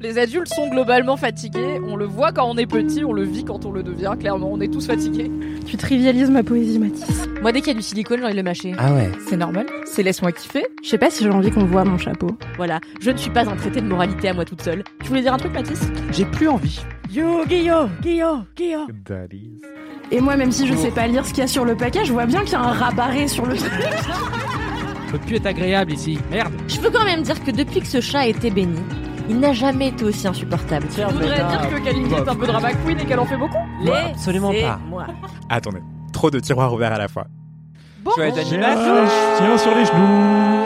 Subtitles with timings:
[0.00, 1.80] Les adultes sont globalement fatigués.
[1.86, 4.14] On le voit quand on est petit, on le vit quand on le devient.
[4.18, 5.30] Clairement, on est tous fatigués.
[5.66, 7.28] Tu trivialises ma poésie, Mathis.
[7.40, 8.74] Moi, dès qu'il y a du silicone, j'ai envie de le mâcher.
[8.78, 9.10] Ah ouais.
[9.28, 9.66] C'est normal.
[9.86, 10.66] C'est laisse-moi kiffer.
[10.82, 12.36] Je sais pas si j'ai envie qu'on voit mon chapeau.
[12.56, 14.84] Voilà, je ne suis pas un traité de moralité à moi toute seule.
[15.02, 15.80] Tu voulais dire un truc, Mathis?
[16.12, 16.80] J'ai plus envie.
[17.10, 18.88] Yo, Guillaume, Guillaume, Guillaume.
[20.10, 22.04] Et moi, même si je sais pas lire ce qu'il y a sur le paquet,
[22.04, 23.70] je vois bien qu'il y a un rabarré sur le truc.
[25.12, 26.18] peut plus être agréable ici.
[26.30, 26.52] Merde.
[26.66, 28.80] Je peux quand même dire que depuis que ce chat a été béni,
[29.28, 30.86] il n'a jamais été aussi insupportable.
[30.96, 33.58] Je voudrais dire que Kalindi est un peu drama queen et qu'elle en fait beaucoup.
[33.80, 34.78] Moi, absolument pas.
[34.88, 35.06] Moi.
[35.48, 35.80] Attendez,
[36.12, 37.26] trop de tiroirs ouverts à la fois.
[38.14, 38.52] Chouette Bonjour.
[38.52, 38.94] animation.
[39.38, 40.64] Tiens sur les genoux.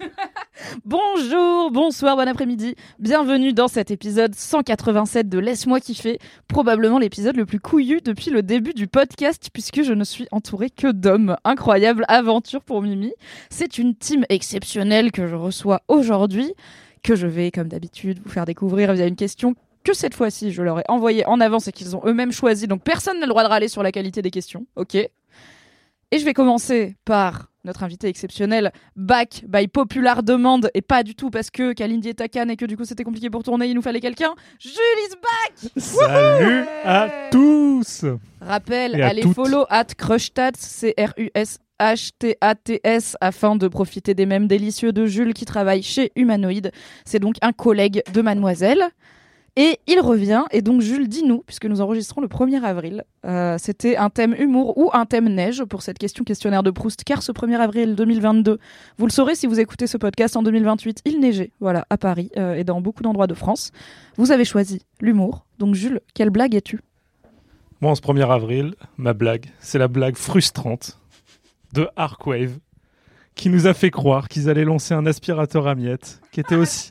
[0.84, 2.74] Bonjour, bonsoir, bon après-midi.
[2.98, 8.42] Bienvenue dans cet épisode 187 de Laisse-moi kiffer, probablement l'épisode le plus couillu depuis le
[8.42, 11.36] début du podcast puisque je ne suis entourée que d'hommes.
[11.44, 13.12] Incroyable aventure pour Mimi.
[13.50, 16.54] C'est une team exceptionnelle que je reçois aujourd'hui,
[17.02, 20.62] que je vais comme d'habitude vous faire découvrir via une question que cette fois-ci je
[20.62, 22.66] leur ai envoyée en avance et qu'ils ont eux-mêmes choisi.
[22.66, 25.10] Donc personne n'a le droit de râler sur la qualité des questions, ok Et
[26.12, 31.30] je vais commencer par notre invité exceptionnel, back by popular demande, et pas du tout
[31.30, 33.74] parce que Kalindi est à Cannes et que du coup c'était compliqué pour tourner, il
[33.74, 34.34] nous fallait quelqu'un.
[34.58, 34.74] Julie
[35.08, 38.04] is back Salut à tous.
[38.40, 40.94] Rappel, allez follow at Crushtats, c
[41.80, 45.06] r u s h t a t s afin de profiter des mêmes délicieux de
[45.06, 46.70] Jules qui travaille chez Humanoid.
[47.04, 48.84] C'est donc un collègue de Mademoiselle.
[49.56, 53.96] Et il revient, et donc Jules, dis-nous, puisque nous enregistrons le 1er avril, euh, c'était
[53.96, 57.32] un thème humour ou un thème neige pour cette question questionnaire de Proust, car ce
[57.32, 58.58] 1er avril 2022,
[58.96, 62.30] vous le saurez si vous écoutez ce podcast en 2028, il neigeait, voilà, à Paris
[62.36, 63.72] euh, et dans beaucoup d'endroits de France.
[64.16, 66.80] Vous avez choisi l'humour, donc Jules, quelle blague es-tu?
[67.80, 70.99] Moi, en ce 1er avril, ma blague, c'est la blague frustrante
[71.72, 72.58] de Arkwave
[73.34, 76.90] qui nous a fait croire qu'ils allaient lancer un aspirateur à miettes qui était aussi,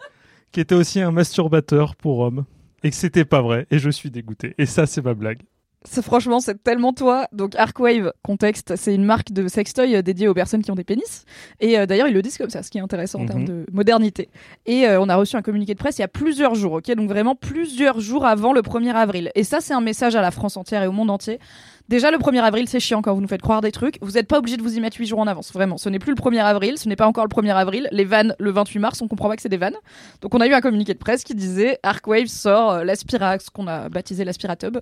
[0.51, 2.45] qui était aussi un masturbateur pour hommes
[2.83, 4.55] et que c'était pas vrai et je suis dégoûté.
[4.57, 5.41] Et ça, c'est ma blague.
[5.85, 7.27] C'est franchement, c'est tellement toi.
[7.31, 10.83] Donc Arkwave, contexte, c'est une marque de sextoy euh, dédiée aux personnes qui ont des
[10.83, 11.23] pénis.
[11.61, 13.27] Et euh, d'ailleurs, ils le disent comme ça, ce qui est intéressant en Mhm.
[13.29, 14.27] termes de modernité.
[14.65, 16.91] Et euh, on a reçu un communiqué de presse il y a plusieurs jours, ok?
[16.95, 19.31] Donc vraiment plusieurs jours avant le 1er avril.
[19.35, 21.39] Et ça, c'est un message à la France entière et au monde entier.
[21.89, 23.97] Déjà, le 1er avril, c'est chiant quand vous nous faites croire des trucs.
[24.03, 25.51] Vous n'êtes pas obligé de vous y mettre 8 jours en avance.
[25.51, 27.87] Vraiment, ce n'est plus le 1er avril, ce n'est pas encore le 1er avril.
[27.91, 29.75] Les vannes, le 28 mars, on comprend pas que c'est des vannes.
[30.21, 33.49] Donc on a eu un communiqué de presse qui disait Arkwave sort euh, l'aspira, ce
[33.49, 34.77] qu'on a baptisé l'aspiratub.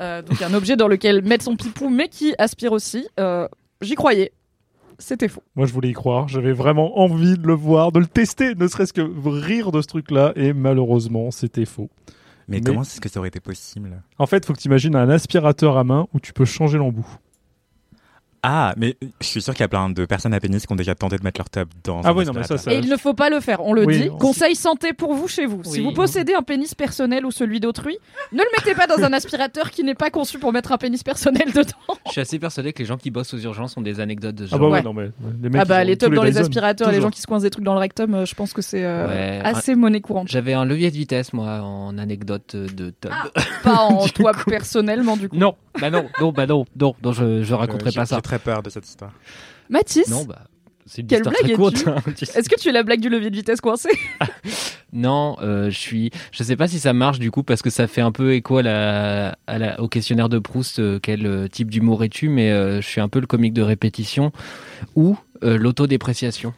[0.00, 3.06] Euh, donc un objet dans lequel mettre son pipou, mais qui aspire aussi.
[3.20, 3.46] Euh,
[3.80, 4.32] J'y croyais.
[4.98, 5.44] C'était faux.
[5.54, 6.26] Moi, je voulais y croire.
[6.26, 9.86] J'avais vraiment envie de le voir, de le tester, ne serait-ce que rire de ce
[9.86, 10.32] truc-là.
[10.34, 11.88] Et malheureusement, c'était faux.
[12.48, 14.02] Mais, Mais- comment est-ce que ça aurait été possible?
[14.18, 17.06] En fait, faut que tu imagines un aspirateur à main où tu peux changer l'embout.
[18.50, 20.76] Ah, mais je suis sûr qu'il y a plein de personnes à pénis qui ont
[20.76, 22.78] déjà tenté de mettre leur table dans Ah un oui, non, mais ça, ça- Et
[22.78, 24.08] il ne faut pas le faire, on le Oui, dit.
[24.10, 25.62] on- Conseil santé pour vous chez vous.
[25.64, 27.98] Si vous possédez un pénis personnel ou celui d'autrui,
[28.32, 31.02] ne le mettez pas dans un aspirateur qui n'est pas conçu pour mettre un pénis
[31.02, 31.98] personnel dedans.
[32.06, 34.46] Je suis assez persuadé que les gens qui bossent aux urgences ont des anecdotes de
[34.46, 34.70] ce Ah genre.
[34.70, 35.10] bah ouais, non, mais
[35.42, 37.08] les mecs, ah bah les tops dans les aspirateurs, les toujours.
[37.10, 39.08] gens qui se coincent des trucs dans le rectum, euh, je pense que c'est euh,
[39.08, 39.40] Ouais.
[39.44, 40.28] assez monnaie courante.
[40.28, 43.10] J'avais un levier de vitesse, moi, en anecdote de tub.
[43.62, 45.36] Pas en toi personnellement du coup.
[45.36, 48.16] Non, bah non, non, bah non, non, non je, je Euh, raconterai pas ça.
[48.16, 49.12] J'ai très peur de cette histoire.
[49.68, 50.44] Mathis, Non, bah,
[50.86, 51.76] c'est une Quelle histoire blague très courte.
[51.76, 51.96] es-tu hein,
[52.36, 53.88] est-ce que tu es la blague du levier de vitesse coincé?
[54.92, 56.10] Non, euh, je suis.
[56.32, 58.56] Je sais pas si ça marche du coup parce que ça fait un peu écho
[58.56, 60.78] à la, à la- au questionnaire de Proust.
[60.78, 63.60] euh, quel euh, type d'humour es-tu Mais euh, je suis un peu le comique de
[63.60, 64.32] répétition
[64.96, 66.54] ou euh, l'autodépréciation.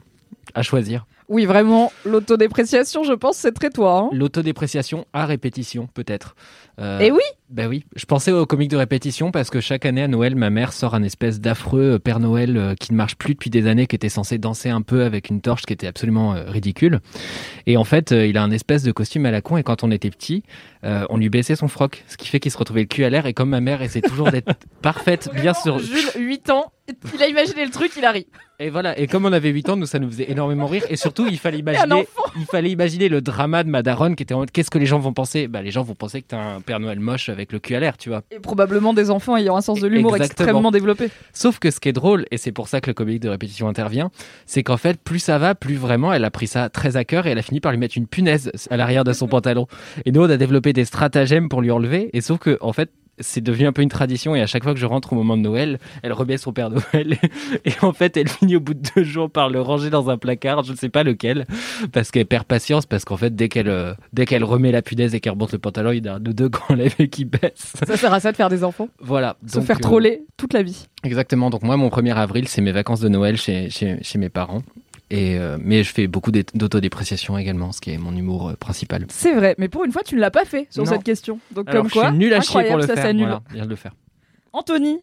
[0.55, 1.07] À choisir.
[1.31, 3.99] Oui, vraiment, l'autodépréciation, je pense, c'est très toi.
[4.01, 4.09] hein.
[4.13, 6.35] L'autodépréciation à répétition, peut-être.
[6.81, 7.21] Euh, Et oui,
[7.51, 10.51] Ben oui, je pensais au comique de répétition parce que chaque année à Noël, ma
[10.51, 13.67] mère sort un espèce d'affreux euh, Père Noël euh, qui ne marche plus depuis des
[13.69, 16.99] années, qui était censé danser un peu avec une torche qui était absolument euh, ridicule.
[17.67, 19.91] Et en fait, il a un espèce de costume à la con et quand on
[19.93, 20.43] était petit,
[20.85, 23.11] euh, on lui baissait son froc, ce qui fait qu'il se retrouvait le cul à
[23.11, 24.53] l'air et comme ma mère essaie toujours d'être
[24.83, 25.79] parfaite, bien sûr.
[25.79, 26.73] Jules, 8 ans,
[27.15, 28.27] il a imaginé le truc, il a ri.
[28.59, 30.97] Et voilà, et comme on avait 8 ans, nous ça nous faisait énormément rire et
[30.97, 32.07] surtout surtout, il fallait imaginer,
[32.37, 34.99] il fallait imaginer le drama de Madaron qui était en mode qu'est-ce que les gens
[34.99, 35.49] vont penser?
[35.49, 37.81] Bah, les gens vont penser que t'as un Père Noël moche avec le cul à
[37.81, 38.23] l'air, tu vois.
[38.31, 41.09] Et probablement des enfants ayant un sens de l'humour extrêmement développé.
[41.33, 43.69] Sauf que ce qui est drôle, et c'est pour ça que le comique de répétition
[43.69, 44.11] intervient,
[44.47, 47.27] c'est qu'en fait, plus ça va, plus vraiment elle a pris ça très à cœur
[47.27, 49.67] et elle a fini par lui mettre une punaise à l'arrière de son pantalon.
[50.05, 52.11] Et nous, on a développé des stratagèmes pour lui enlever.
[52.13, 52.91] Et sauf que, en fait,
[53.21, 55.37] c'est devenu un peu une tradition et à chaque fois que je rentre au moment
[55.37, 57.19] de Noël, elle remet son Père Noël
[57.65, 60.19] et en fait elle finit au bout de deux jours par le ranger dans un
[60.19, 61.47] placard, je ne sais pas lequel,
[61.93, 65.15] parce qu'elle perd patience parce qu'en fait dès qu'elle euh, dès qu'elle remet la punaise
[65.15, 67.09] et qu'elle remonte le pantalon, il y en a un ou deux qui enlèvent et
[67.09, 67.73] qui baissent.
[67.87, 68.89] Ça sert à ça de faire des enfants.
[69.01, 69.37] Voilà.
[69.47, 70.87] Se Donc, faire euh, troller toute la vie.
[71.05, 71.51] Exactement.
[71.51, 74.63] Donc moi, mon 1er avril, c'est mes vacances de Noël chez, chez, chez mes parents.
[75.11, 78.55] Et euh, mais je fais beaucoup d'é- d'autodépréciation également, ce qui est mon humour euh,
[78.55, 79.07] principal.
[79.11, 80.91] C'est vrai, mais pour une fois, tu ne l'as pas fait sur Non.
[80.91, 81.41] cette question.
[81.51, 83.05] Donc, Alors, comme quoi, je suis nul à chier pour incroyable, le ça faire.
[83.05, 83.25] s'annule.
[83.25, 83.93] Voilà, bien de le faire.
[84.53, 85.01] Anthony,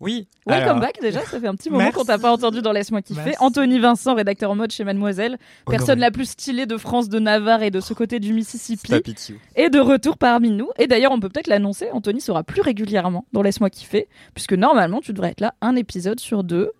[0.00, 0.26] Oui.
[0.46, 3.02] welcome alors, back déjà, ça fait un petit moment qu'on t'a pas entendu dans Laisse-moi
[3.02, 3.20] kiffer.
[3.24, 3.36] Merci.
[3.40, 7.62] Anthony Vincent, rédacteur en mode chez Mademoiselle, personne la plus stylée de France, de Navarre
[7.62, 8.94] et de ce côté du Mississippi,
[9.54, 10.70] est de retour parmi nous.
[10.78, 15.00] Et d'ailleurs, on peut peut-être l'annoncer, Anthony sera plus régulièrement dans Laisse-moi kiffer, puisque normalement,
[15.00, 16.72] tu devrais être là un épisode sur deux,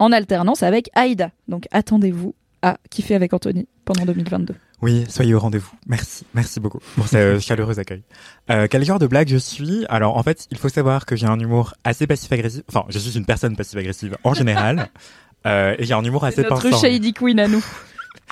[0.00, 1.30] en alternance avec Aïda.
[1.46, 4.54] Donc attendez-vous à kiffer avec Anthony pendant 2022.
[4.82, 5.70] Oui, soyez au rendez-vous.
[5.86, 8.02] Merci, merci beaucoup pour ce euh, chaleureux accueil.
[8.50, 9.84] Euh, quel genre de blague je suis?
[9.88, 12.62] Alors en fait, il faut savoir que j'ai un humour assez passif-agressif.
[12.68, 14.88] Enfin, je suis une personne passive-agressive en général.
[15.46, 16.78] Euh, et j'ai un humour assez C'est notre.
[16.78, 17.64] Shady Queen à nous.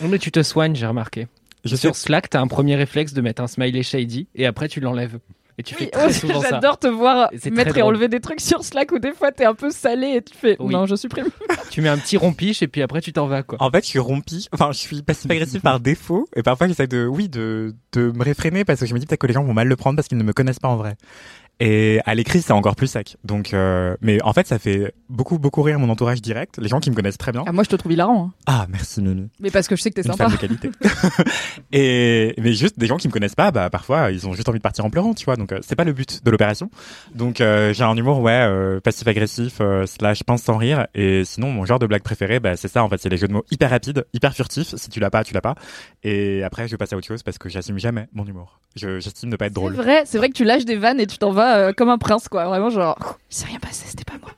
[0.03, 1.27] Non, mais tu te soignes, j'ai remarqué.
[1.65, 4.69] Je sais, Sur Slack, t'as un premier réflexe de mettre un smiley shady et après
[4.69, 5.19] tu l'enlèves.
[5.59, 6.51] Et tu fais très souvent ça.
[6.51, 9.55] J'adore te voir mettre et enlever des trucs sur Slack où des fois t'es un
[9.55, 10.73] peu salé et tu fais Oui.
[10.73, 11.27] non, je supprime.
[11.71, 13.59] Tu mets un petit rompiche et puis après tu t'en vas quoi.
[13.61, 14.49] En fait, je suis rompi.
[14.53, 16.27] Enfin, je suis passif-agressif par défaut.
[16.35, 19.21] Et parfois, j'essaie de, oui, de, de me réfréner parce que je me dis peut-être
[19.21, 20.97] que les gens vont mal le prendre parce qu'ils ne me connaissent pas en vrai.
[21.61, 23.17] Et à l'écrit, c'est encore plus sec.
[23.25, 26.59] Donc, euh, mais en fait, ça fait beaucoup, beaucoup rire mon entourage direct.
[26.59, 27.43] Les gens qui me connaissent très bien.
[27.47, 28.33] Ah, moi je te trouve hilarant, hein.
[28.47, 29.29] Ah, merci Mimi.
[29.41, 30.29] mais parce que je sais que t'es sympa.
[30.29, 30.71] femme de qualité.
[31.73, 34.59] et mais juste des gens qui me connaissent pas, bah parfois ils ont juste envie
[34.59, 35.37] de partir en pleurant, tu vois.
[35.37, 36.71] Donc euh, c'est pas le but de l'opération.
[37.15, 40.87] Donc euh, j'ai un humour ouais euh, passif-agressif euh, slash pince sans rire.
[40.95, 43.29] Et sinon mon genre de blague préféré, bah c'est ça en fait, c'est les jeux
[43.29, 44.75] de mots hyper rapides, hyper furtifs.
[44.77, 45.55] Si tu l'as pas, tu l'as pas.
[46.03, 48.61] Et après je passe à autre chose parce que j'assume jamais mon humour.
[48.77, 49.73] Je- J'estime ne pas être C'est drôle.
[49.75, 51.99] vrai, c'est vrai que tu lâches des vannes et tu t'en vas euh, comme un
[51.99, 52.47] prince, quoi.
[52.47, 54.31] Vraiment, genre, il s'est rien passé, c'était pas moi.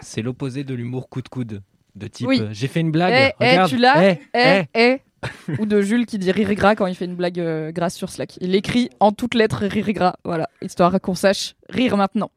[0.00, 1.62] C'est l'opposé de l'humour coup de coude.
[1.96, 2.40] De type, Oui.
[2.40, 3.14] euh, j'ai fait une blague.
[3.16, 3.70] Eh, eh, regarde.
[3.70, 4.98] tu l'as Eh, Eh.
[5.60, 8.10] Ou de Jules qui dit rire gras quand il fait une blague euh, grasse sur
[8.10, 8.36] Slack.
[8.40, 12.30] Il écrit en toutes lettres rire et gras, voilà, histoire qu'on sache rire maintenant.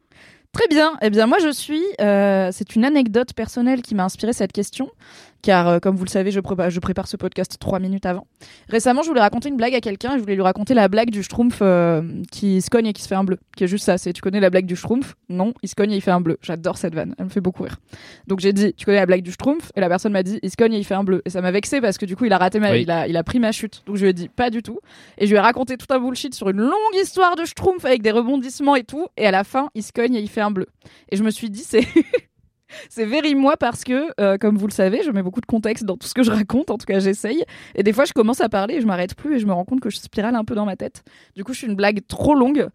[0.54, 0.94] Très bien.
[1.02, 1.84] Eh bien, moi, je suis.
[2.02, 4.90] euh, c'est une anecdote personnelle qui m'a inspiré cette question,
[5.42, 8.28] car euh, comme vous le savez, je, prépa- je prépare ce podcast trois minutes avant.
[8.70, 10.12] Récemment, je voulais raconter une blague à quelqu'un.
[10.14, 12.02] et Je voulais lui raconter la blague du Schtroumpf euh,
[12.32, 13.38] qui se cogne et qui se fait un bleu.
[13.56, 13.98] Qui est juste ça.
[13.98, 15.16] C'est tu connais la blague du Schtroumpf?
[15.30, 16.38] Non, il se cogne et il fait un bleu.
[16.42, 17.16] J'adore cette vanne.
[17.18, 17.78] Elle me fait beaucoup rire.
[18.28, 19.72] Donc j'ai dit, tu connais la blague du Schtroumpf?
[19.76, 21.22] Et la personne m'a dit, il se cogne et il fait un bleu.
[21.26, 22.82] Et ça m'a vexé parce que du coup, il a raté ma, Oui.
[22.82, 23.84] il a, il a pris ma chute.
[23.86, 24.80] Donc je lui ai dit, pas du tout.
[25.18, 28.02] Et je lui ai raconté tout un bullshit sur une longue histoire de Schtroumpf avec
[28.02, 29.08] des rebondissements et tout.
[29.18, 30.68] Et à la fin, il se cogne et il fait un bleu.
[31.10, 31.86] Et je me suis dit, c'est.
[32.90, 35.86] C'est very moi parce que, euh, comme vous le savez, je mets beaucoup de contexte
[35.86, 37.44] dans tout ce que je raconte, en tout cas j'essaye.
[37.76, 39.66] Et des fois je commence à parler et je m'arrête plus et je me rends
[39.66, 41.04] compte que je spirale un peu dans ma tête.
[41.36, 42.68] Du coup je suis une blague trop longue,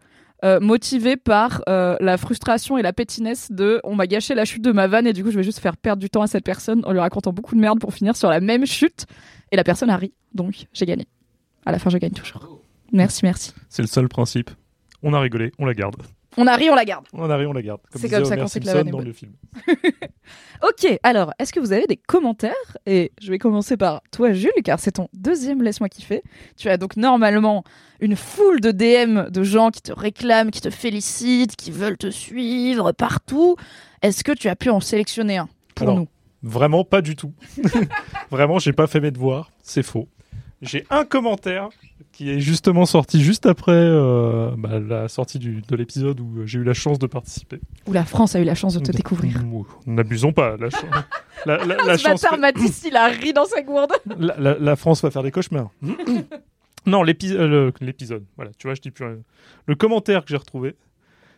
[0.43, 4.61] euh, motivée par euh, la frustration et la pétinesse de on m'a gâché la chute
[4.61, 6.43] de ma vanne et du coup je vais juste faire perdre du temps à cette
[6.43, 9.05] personne en lui racontant beaucoup de merde pour finir sur la même chute.
[9.53, 11.07] Et la personne a ri, donc j'ai gagné.
[11.65, 12.59] À la fin je gagne toujours.
[12.91, 13.53] Merci, merci.
[13.69, 14.51] C'est le seul principe.
[15.01, 15.95] On a rigolé, on la garde.
[16.37, 17.05] On a ri, on la garde.
[17.13, 17.81] On a ri, on la garde.
[17.95, 19.07] C'est comme ça qu'on sait que la vanne est dans bonne.
[19.07, 19.33] le film.
[20.63, 22.53] Ok, alors, est-ce que vous avez des commentaires?
[22.85, 26.23] Et je vais commencer par toi, Jules, car c'est ton deuxième Laisse-moi kiffer.
[26.55, 27.65] Tu as donc normalement
[27.99, 32.09] une foule de DM de gens qui te réclament, qui te félicitent, qui veulent te
[32.09, 33.57] suivre partout.
[34.01, 36.07] Est-ce que tu as pu en sélectionner un pour Alors, nous?
[36.43, 37.33] Vraiment pas du tout.
[38.31, 39.49] Vraiment, j'ai pas fait mes devoirs.
[39.63, 40.07] C'est faux.
[40.63, 41.69] J'ai un commentaire
[42.13, 46.59] qui est justement sorti juste après euh, bah, la sortie du- de l'épisode où j'ai
[46.59, 47.59] eu la chance de participer.
[47.85, 49.41] Où la France a eu la chance de te découvrir.
[49.85, 50.55] N'abusons pas.
[50.57, 50.83] La, ch-
[51.45, 53.91] la, la- la Ce chance bâtard fait- Matisse, il a ri dans sa gourde.
[54.17, 55.69] la, France va faire des cauchemars.
[56.85, 58.23] non, l'épi- euh, l'épisode.
[58.35, 59.17] Voilà, tu vois, je dis plus rien.
[59.65, 60.75] Le commentaire que j'ai retrouvé,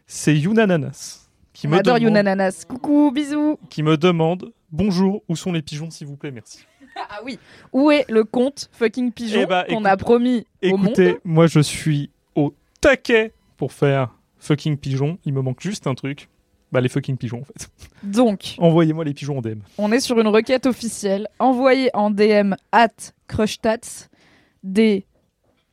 [0.08, 2.66] c'est Younananas qui On me adore demande, Younananas.
[2.68, 3.58] Coucou, bisous.
[3.70, 6.66] qui me demande bonjour, où sont les pigeons, s'il vous plaît, merci.
[7.10, 7.38] Ah oui.
[7.74, 11.48] Où est le compte fucking pigeon Eh bah, qu'on a promis au monde Écoutez, moi
[11.48, 15.18] je suis au taquet pour faire fucking pigeon.
[15.26, 16.30] Il me manque juste un truc.
[16.72, 17.70] Bah, les fucking pigeons, en fait.
[18.04, 19.60] Donc, Envoyez-moi les pigeons en DM.
[19.78, 21.28] On est sur une requête officielle.
[21.40, 22.90] Envoyez en DM at
[23.28, 24.08] crushtats
[24.64, 25.06] des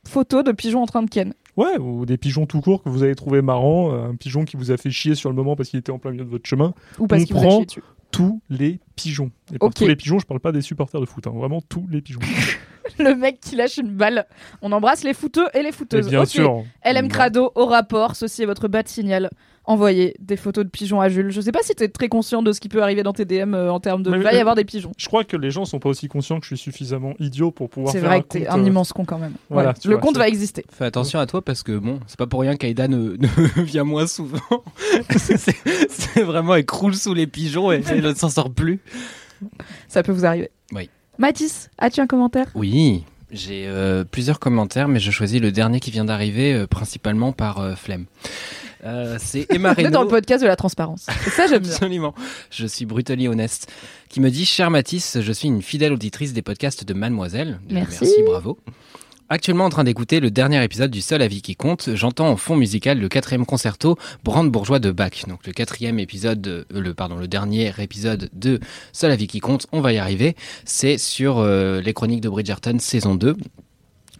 [0.07, 1.33] photos de pigeons en train de ken.
[1.57, 3.91] Ouais, ou des pigeons tout court que vous avez trouvé marrant.
[3.93, 5.99] euh, Un pigeon qui vous a fait chier sur le moment parce qu'il était en
[5.99, 6.73] plein milieu de votre chemin.
[6.99, 7.83] Ou parce qu'il vous a prend- chié dessus.
[8.13, 9.31] Tous les pigeons.
[9.53, 11.85] Et pour tous les pigeons, je parle pas des supporters de foot, hein, vraiment tous
[11.89, 12.21] les pigeons.
[12.99, 14.25] Le mec qui lâche une balle.
[14.61, 16.09] On embrasse les footeux et les Et fouteuses.
[16.09, 16.63] bien sûr.
[16.85, 19.29] LM Crado au rapport, ceci est votre bas de signal.
[19.65, 21.31] Envoyez des photos de pigeons à Jules.
[21.31, 23.53] Je sais pas si t'es très conscient de ce qui peut arriver dans tes DM
[23.53, 24.09] euh, en termes de.
[24.11, 24.91] Mais- Il va y avoir des pigeons.
[24.97, 27.69] Je crois que les gens sont pas aussi conscients que je suis suffisamment idiot pour
[27.69, 29.33] pouvoir C'est vrai que t'es un euh, immense con quand même.
[29.49, 29.75] voilà, Ouais.
[29.81, 30.65] tu Le vois, compte va exister.
[30.69, 33.85] Fais attention à toi parce que bon, c'est pas pour rien qu'Aïda ne, ne vient
[33.85, 34.37] moins souvent.
[35.17, 38.81] c'est c'est vraiment, elle croule sous les pigeons et elle ne s'en sort plus.
[39.87, 40.49] Ça peut vous arriver.
[40.73, 40.89] Oui.
[41.19, 42.47] Mathis, as-tu un commentaire?
[42.55, 47.31] Oui, j'ai euh, plusieurs commentaires, mais je choisis le dernier qui vient d'arriver, euh, principalement
[47.31, 48.05] par euh, flemme.
[48.85, 50.09] Euh, c'est Emma est dans le Reynaud.
[50.09, 51.07] podcast de la transparence.
[51.25, 51.71] Et ça, j'aime bien.
[51.71, 52.13] Absolument.
[52.51, 53.65] Je suis brutally honnête.
[54.09, 57.59] Qui me dit, cher Mathis, je suis une fidèle auditrice des podcasts de Mademoiselle.
[57.67, 58.13] Déjà, Merci.
[58.25, 58.57] bravo.
[59.29, 62.55] Actuellement en train d'écouter le dernier épisode du Seul avis qui compte, j'entends en fond
[62.57, 65.25] musical le quatrième concerto brandebourgeois de Bach.
[65.27, 68.59] Donc le quatrième épisode, de- euh, le pardon, le dernier épisode de
[68.91, 70.35] Seul avis qui compte, on va y arriver.
[70.65, 73.35] C'est sur euh, les chroniques de Bridgerton saison 2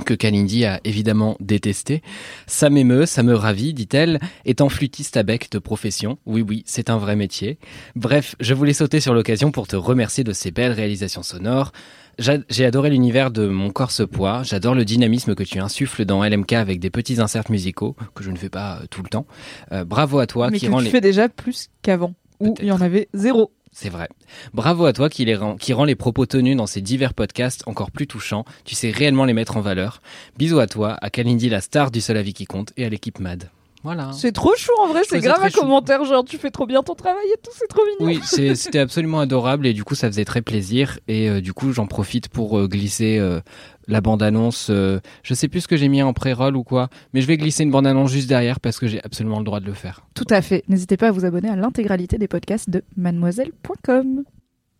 [0.06, 2.02] que Kalindi a évidemment détesté.
[2.48, 6.18] Ça m'émeut, ça me ravit, dit-elle, étant flûtiste à bec de profession.
[6.26, 7.60] Oui, oui, c'est un vrai métier.
[7.96, 11.72] Bref, je voulais sauter sur l'occasion pour te remercier de ces belles réalisations sonores.
[12.20, 14.44] J'a- J'ai adoré l'univers de Mon corps se poids.
[14.44, 18.32] J'adore le dynamisme que tu insuffles dans LMK avec des petits inserts musicaux que je
[18.32, 19.26] ne fais pas euh, tout le temps.
[19.72, 20.90] Euh, bravo à toi Mais qui que rend tu les...
[20.92, 22.14] fais déjà plus qu'avant.
[22.40, 23.52] Où il y en avait zéro.
[23.74, 24.08] C'est vrai.
[24.54, 28.46] Bravo à toi qui, rend les propos tenus dans ces divers podcasts encore plus touchants.
[28.66, 30.02] Tu sais réellement les mettre en valeur.
[30.38, 33.20] Bisous à toi, à Kalindi, la star du seul avis qui compte, et à l'équipe
[33.20, 33.50] MAD.
[33.84, 34.12] Voilà.
[34.14, 35.60] C'est trop chou en vrai, c'est grave un chou.
[35.60, 38.14] commentaire genre tu fais trop bien ton travail et tout, c'est trop mignon.
[38.14, 41.52] Oui, c'est- c'était absolument adorable et du coup ça faisait très plaisir et euh, du
[41.54, 43.42] coup j'en profite pour euh, glisser euh,
[43.90, 44.68] la bande-annonce.
[44.70, 47.36] euh, je sais plus ce que j'ai mis en pré-roll ou quoi, mais je vais
[47.36, 50.06] glisser une bande-annonce juste derrière parce que j'ai absolument le droit de le faire.
[50.14, 50.64] Tout à fait.
[50.70, 54.24] N'hésitez pas à vous abonner à l'intégralité des podcasts de mademoiselle.com.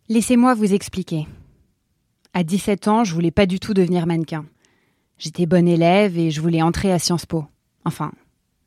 [0.08, 1.26] Laissez-moi vous expliquer.
[2.32, 4.44] À 17 ans, je voulais pas du tout devenir mannequin.
[5.18, 7.44] J'étais bonne élève et je voulais entrer à Sciences Po.
[7.84, 8.12] Enfin,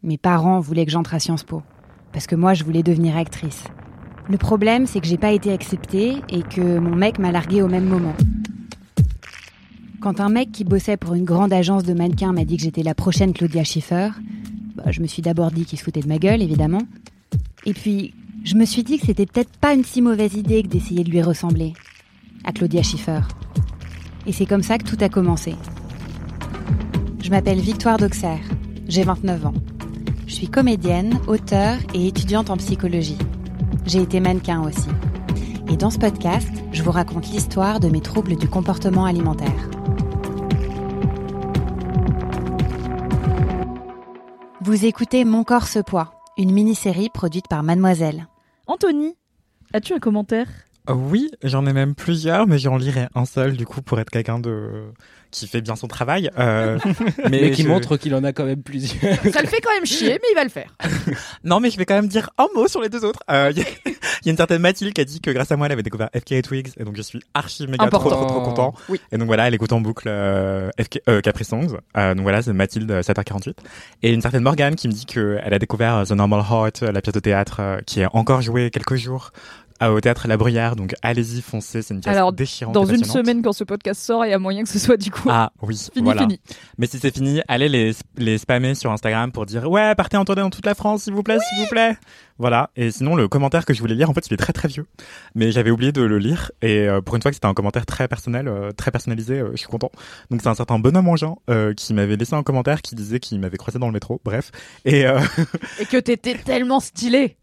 [0.04, 1.64] mes parents voulaient que j'entre à Sciences Po.
[2.12, 3.64] Parce que moi, je voulais devenir actrice.
[4.30, 7.68] Le problème, c'est que j'ai pas été acceptée et que mon mec m'a larguée au
[7.68, 8.16] même moment.
[10.02, 12.84] Quand un mec qui bossait pour une grande agence de mannequins m'a dit que j'étais
[12.84, 14.10] la prochaine Claudia Schiffer,
[14.76, 16.84] bah, je me suis d'abord dit qu'il se foutait de ma gueule, évidemment.
[17.66, 18.14] Et puis,
[18.44, 21.10] je me suis dit que c'était peut-être pas une si mauvaise idée que d'essayer de
[21.10, 21.74] lui ressembler.
[22.44, 23.22] À Claudia Schiffer.
[24.26, 25.56] Et c'est comme ça que tout a commencé.
[27.24, 28.40] Je m'appelle Victoire d'Auxerre.
[28.88, 29.54] J'ai 29 ans.
[30.28, 33.18] Je suis comédienne, auteure et étudiante en psychologie.
[33.86, 34.90] J'ai été mannequin aussi.
[35.72, 39.70] Et dans ce podcast, je vous raconte l'histoire de mes troubles du comportement alimentaire.
[44.60, 48.28] Vous écoutez Mon corps se poids, une mini-série produite par Mademoiselle.
[48.68, 49.16] Anthony,
[49.74, 50.50] as-tu un commentaire?
[50.90, 54.40] Oui, j'en ai même plusieurs, mais j'en lirai un seul du coup pour être quelqu'un
[54.40, 54.84] de
[55.30, 56.32] qui fait bien son travail.
[56.40, 56.80] Euh,
[57.30, 59.02] Mais, qui je- montre qu'il en a quand même plusieurs.
[59.34, 60.74] Ça le fait quand même chier, mais il va le faire.
[61.44, 63.20] Non, mais je vais quand même dire un mot sur les deux autres.
[63.30, 65.52] Euh, Il y, a- il y a une certaine Mathilde qui a dit que grâce
[65.52, 68.10] à moi, elle avait découvert FK et Twigs, et donc je suis archi méga trop,
[68.10, 68.74] trop, trop content.
[68.90, 69.00] Oui.
[69.12, 71.78] Et donc voilà, elle écoute en boucle euh, FK, euh, Capri Songs.
[71.98, 73.54] Euh, donc voilà, c'est Mathilde euh, 7h48.
[74.04, 76.84] Et une certaine Morgane qui me dit que elle a découvert euh, The Normal Heart,
[76.84, 79.32] euh, la pièce de théâtre euh, qui est encore jouée quelques jours
[79.82, 80.76] euh, au théâtre La Bruyère.
[80.76, 82.74] Donc allez-y, foncez, c'est une pièce Alors, déchirante.
[82.74, 84.98] Dans et une semaine, quand ce podcast sort, il y a moyen que ce soit
[84.98, 86.22] du coup Ah oui, fini, voilà.
[86.22, 86.40] fini.
[86.78, 90.26] Mais si c'est fini, allez les, les spammer sur Instagram pour dire ouais, partez en
[90.26, 91.98] tournée dans toute la France, s'il vous plaît, s'il vous plaît.
[92.40, 92.70] Voilà.
[92.76, 94.86] Et sinon, le commentaire que je voulais lire, en fait, il est très très vieux.
[95.34, 96.52] Mais j'avais oublié de le lire.
[96.62, 99.52] Et euh, pour une fois que c'était un commentaire très personnel, euh, très personnalisé, euh,
[99.54, 99.90] je suis content.
[100.30, 103.20] Donc c'est un certain bonhomme en Jean euh, qui m'avait laissé un commentaire qui disait
[103.20, 104.22] qu'il m'avait croisé dans le métro.
[104.24, 104.52] Bref.
[104.86, 105.20] Et euh,
[105.80, 107.38] Et que t'étais tellement stylé.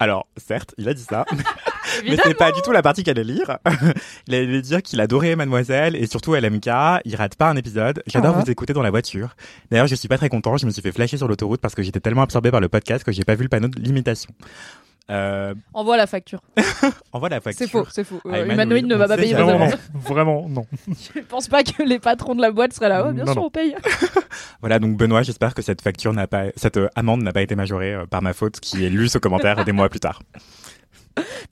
[0.00, 1.24] Alors, certes, il a dit ça.
[2.04, 3.58] Mais c'est pas du tout la partie qu'elle allait lire.
[4.28, 6.66] il allait dire qu'il adorait Mademoiselle et surtout LMK.
[7.04, 8.02] Il rate pas un épisode.
[8.06, 8.40] J'adore Ah.
[8.42, 9.34] vous écouter dans la voiture.
[9.70, 10.56] D'ailleurs, je suis pas très content.
[10.56, 13.02] Je me suis fait flasher sur l'autoroute parce que j'étais tellement absorbé par le podcast
[13.04, 14.30] que j'ai pas vu le panneau de limitation.
[15.10, 16.40] Euh, Envoie la facture.
[17.12, 17.66] envoie la facture.
[17.66, 18.20] C'est faux, c'est faux.
[18.26, 19.70] Ah, Euh, ne va pas payer Vraiment non.
[19.94, 20.66] Vraiment non.
[21.14, 23.06] Je pense pas que les patrons de la boîte seraient là.
[23.08, 23.46] Oh, bien Non, sûr, non.
[23.46, 23.74] on paye.
[24.60, 27.54] Voilà, donc Benoît, j'espère que cette facture n'a pas, cette euh, amende n'a pas été
[27.54, 30.20] majorée euh, par ma faute, qui est lue ce commentaire des mois plus tard.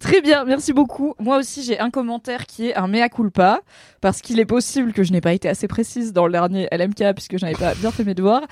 [0.01, 1.15] Très bien, merci beaucoup.
[1.19, 3.61] Moi aussi, j'ai un commentaire qui est un mea culpa,
[4.01, 7.15] parce qu'il est possible que je n'ai pas été assez précise dans le dernier LMK,
[7.15, 8.43] puisque je n'avais pas bien fait mes devoirs.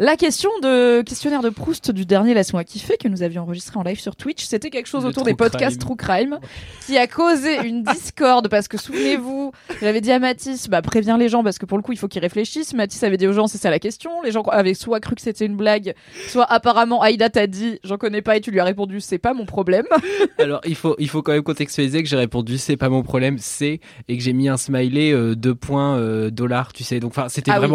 [0.00, 3.84] La question de questionnaire de Proust du dernier Laisse-moi kiffer que nous avions enregistré en
[3.84, 5.86] live sur Twitch, c'était quelque chose Le autour des podcasts crime.
[5.86, 6.38] True Crime
[6.84, 11.28] qui a causé une discorde parce que souvenez-vous, j'avais dit à Mathis, bah préviens les
[11.28, 12.74] gens parce que pour le coup il faut qu'ils réfléchissent.
[12.74, 14.20] Mathis avait dit aux gens c'est ça la question.
[14.22, 15.94] Les gens avaient soit cru que c'était une blague,
[16.26, 19.32] soit apparemment Aïda t'a dit j'en connais pas et tu lui as répondu c'est pas
[19.32, 19.86] mon problème.
[20.38, 23.36] Alors, il faut, il faut quand même contextualiser que j'ai répondu c'est pas mon problème,
[23.38, 26.98] c'est et que j'ai mis un smiley euh, deux points euh, dollars, tu sais.
[26.98, 27.68] Donc, enfin, c'était Ah oui.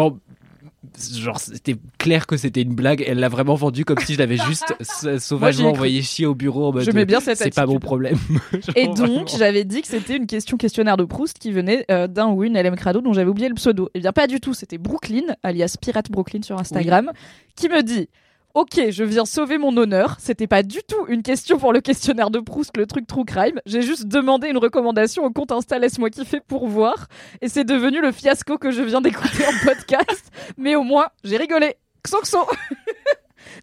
[1.12, 3.04] Genre, c'était clair que c'était une blague.
[3.06, 6.68] Elle l'a vraiment vendu comme si je l'avais juste Moi, sauvagement envoyé chier au bureau
[6.68, 6.84] en mode.
[6.84, 8.16] Je mets bien cette C'est pas mon problème.
[8.76, 12.28] Et donc, j'avais dit que c'était une question questionnaire de Proust qui venait euh, d'un
[12.28, 13.90] ou une LM Crado dont j'avais oublié le pseudo.
[13.94, 14.54] Eh bien, pas du tout.
[14.54, 17.12] C'était Brooklyn, alias Pirate Brooklyn sur Instagram,
[17.56, 18.08] qui me dit
[18.52, 20.16] Ok, je viens sauver mon honneur.
[20.18, 23.60] C'était pas du tout une question pour le questionnaire de Proust, le truc True Crime.
[23.64, 27.06] J'ai juste demandé une recommandation au compte Insta Laisse-moi kiffer pour voir.
[27.42, 30.32] Et c'est devenu le fiasco que je viens d'écouter en podcast.
[30.58, 31.76] Mais au moins, j'ai rigolé.
[32.02, 32.38] Xo xo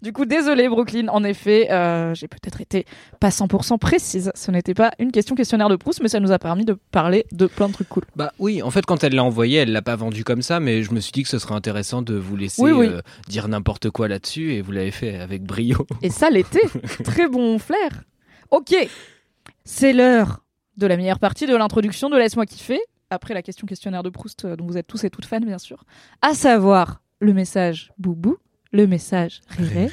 [0.01, 1.07] Du coup, désolé Brooklyn.
[1.09, 2.85] En effet, euh, j'ai peut-être été
[3.19, 4.31] pas 100% précise.
[4.35, 7.25] Ce n'était pas une question questionnaire de Proust, mais ça nous a permis de parler
[7.31, 8.03] de plein de trucs cool.
[8.15, 10.83] Bah oui, en fait, quand elle l'a envoyé, elle l'a pas vendu comme ça, mais
[10.83, 12.87] je me suis dit que ce serait intéressant de vous laisser Oui, oui.
[12.87, 15.85] euh, dire n'importe quoi là-dessus, et vous l'avez fait avec brio.
[16.01, 16.67] Et ça l'était.
[17.03, 18.03] Très bon flair.
[18.51, 18.75] Ok,
[19.65, 20.43] c'est l'heure
[20.77, 22.79] de la meilleure partie de l'introduction de Laisse-moi kiffer,
[23.09, 25.57] après la question questionnaire de Proust, euh, dont vous êtes tous et toutes fans, bien
[25.57, 25.83] sûr.
[26.21, 28.37] À savoir le message boubou,
[28.71, 29.89] le message riré,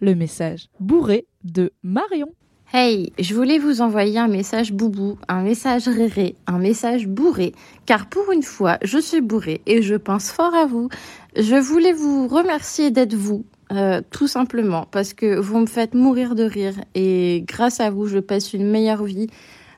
[0.00, 2.28] le message bourré de Marion.
[2.72, 7.52] Hey, je voulais vous envoyer un message boubou, un message réré, un message bourré,
[7.86, 10.88] car pour une fois, je suis bourré et je pense fort à vous.
[11.36, 16.34] Je voulais vous remercier d'être vous, euh, tout simplement, parce que vous me faites mourir
[16.34, 19.28] de rire et grâce à vous, je passe une meilleure vie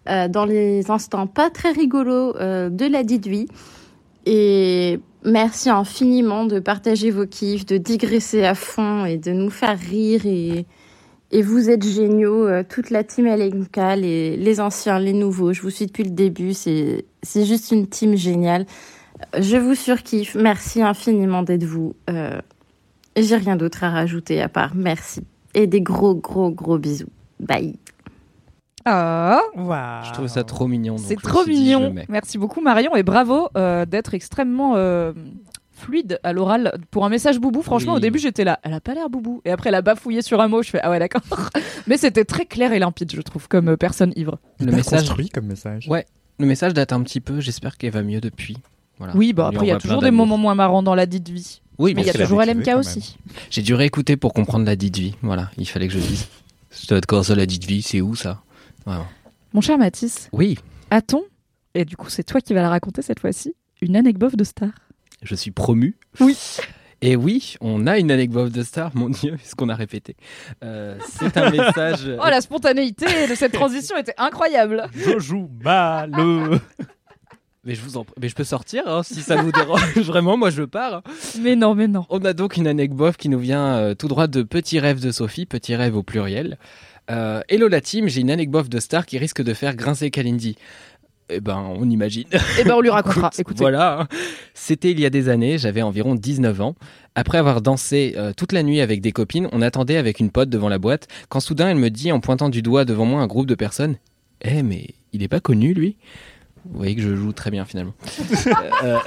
[0.08, 3.46] euh, dans les instants pas très rigolos euh, de la dite vie.
[4.24, 9.78] Et merci infiniment de partager vos kiffs, de digresser à fond et de nous faire
[9.78, 10.22] rire
[11.32, 15.52] et vous êtes géniaux, euh, toute la team LMK, les, anciens, les nouveaux.
[15.52, 16.54] Je vous suis depuis le début.
[16.54, 18.66] C'est, juste une team géniale.
[19.36, 20.34] Je vous surkiffe.
[20.34, 21.94] Merci infiniment d'être vous.
[22.10, 22.40] Euh,
[23.16, 25.22] j'ai rien d'autre à rajouter à part merci.
[25.54, 27.08] Et des gros, gros, gros bisous.
[27.40, 27.76] Bye.
[28.88, 29.40] Ah,
[30.06, 30.96] Je trouve ça trop mignon.
[30.96, 31.94] c'est trop dit, mignon.
[32.08, 35.12] Merci beaucoup Marion et bravo euh, d'être extrêmement euh,
[35.72, 37.62] fluide à l'oral pour un message boubou.
[37.62, 37.98] Franchement, Oui.
[37.98, 39.42] au début j'étais là, elle a pas l'air boubou.
[39.44, 41.22] Et après elle a bafouillé sur un mot, je fais ah ouais d'accord.
[41.88, 44.38] Mais c'était très clair et limpide, je trouve, comme euh, personne ivre.
[44.60, 45.88] Le message, construit comme message.
[45.88, 46.06] Ouais.
[46.38, 47.40] le message date un petit peu.
[47.40, 48.56] J'espère qu'elle va mieux depuis.
[48.98, 49.14] Voilà.
[49.16, 51.60] Oui, bah après il y a toujours des moments moins marrants dans la dite vie.
[51.78, 53.18] Oui, Mais il y a toujours LMK quand aussi.
[53.50, 55.14] J'ai dû réécouter pour comprendre la dite vie.
[55.20, 56.28] Voilà, il fallait que je dise.
[56.70, 57.82] Je dois être quoi ça, la dite vie?
[57.82, 58.40] C'est où ça?
[58.86, 59.06] Vraiment.
[59.52, 60.58] Mon cher Mathis, Oui,
[60.90, 61.24] a-t-on,
[61.74, 64.70] et du coup c'est toi qui vas la raconter cette fois-ci, une anecdote de star?
[65.22, 65.96] Je suis promu.
[66.20, 66.36] Oui.
[67.02, 70.16] Et oui, on a une anecdote de star, mon Dieu, ce qu'on a répété.
[70.64, 72.08] Euh, c'est un message.
[72.18, 76.10] Oh la spontanéité de cette transition était incroyable Je joue mal.
[77.64, 78.06] Mais je vous en...
[78.20, 79.96] Mais je peux sortir hein, si ça vous dérange.
[79.96, 81.02] Vraiment, moi je pars.
[81.40, 82.06] Mais non, mais non.
[82.10, 85.10] On a donc une anecdote qui nous vient euh, tout droit de Petit Rêve de
[85.10, 86.58] Sophie, Petit Rêve au pluriel.
[87.10, 90.56] Euh, Hello la team, j'ai une anecdote de star qui risque de faire grincer Kalindi.
[91.28, 92.24] Eh ben, on imagine.
[92.58, 93.30] Et ben on lui racontera.
[93.38, 93.56] Écoute.
[93.58, 94.00] Voilà.
[94.02, 94.08] hein.
[94.54, 96.76] C'était il y a des années, j'avais environ 19 ans.
[97.16, 100.50] Après avoir dansé euh, toute la nuit avec des copines, on attendait avec une pote
[100.50, 103.26] devant la boîte, quand soudain elle me dit en pointant du doigt devant moi un
[103.26, 103.96] groupe de personnes
[104.42, 105.96] Eh, mais il est pas connu lui?
[106.70, 107.94] Vous voyez que je joue très bien finalement.
[108.84, 108.98] Euh,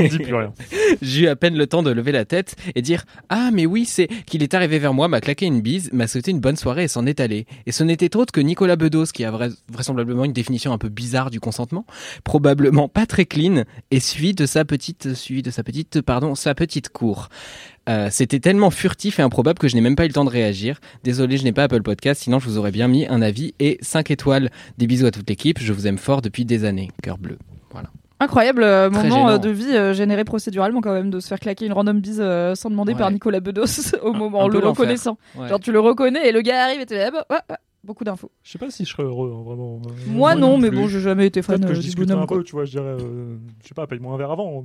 [0.00, 0.52] On dit plus rien.
[1.02, 3.84] j'ai eu à peine le temps de lever la tête et dire Ah, mais oui,
[3.84, 6.84] c'est qu'il est arrivé vers moi, m'a claqué une bise, m'a souhaité une bonne soirée
[6.84, 7.46] et s'en est allé.
[7.66, 10.88] Et ce n'était autre que Nicolas Bedos, qui a vra- vraisemblablement une définition un peu
[10.88, 11.86] bizarre du consentement,
[12.24, 16.54] probablement pas très clean, et suivi de sa petite, suivi de sa petite, pardon, sa
[16.54, 17.28] petite cour.
[17.88, 20.30] Euh, C'était tellement furtif et improbable que je n'ai même pas eu le temps de
[20.30, 20.80] réagir.
[21.02, 23.78] Désolé, je n'ai pas Apple Podcast, sinon je vous aurais bien mis un avis et
[23.82, 24.50] 5 étoiles.
[24.78, 26.90] Des bisous à toute l'équipe, je vous aime fort depuis des années.
[27.02, 27.38] Cœur bleu.
[28.20, 31.66] Incroyable euh, moment euh, de vie euh, généré procéduralement quand même de se faire claquer
[31.66, 32.98] une random bise euh, sans demander Ouais.
[33.00, 33.64] par Nicolas Bedos
[34.04, 35.18] au moment en le reconnaissant.
[35.34, 35.48] Ouais.
[35.48, 37.56] Genre tu le reconnais et le gars arrive et t'es là, ah bah, ouais, ouais,
[37.82, 38.30] beaucoup d'infos.
[38.44, 39.80] Je sais pas si je serais heureux, hein, vraiment.
[39.84, 42.22] Euh, Moi, non, mais bon, j'ai jamais été fan que euh, je du bonhomme.
[42.22, 42.36] un quoi.
[42.36, 44.62] peu, tu vois, je dirais, euh, je sais pas, paye-moi un verre avant.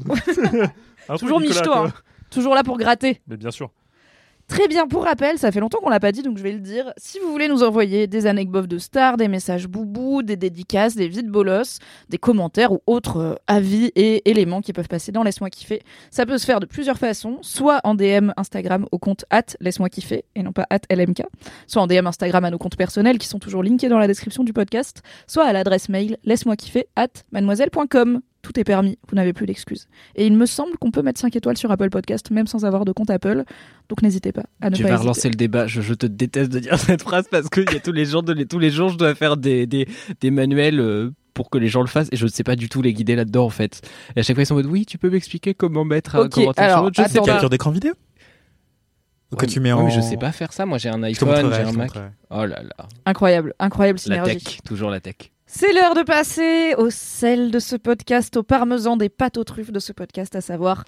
[1.10, 1.91] Un Toujours hein.
[2.30, 3.22] Toujours là pour gratter.
[3.28, 3.72] Mais bien sûr.
[4.48, 6.62] Très bien, pour rappel, ça fait longtemps qu'on l'a pas dit, donc je vais le
[6.62, 6.94] dire.
[6.96, 11.10] Si vous voulez nous envoyer des anecdotes de stars, des messages boubou, des dédicaces, des
[11.10, 15.50] vides bolos, des commentaires ou autres euh, avis et éléments qui peuvent passer dans Laisse-moi
[15.50, 17.40] kiffer, ça peut se faire de plusieurs façons.
[17.42, 21.24] Soit en DM Instagram au compte at Laisse-moi kiffer et non pas at LMK.
[21.68, 24.46] Soit en DM Instagram à nos comptes personnels qui sont toujours linkés dans la description
[24.46, 25.02] du podcast.
[25.28, 28.22] Soit à l'adresse mail laisse-moi kiffer at mademoiselle.com.
[28.41, 29.88] tout est permis, vous n'avez plus d'excuses.
[30.15, 32.86] Et il me semble qu'on peut mettre 5 étoiles sur Apple Podcast, même sans avoir
[32.86, 33.43] de compte Apple.
[33.89, 35.02] Donc n'hésitez pas à ne Tu pas vas hésiter.
[35.04, 35.67] relancer le débat.
[35.67, 38.06] Je, je te déteste de dire cette phrase parce que il y a tous les
[38.06, 39.88] jours, de, tous les jours, je dois faire des, des,
[40.21, 42.67] des manuels euh, pour que les gens le fassent et je ne sais pas du
[42.69, 43.82] tout les guider là-dedans en fait.
[44.15, 46.26] Et à chaque fois ils sont en mode oui, tu peux m'expliquer comment mettre un
[46.26, 47.02] Ok, commentaire sur alors, l'autre.
[47.04, 47.32] Je sais attends, pas.
[47.34, 47.93] Capture d'écran vidéo
[49.36, 49.84] que Ouais, tu mets ouais, en.
[49.86, 50.65] mais je sais pas faire ça.
[50.65, 51.91] Moi j'ai un iPhone, j'ai un Mac.
[52.30, 52.88] Oh là là.
[53.06, 54.38] Incroyable, incroyable La synergie.
[54.43, 55.15] tech, toujours la tech.
[55.50, 59.72] C'est l'heure de passer au sel de ce podcast, au parmesan des pâtes aux truffes
[59.72, 60.84] de ce podcast, à savoir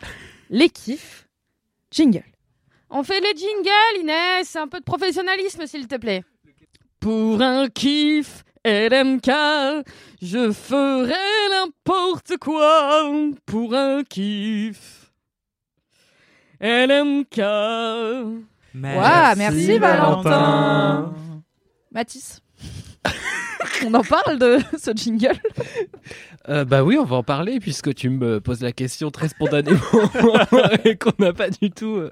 [0.49, 1.27] les kiffs.
[1.91, 2.25] Jingle.
[2.89, 4.55] On fait les jingles, Inès.
[4.57, 6.23] Un peu de professionnalisme, s'il te plaît.
[6.99, 9.31] Pour un kiff LMK,
[10.21, 11.13] je ferai
[11.49, 13.09] n'importe quoi
[13.45, 15.13] pour un kiff.
[16.59, 17.37] LMK.
[18.75, 21.13] Ouah, merci, Valentin.
[21.91, 22.41] Mathis.
[23.85, 25.39] On en parle de ce jingle
[26.47, 29.79] Euh, bah oui, on va en parler puisque tu me poses la question très spontanément
[30.85, 32.11] et qu'on n'a pas du tout, euh,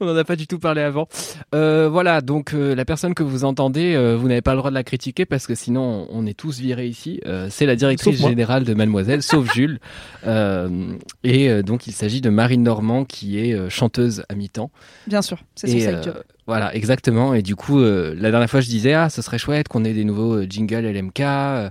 [0.00, 1.06] on n'en a pas du tout parlé avant.
[1.54, 4.70] Euh, voilà, donc euh, la personne que vous entendez, euh, vous n'avez pas le droit
[4.70, 7.20] de la critiquer parce que sinon on est tous virés ici.
[7.26, 9.78] Euh, c'est la directrice générale de Mademoiselle, sauf Jules.
[10.26, 14.72] Euh, et euh, donc il s'agit de Marine Normand qui est euh, chanteuse à mi-temps.
[15.06, 16.12] Bien sûr, c'est son
[16.46, 17.34] Voilà, exactement.
[17.34, 19.92] Et du coup, euh, la dernière fois, je disais, ah, ce serait chouette qu'on ait
[19.92, 21.20] des nouveaux euh, jingles LMK.
[21.20, 21.70] Euh,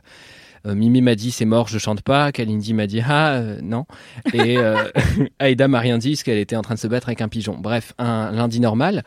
[0.66, 2.32] Mimi m'a dit, c'est mort, je chante pas.
[2.32, 3.86] Kalindi m'a dit, ah, non.
[4.34, 4.58] Et
[5.40, 7.56] Aïda m'a rien dit, parce qu'elle était en train de se battre avec un pigeon.
[7.58, 9.04] Bref, un lundi normal.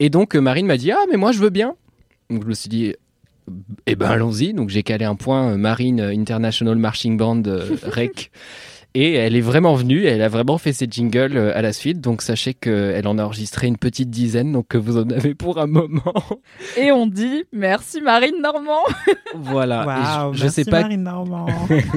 [0.00, 1.76] Et donc, Marine m'a dit, ah, mais moi, je veux bien.
[2.30, 2.94] Donc, je me suis dit,
[3.86, 4.54] eh ben, allons-y.
[4.54, 7.42] Donc, j'ai calé un point Marine International Marching Band
[7.82, 8.30] REC.
[8.94, 12.00] Et elle est vraiment venue, elle a vraiment fait ses jingles euh, à la suite.
[12.00, 15.58] Donc sachez qu'elle en a enregistré une petite dizaine, donc que vous en avez pour
[15.58, 16.12] un moment.
[16.76, 18.82] Et on dit merci Marine Normand.
[19.34, 20.30] voilà.
[20.32, 21.46] Et je, je merci sais pas, Marine Normand.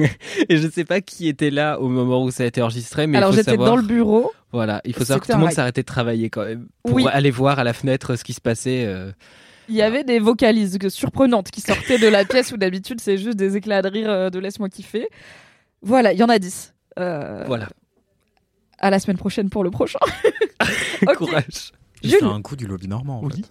[0.48, 3.18] et je sais pas qui était là au moment où ça a été enregistré, mais
[3.18, 4.32] Alors j'étais savoir, dans le bureau.
[4.52, 7.04] voilà, il faut savoir que tout le monde s'arrêtait de travailler quand même pour Oui.
[7.12, 8.84] aller voir à la fenêtre ce qui se passait.
[8.86, 9.12] euh.
[9.68, 13.36] Il y avait des vocalises surprenantes qui sortaient de la pièce où d'habitude c'est juste
[13.36, 15.08] des éclats de rire euh, de laisse-moi kiffer.
[15.82, 16.72] Voilà, il y en a 10.
[16.98, 17.68] Euh, Voilà,
[18.78, 19.98] À la semaine prochaine pour le prochain.
[21.16, 21.72] Courage.
[22.02, 23.20] Fait un coup du lobby normand.
[23.20, 23.42] En Oui.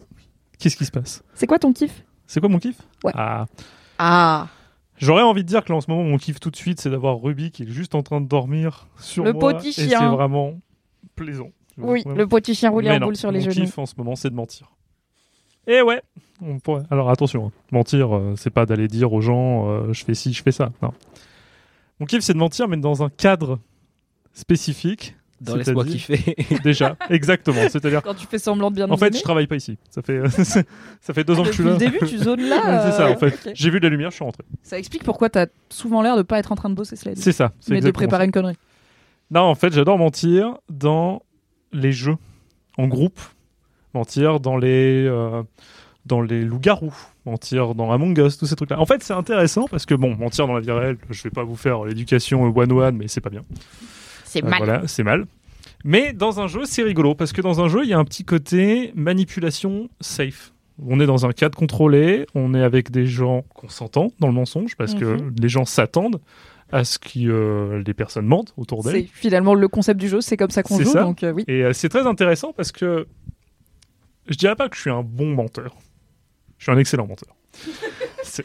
[0.60, 3.12] Qu'est-ce qui se passe C'est quoi ton kiff C'est quoi mon kiff Ouais.
[3.15, 3.45] Ah.
[3.97, 4.47] Ah,
[4.97, 6.89] J'aurais envie de dire que là en ce moment mon kiff tout de suite c'est
[6.89, 9.99] d'avoir Ruby qui est juste en train de dormir sur Le moi petit et chien.
[9.99, 10.53] c'est vraiment
[11.17, 11.49] plaisant.
[11.77, 12.17] oui, Vraiment.
[12.17, 13.65] le petit chien roulé en boule sur les mon genoux.
[13.65, 14.71] kiff en ce moment c'est de mentir.
[15.67, 16.01] Et ouais,
[16.41, 17.51] on pourrait- alors attention, hein.
[17.71, 20.71] mentir euh, c'est pas d'aller dire aux gens euh, je fais ci, je fais ça.
[20.81, 20.93] Non.
[21.99, 23.60] Mon kiff c'est de mentir mais dans un cadre
[24.34, 25.15] spécifique.
[25.41, 26.34] Dans laisse-moi kiffer.
[26.63, 27.60] Déjà, exactement.
[27.69, 29.17] C'est-à-dire, Quand tu fais semblant de bien en nous fait, aimer.
[29.17, 29.77] je travaille pas ici.
[29.89, 31.91] Ça fait, ça fait deux ans que je suis Depuis là.
[31.91, 32.89] le début, tu zones là.
[32.91, 33.27] C'est ça, euh, en fait.
[33.49, 33.51] ok.
[33.53, 34.43] J'ai vu de la lumière, je suis rentré.
[34.63, 37.21] Ça explique pourquoi t'as souvent l'air de pas être en train de bosser, dit.
[37.21, 37.51] C'est ça.
[37.60, 38.55] c'est Mais de préparer une connerie.
[39.29, 41.21] Non, en fait, j'adore mentir dans
[41.73, 42.15] les jeux,
[42.77, 43.19] en groupe.
[43.93, 45.43] Mentir dans les, euh,
[46.06, 46.96] dans les loups-garous.
[47.26, 48.80] Mentir dans Among Us, tous ces trucs-là.
[48.80, 51.44] En fait, c'est intéressant parce que, bon, mentir dans la vie réelle, je vais pas
[51.44, 53.41] vous faire l'éducation one-one, mais c'est pas bien.
[54.24, 54.58] C'est Euh, mal.
[54.63, 55.26] voilà, c'est mal.
[55.84, 58.06] Mais dans un jeu, c'est rigolo parce que dans un jeu, il y a un
[58.06, 60.52] petit côté manipulation safe.
[60.86, 64.76] On est dans un cadre contrôlé, on est avec des gens consentants dans le mensonge
[64.76, 65.36] parce que Mhm.
[65.39, 66.20] les gens s'attendent
[66.72, 69.04] à ce que euh, les personnes mentent autour d'elles.
[69.04, 71.04] C'est finalement le concept du jeu, c'est comme ça qu'on joue, ça.
[71.04, 71.46] donc euh, oui.
[71.48, 73.08] Et euh, c'est très intéressant parce que
[74.28, 75.76] je dirais pas que je suis un bon menteur.
[76.65, 77.36] Je suis un excellent menteur.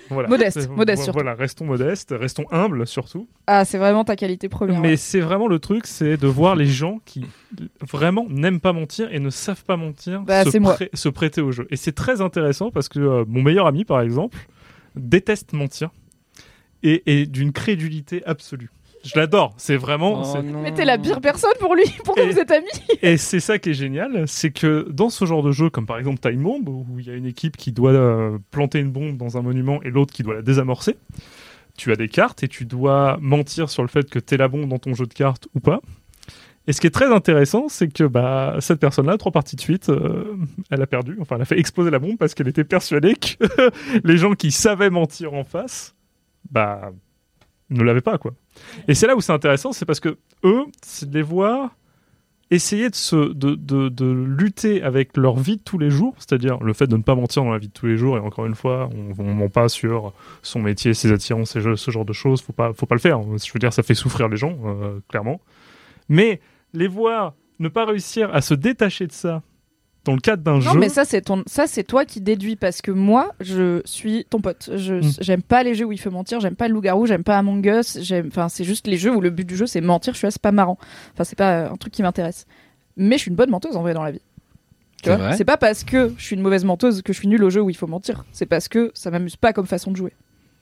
[0.08, 0.28] Voilà.
[0.28, 1.18] Modeste, modeste surtout.
[1.18, 3.26] Voilà, restons modestes, restons humbles surtout.
[3.48, 4.78] Ah, c'est vraiment ta qualité première.
[4.80, 4.96] Mais ouais.
[4.96, 7.26] c'est vraiment le truc, c'est de voir les gens qui
[7.80, 10.76] vraiment n'aiment pas mentir et ne savent pas mentir Bah, se, c'est moi.
[10.94, 11.66] se prêter au jeu.
[11.70, 14.38] Et c'est très intéressant parce que euh, mon meilleur ami, par exemple,
[14.94, 15.90] déteste mentir
[16.84, 18.70] et est d'une crédulité absolue.
[19.02, 20.22] Je l'adore, c'est vraiment.
[20.22, 20.42] Oh.
[20.42, 22.66] Mais t'es la pire personne pour lui, pourquoi Et- vous êtes amis
[23.02, 25.98] Et c'est ça qui est génial, c'est que dans ce genre de jeu, comme par
[25.98, 29.16] exemple Time Bomb, où il y a une équipe qui doit euh, planter une bombe
[29.16, 30.96] dans un monument et l'autre qui doit la désamorcer,
[31.78, 34.68] tu as des cartes et tu dois mentir sur le fait que t'es la bombe
[34.68, 35.80] dans ton jeu de cartes ou pas.
[36.66, 39.88] Et ce qui est très intéressant, c'est que bah, cette personne-là, trois parties de suite,
[39.88, 40.36] euh,
[40.70, 41.16] elle a perdu.
[41.20, 43.70] Enfin, elle a fait exploser la bombe parce qu'elle était persuadée que
[44.04, 45.94] les gens qui savaient mentir en face,
[46.50, 46.92] bah,
[47.70, 48.32] ne l'avaient pas, quoi.
[48.88, 51.70] Et c'est là où c'est intéressant, c'est parce que eux, c'est de les voir
[52.50, 56.58] essayer de, se, de, de, de lutter avec leur vie de tous les jours, c'est-à-dire
[56.60, 58.44] le fait de ne pas mentir dans la vie de tous les jours, et encore
[58.46, 62.42] une fois, on ne ment pas sur son métier, ses attirances, ce genre de choses,
[62.42, 63.22] faut pas, faut pas le faire.
[63.22, 65.40] Je veux dire, ça fait souffrir les gens, euh, clairement.
[66.08, 66.40] Mais
[66.72, 69.42] les voir ne pas réussir à se détacher de ça
[70.04, 70.78] dans le cadre d'un Non, jeu.
[70.78, 74.40] mais ça c'est ton, ça c'est toi qui déduis parce que moi je suis ton
[74.40, 74.70] pote.
[74.76, 75.12] Je Mm.
[75.20, 77.64] j'aime pas les jeux où il faut mentir, j'aime pas le loup-garou, j'aime pas Among
[77.66, 80.14] Us, j'aime, enfin c'est juste les jeux où le but du jeu c'est mentir.
[80.14, 80.78] Je suis là, c'est pas marrant.
[81.14, 82.46] Enfin c'est pas euh, un truc qui m'intéresse.
[82.96, 84.22] Mais je suis une bonne menteuse en vrai dans la vie.
[85.02, 85.32] Tu vois?
[85.34, 87.62] C'est pas parce que je suis une mauvaise menteuse que je suis nulle au jeu
[87.62, 88.24] où il faut mentir.
[88.32, 90.12] C'est parce que ça m'amuse pas comme façon de jouer.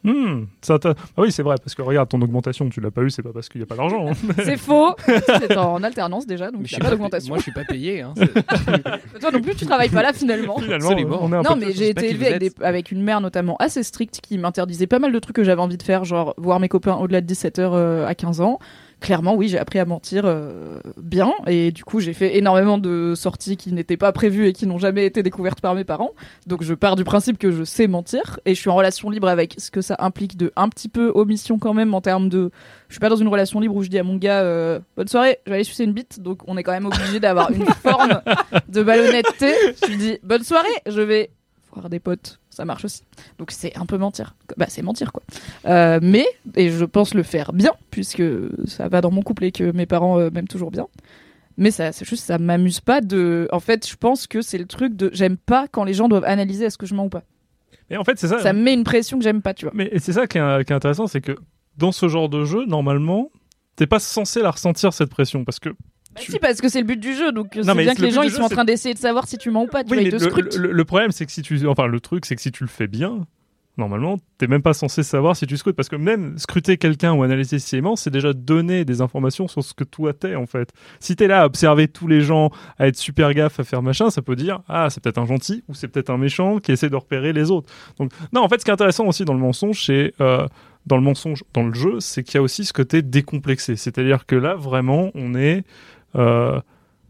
[0.05, 3.03] Hmm, ça t'a- ah oui, c'est vrai, parce que regarde, ton augmentation, tu l'as pas
[3.03, 4.07] eu, c'est pas parce qu'il y a pas d'argent.
[4.09, 4.13] hein.
[4.45, 4.95] C'est faux.
[5.27, 7.29] c'est en alternance déjà, donc Mais il a pas d'augmentation.
[7.31, 8.03] Moi, je suis pas payé.
[8.03, 8.15] Hein.
[9.21, 10.59] Toi non plus, tu travailles pas là finalement.
[10.61, 13.21] Finalement, on est un Non, peu- mais j'ai été vous avec, des- avec une mère
[13.21, 16.35] notamment assez stricte qui m'interdisait pas mal de trucs que j'avais envie de faire, genre
[16.39, 18.59] voir mes copains au-delà de 17h à 15 ans.
[19.01, 23.15] Clairement, oui, j'ai appris à mentir euh, bien et du coup, j'ai fait énormément de
[23.15, 26.11] sorties qui n'étaient pas prévues et qui n'ont jamais été découvertes par mes parents.
[26.49, 29.29] Donc, je pars du principe que je sais mentir et je suis en relation libre
[29.29, 32.51] avec ce que ça implique de un petit peu omission quand même en termes de.
[32.89, 35.09] Je suis pas dans une relation libre où je dis à mon gars euh, bonne
[35.09, 36.21] soirée, je vais aller sucer une bite.
[36.21, 38.21] Donc, on est quand même obligé d'avoir une forme
[38.69, 39.53] de malhonnêteté.
[39.81, 41.31] Je lui dis bonne soirée, je vais
[41.79, 43.03] voir des potes, ça marche aussi.
[43.39, 44.35] Donc c'est un peu mentir.
[44.57, 45.23] Bah c'est mentir quoi.
[45.67, 48.23] Euh, mais et je pense le faire bien puisque
[48.67, 50.87] ça va dans mon couple et que mes parents euh, m'aiment toujours bien.
[51.57, 53.49] Mais ça, c'est juste ça m'amuse pas de.
[53.51, 56.25] En fait, je pense que c'est le truc de j'aime pas quand les gens doivent
[56.25, 57.25] analyser est-ce que je mens ou pas.
[57.91, 58.39] Mais en fait, c'est ça.
[58.39, 59.73] Ça me met une pression que j'aime pas, tu vois.
[59.75, 61.37] Mais c'est ça qui est, qui est intéressant, c'est que
[61.77, 63.31] dans ce genre de jeu, normalement,
[63.77, 65.71] t'es pas censé la ressentir cette pression parce que.
[66.15, 67.95] Bah tu- si parce que c'est le but du jeu, donc euh, c'est bien le
[67.95, 69.67] que les gens ils jeu, sont en train d'essayer de savoir si tu mens ou
[69.67, 69.85] pas.
[69.85, 70.57] Tu Oui, vois, mais le, scrutent.
[70.57, 72.69] le- le problème, c'est que si tu, enfin, le truc, c'est que si tu le
[72.69, 73.27] fais bien,
[73.77, 77.23] normalement, t'es même pas censé savoir si tu scrutes, parce que même scruter quelqu'un ou
[77.23, 80.47] analyser si il ment, c'est déjà donner des informations sur ce que toi t'es en
[80.47, 80.73] fait.
[80.99, 84.11] Si t'es là à observer tous les gens, à être super gaffe, à faire machin,
[84.11, 86.91] ça peut dire ah c'est peut-être un gentil ou c'est peut-être un méchant qui essaie
[86.91, 87.73] de repérer les autres.
[88.01, 90.49] Donc non, en fait, ce qui est intéressant aussi dans le mensonge, c'est euh,
[90.87, 93.77] dans le mensonge, dans le jeu, c'est qu'il y a aussi ce côté décomplexé.
[93.77, 95.63] C'est-à-dire que là, vraiment, on est
[96.17, 96.61] euh,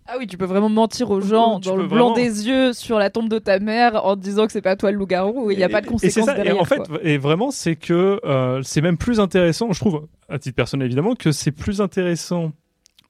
[0.07, 2.73] Ah oui, tu peux vraiment mentir aux gens Tu dans le blanc vraiment- des yeux
[2.73, 5.51] sur la tombe de ta mère en te disant que c'est pas toi le loup-garou
[5.51, 6.57] et il n'y a pas de conséquences et ça, derrière.
[6.57, 6.99] Et en fait, quoi.
[7.03, 11.15] et vraiment, c'est que euh, c'est même plus intéressant, je trouve, à titre personnel évidemment,
[11.15, 12.53] que c'est plus intéressant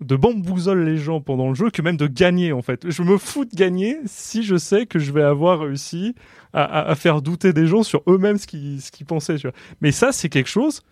[0.01, 2.88] de bambouzoler les gens pendant le jeu que même de gagner en fait.
[2.88, 6.14] Je me fous de gagner si je sais que je vais avoir réussi
[6.53, 9.37] à, à- à faire douter des gens sur eux-mêmes ce qu'ils pensaient.
[9.37, 9.57] Tu vois.
[9.81, 10.83] Mais ça, c'est quelque chose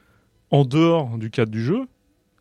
[0.51, 1.87] en dehors du cadre du jeu.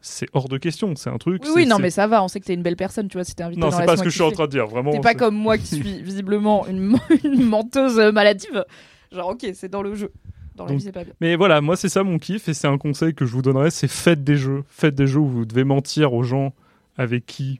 [0.07, 0.95] C'est hors de question.
[0.95, 1.41] C'est un truc.
[1.55, 3.33] Oui, non, mais ça va, on sait que t'es une belle personne, tu vois, si
[3.35, 4.67] t'es invité non, c'est pas ce que je suis en train de dire.
[4.67, 4.91] Vraiment.
[4.91, 8.63] T'es pas comme moi qui suis visiblement une, une menteuse maladive.
[9.11, 10.11] Genre, ok, c'est dans le jeu.
[10.55, 11.13] Dans la Donc- vie, c'est pas bien.
[11.21, 13.71] Mais voilà, moi c'est ça mon kiff et c'est un conseil que je vous donnerais,
[13.71, 14.63] c'est faites des jeux.
[14.69, 16.53] Faites des jeux où vous devez mentir aux gens
[16.97, 17.59] avec qui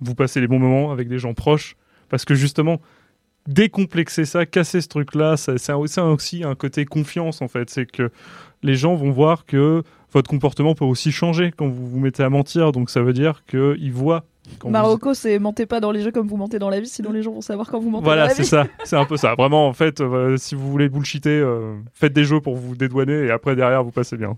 [0.00, 1.76] vous passez les bons moments, avec des gens proches.
[2.08, 2.80] Parce que justement,
[3.48, 7.70] décomplexer ça, casser ce truc-là, c'est aussi un côté confiance en fait.
[7.70, 8.10] C'est que
[8.62, 9.82] les gens vont voir que
[10.16, 12.72] votre comportement peut aussi changer quand vous vous mettez à mentir.
[12.72, 14.24] Donc ça veut dire qu'ils voient.
[14.58, 16.86] Quand vous- Marocco, c'est mentez pas dans les jeux comme vous mentez dans la vie,
[16.88, 18.48] sinon les gens vont savoir quand vous mentez Voilà, dans la c'est vie.
[18.48, 18.66] ça.
[18.84, 19.34] C'est un peu ça.
[19.34, 23.26] Vraiment, en fait, euh, si vous voulez bullshiter, euh, faites des jeux pour vous dédouaner
[23.26, 24.36] et après derrière vous passez bien.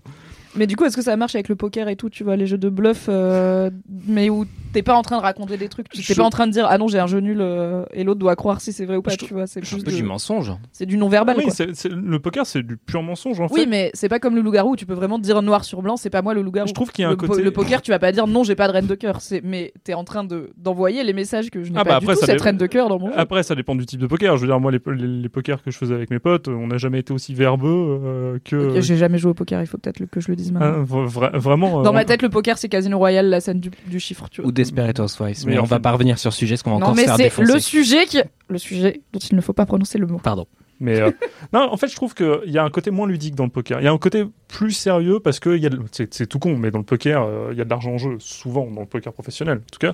[0.55, 2.47] Mais du coup, est-ce que ça marche avec le poker et tout, tu vois, les
[2.47, 3.69] jeux de bluff, euh,
[4.07, 6.29] mais où t'es pas en train de raconter des trucs, tu t'es Je- pas en
[6.29, 8.71] train de dire ah non j'ai un jeu nul euh, et l'autre doit croire si
[8.71, 10.51] c'est vrai ou pas, Je tu vois, c'est plus de- du mensonge.
[10.71, 11.53] c'est du non-verbal oui, quoi.
[11.53, 13.65] c'est- le poker, c'est du pur mensonge en Oui, fait.
[13.67, 16.09] mais c'est pas comme le loup-garou où tu peux vraiment dire noir sur blanc, c'est
[16.09, 16.67] pas moi le loup-garou.
[16.67, 18.27] Je trouve qu'il y a un le, po- côté- le poker, tu vas pas dire
[18.27, 21.13] non, j'ai pas de reine de cœur, c'est mais t'es en train de d'envoyer les
[21.13, 22.65] messages que je n'ai Ah pas bah du après, tout ça cette dé- reine de
[22.67, 23.13] cœur dans mon jeu.
[23.17, 24.35] Après, ça dépend du type de poker.
[24.37, 26.67] Je veux dire, moi, les, les, les pokers que je faisais avec mes potes, on
[26.67, 28.79] n'a jamais été aussi verbeux euh, que.
[28.81, 31.05] J'ai jamais joué au poker, il faut peut-être que je le Ah, maintenant.
[31.05, 31.79] vra- vraiment.
[31.79, 34.41] euh, Dans ma tête, le poker, c'est Casino Royale, la scène du, du chiffre, tu
[34.41, 34.49] vois.
[34.49, 35.45] Ou Desperate Housewives.
[35.45, 37.05] Mais on va pas revenir sur ce sujet, parce qu'on va Non, encore se mais
[37.07, 37.53] faire c'est défoncer.
[37.53, 40.19] le sujet qui, le sujet dont il ne faut pas prononcer le mot.
[40.19, 40.45] Pardon.
[40.81, 41.11] Mais euh,
[41.53, 43.81] non, en fait, je trouve qu'il y a un côté moins ludique dans le poker.
[43.81, 45.59] Il y a un côté plus sérieux parce que
[45.91, 48.15] c'est tout con, mais dans le poker, euh, il y a de l'argent en jeu,
[48.19, 49.57] souvent dans le poker professionnel.
[49.57, 49.93] En tout cas,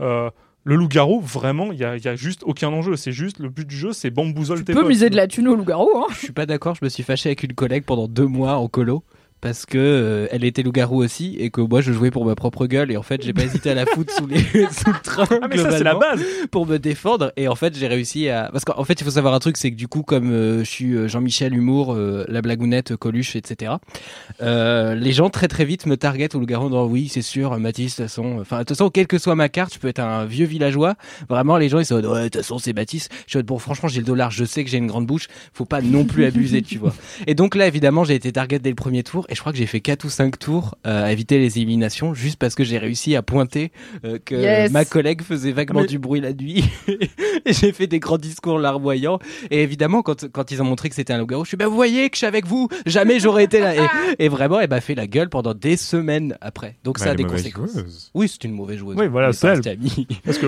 [0.00, 0.30] Euh,
[0.64, 2.94] le loup-garou, vraiment, il y a, juste aucun enjeu.
[2.96, 4.88] C'est juste le but du jeu, c'est bamboozole Tu tes peux potes.
[4.90, 6.06] miser de la thune au loup-garou, hein.
[6.10, 8.68] Je suis pas d'accord, je me suis fâché avec une collègue pendant deux mois en
[8.68, 9.02] colo.
[9.40, 12.66] Parce que euh, elle était loup-garou aussi et que moi je jouais pour ma propre
[12.66, 15.26] gueule et en fait j'ai pas hésité à la foutre sous, les, sous le train
[15.42, 16.20] Ah, mais ça, c'est la base.
[16.50, 19.34] pour me défendre et en fait j'ai réussi à parce qu'en fait il faut savoir
[19.34, 22.42] un truc c'est que du coup comme euh, je suis euh, Jean-Michel Humour euh, la
[22.42, 23.72] blagounette Coluche etc
[24.40, 27.96] les gens très très vite me targetent au loup-garou en disant oui c'est sûr Mathis
[27.96, 30.00] de toute façon enfin de toute façon quelle que soit ma carte je peux être
[30.00, 30.94] un vieux villageois.
[31.28, 33.08] Vraiment les gens ils sont ouais de toute façon c'est Mathis.
[33.26, 35.28] Je suis bon franchement j'ai le dollar je sais que j'ai une grande bouche.
[35.52, 36.94] Faut pas non plus abuser tu vois.
[37.26, 39.58] Et donc là évidemment j'ai été target dès le premier tour et je crois que
[39.58, 42.78] j'ai fait 4 ou 5 tours euh, à éviter les éliminations juste parce que j'ai
[42.78, 43.72] réussi à pointer
[44.04, 44.70] euh, que Yes.
[44.70, 46.64] ma collègue faisait vaguement Mais- du bruit la nuit.
[47.44, 49.18] Et j'ai fait des grands discours larmoyants
[49.50, 51.74] et évidemment quand, quand ils ont montré que c'était un loup-garou je suis bah vous
[51.76, 52.68] voyez que je suis avec vous.
[52.86, 53.74] Jamais j'aurais été là.
[53.74, 53.86] Et,
[54.24, 56.76] et vraiment elle m'a fait la gueule pendant des semaines après.
[56.84, 58.96] Donc ça a des conséquences oui c'est une mauvaise joueuse.
[58.98, 59.30] Oui, voilà,
[59.66, 60.06] amis.
[60.24, 60.46] Parce que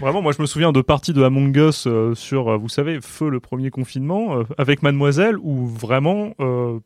[0.00, 2.98] Vraiment, moi je me souviens de parties de Among Us euh, sur, euh, vous savez,
[3.00, 6.78] Feu le premier confinement, euh, avec Mademoiselle, où vraiment, euh,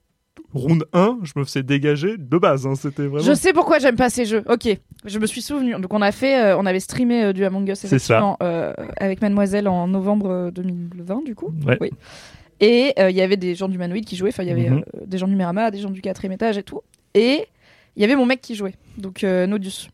[0.55, 2.67] round 1, je me faisais dégager de base.
[2.67, 3.25] hein, C'était vraiment.
[3.25, 4.43] Je sais pourquoi j'aime pas ces jeux.
[4.49, 4.69] Ok,
[5.05, 5.73] je me suis souvenu.
[5.81, 9.21] Donc on a fait, euh, on avait streamé euh, du Among Us effectivement euh, avec
[9.23, 11.53] Mademoiselle en novembre euh, 2020 du coup.
[11.67, 11.79] Ouais.
[11.81, 11.91] Oui.
[12.61, 14.29] Et il y avait des gens du Manoïd qui jouaient.
[14.31, 14.85] Enfin, il y avait Mhm.
[15.05, 16.81] des gens du Mirama, des gens du quatrième étage et tout.
[17.15, 17.47] Et
[17.97, 19.89] il y avait mon mec qui jouait, donc Nodus.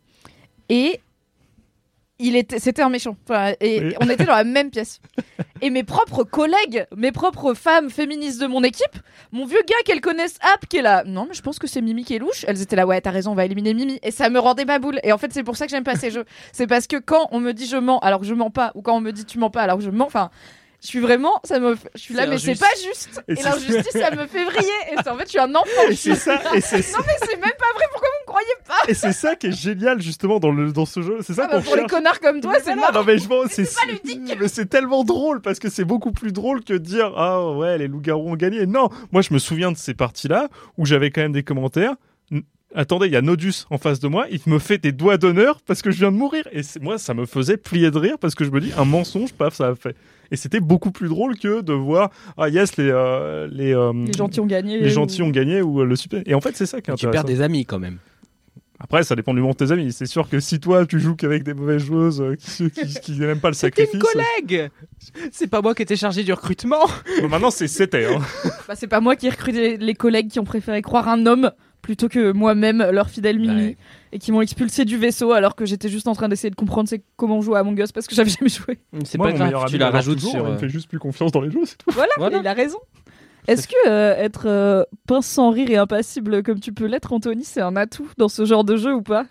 [0.69, 1.01] Et
[2.19, 3.17] il était, c'était un méchant.
[3.29, 3.95] Enfin, et Oui.
[4.01, 5.01] on était dans la même pièce.
[5.61, 8.97] Et mes propres collègues, mes propres femmes féministes de mon équipe,
[9.33, 11.03] mon vieux gars qu'elles connaissent App qui est là.
[11.05, 12.45] Non, mais je pense que c'est Mimi qui est louche.
[12.47, 13.99] Elles étaient là, ouais, t'as raison, on va éliminer Mimi.
[14.05, 15.01] Et ça me rendait ma boule.
[15.03, 16.25] Et en fait, c'est pour ça que j'aime pas ces jeux.
[16.53, 18.83] C'est parce que quand on me dit je mens alors que je mens pas, ou
[18.83, 20.31] quand on me dit tu mens pas alors que je mens, enfin.
[20.81, 23.21] Je suis vraiment, ça me, je suis là, mais c'est pas juste.
[23.27, 24.69] Et l'injustice, ça me fait vriller.
[24.93, 25.89] Et en fait, je suis un enfant.
[25.91, 27.85] Et c'est ça, et Non, mais c'est même pas vrai.
[27.91, 28.75] Pourquoi vous me croyez pas?
[28.87, 31.19] Et c'est ça qui est génial justement dans le dans ce jeu.
[31.23, 32.93] C'est ça Ah bah, qu'on Pour les connards comme toi, c'est marrant.
[32.93, 34.37] non mais je pense c'est pas ludique.
[34.39, 37.77] mais c'est tellement drôle parce que c'est beaucoup plus drôle que de dire ah ouais
[37.79, 38.67] les loups-garous ont gagné.
[38.67, 41.95] Non, moi je me souviens de ces parties-là où j'avais quand même des commentaires.
[42.75, 45.61] Attendez, il y a Nodus en face de moi, il me fait des doigts d'honneur
[45.67, 46.45] parce que je viens de mourir.
[46.53, 49.33] Et moi, ça me faisait plier de rire parce que je me dis, un mensonge,
[49.33, 49.97] paf, ça a fait.
[50.31, 54.13] Et c'était beaucoup plus drôle que de voir, ah yes, les, euh, les, euh, Les
[54.13, 54.79] gentils ont gagné.
[54.81, 56.23] les ou- gentils ont gagné ou euh, le super.
[56.27, 57.13] Et en fait, c'est ça qui est Tu intéressant.
[57.13, 57.97] perds des amis quand même.
[58.81, 59.91] Après, ça dépend du monde de tes amis.
[59.93, 63.13] C'est sûr que si toi, tu joues qu'avec des mauvaises joueuses euh, qui, qui, qui
[63.19, 63.95] n'aiment pas le C'était sacrifice.
[63.95, 64.01] une
[64.47, 64.71] collègue
[65.33, 66.85] C'est pas moi qui étais chargé du recrutement
[67.23, 68.05] Bon, maintenant, c'est c'était.
[68.05, 68.21] Hein.
[68.69, 71.51] Bah, c'est pas moi qui ai recruté les collègues qui ont préféré croire un homme
[71.89, 73.77] plutôt que moi-même, leur fidèle Mimi, Ouais.
[74.13, 76.87] et qui m'ont expulsé du vaisseau alors que j'étais juste en train d'essayer de comprendre
[76.87, 78.79] c'est comment jouer à Among Us parce que j'avais jamais joué.
[79.07, 80.41] C'est pas mon grave, tu la rajoutes toujours, sur...
[80.41, 81.91] Il me euh, fait juste plus confiance dans les jeux, c'est tout.
[81.91, 82.41] Voilà, Voilà.
[82.41, 82.77] il a raison.
[83.47, 87.45] Est-ce que euh, être euh, pince sans rire et impassible comme tu peux l'être, Anthony,
[87.45, 89.25] c'est un atout dans ce genre de jeu ou pas?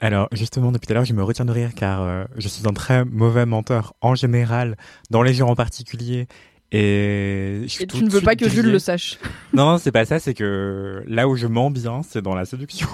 [0.00, 2.66] Alors, justement, depuis tout à l'heure, je me retiens de rire car euh, je suis
[2.66, 4.76] un très mauvais menteur en général,
[5.10, 6.26] dans les jeux en particulier.
[6.72, 8.72] Et, je suis tu ne veux pas que Jules grillé.
[8.72, 9.18] le sache.
[9.52, 12.44] Non, non, c'est pas ça, c'est que là où je mens bien, c'est dans la
[12.46, 12.88] séduction.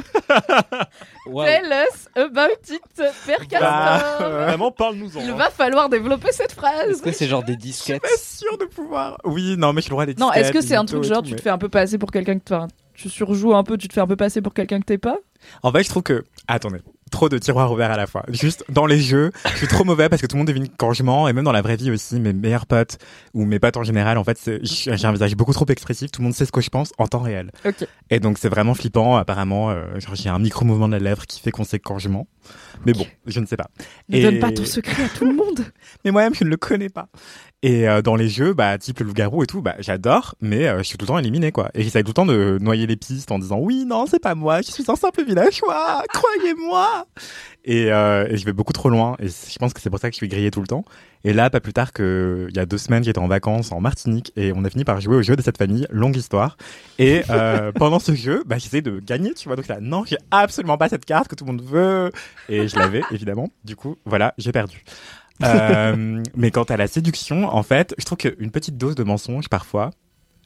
[1.26, 1.46] waouh.
[1.46, 3.60] Tell us about it, Père Castor.
[3.60, 5.20] Bah, Vraiment, parle-nous-en.
[5.22, 5.36] Il hein.
[5.36, 7.00] va falloir développer cette Est-ce phrase.
[7.02, 9.18] que c'est genre des disquettes Pas sûr de pouvoir.
[9.24, 11.18] Oui, non, mais je le droit des Non, est-ce que disquettes, c'est un truc genre
[11.18, 13.62] tout, tu mais- te fais un peu passer pour quelqu'un que enfin, tu surjoues un
[13.62, 15.18] peu, tu te fais un peu passer pour quelqu'un que t'es pas?
[15.62, 16.24] En fait, je trouve que.
[16.48, 16.78] Attendez,
[17.10, 18.24] trop de tiroirs ouverts à la fois.
[18.28, 20.92] Juste dans les jeux, je suis trop mauvais parce que tout le monde devine quand
[20.92, 22.98] je mens, et même dans la vraie vie aussi, mes meilleurs potes
[23.34, 26.24] ou mes potes en général, en fait, j'ai un visage beaucoup trop expressif, tout le
[26.24, 27.50] monde sait ce que je pense en temps réel.
[28.10, 29.70] Et donc, c'est vraiment flippant, apparemment.
[29.70, 32.26] euh, genre, j'ai un micro-mouvement de la lèvre qui fait qu'on sait quand je mens.
[32.86, 33.68] Mais bon, je ne sais pas.
[34.08, 35.60] Ne Et- donne pas ton secret à tout le monde.
[36.04, 37.08] Mais moi-même, je ne le connais pas.
[37.62, 40.78] Et euh, dans les jeux, bah, type le loup-garou et tout, bah, j'adore, mais euh,
[40.78, 41.70] je suis tout le temps éliminé, quoi.
[41.74, 44.34] Et j'essaye tout le temps de noyer les pistes en disant oui, non, c'est pas
[44.34, 47.06] moi, je suis un simple villageois, croyez-moi.
[47.66, 49.16] Et, euh, et je vais beaucoup trop loin.
[49.18, 50.84] Et je pense que c'est pour ça que je suis grillé tout le temps.
[51.22, 53.80] Et là, pas plus tard que il y a deux semaines, j'étais en vacances en
[53.80, 56.56] Martinique et on a fini par jouer au jeu de cette famille, longue histoire.
[56.98, 59.56] Et euh, pendant ce jeu, bah, j'essayais de gagner, tu vois.
[59.56, 62.10] Donc là, non, j'ai absolument pas cette carte que tout le monde veut.
[62.48, 63.50] Et je l'avais, évidemment.
[63.64, 64.82] Du coup, voilà, j'ai perdu.
[65.42, 69.48] Euh, mais quant à la séduction, en fait, je trouve qu'une petite dose de mensonge
[69.48, 69.90] parfois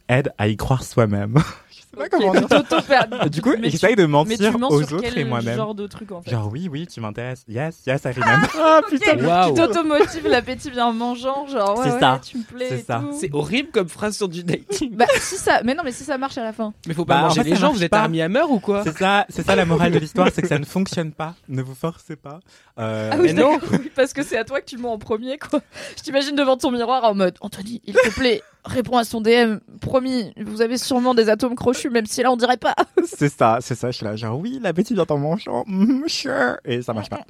[0.08, 1.36] aide à y croire soi-même.
[1.70, 2.48] je sais pas comment dire.
[3.30, 5.56] Du coup, j'essaye de Mais mentir tu mens aux sur autres quel et moi-même.
[5.56, 7.44] genre de truc en fait Genre oui, oui, tu m'intéresses.
[7.48, 8.48] Yes, yes, I remember.
[8.58, 9.54] Ah Ok, putain, Waouh.
[9.54, 12.20] Tu t'automotives l'appétit bien en mangeant, genre ouais, C'est ouais, ça.
[12.22, 12.68] tu me plais.
[12.68, 13.02] C'est ça.
[13.18, 14.94] C'est horrible comme phrase sur du dating.
[14.94, 16.74] Bah si ça, mais non mais si ça marche à la fin.
[16.86, 18.02] Mais faut pas Bah, en manger fait, les gens, vous êtes pas.
[18.02, 20.58] à meurtre ou quoi C'est ça, c'est ça la morale de l'histoire, c'est que ça
[20.58, 21.34] ne fonctionne pas.
[21.48, 22.40] Ne vous forcez pas.
[22.78, 23.58] Euh, Ah oui, mais non.
[23.72, 25.60] oui, parce que c'est à toi que tu mens en premier quoi.
[25.96, 29.58] Je t'imagine devant ton miroir en mode Anthony, il te plaît, réponds à son DM,
[29.80, 32.74] promis, vous avez sûrement des atomes crochus même si là on dirait pas.
[33.04, 33.92] c'est ça, c'est ça.
[33.92, 35.64] Je suis là, genre oui, l'appétit vient en mangeant,
[36.08, 37.20] sure, et ça marche pas.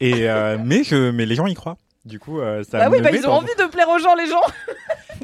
[0.00, 1.76] Et euh, mais je, mais les gens y croient.
[2.04, 3.88] Du coup, euh, ça bah oui, me bah met ils ont dans- envie de plaire
[3.88, 4.40] aux gens les gens.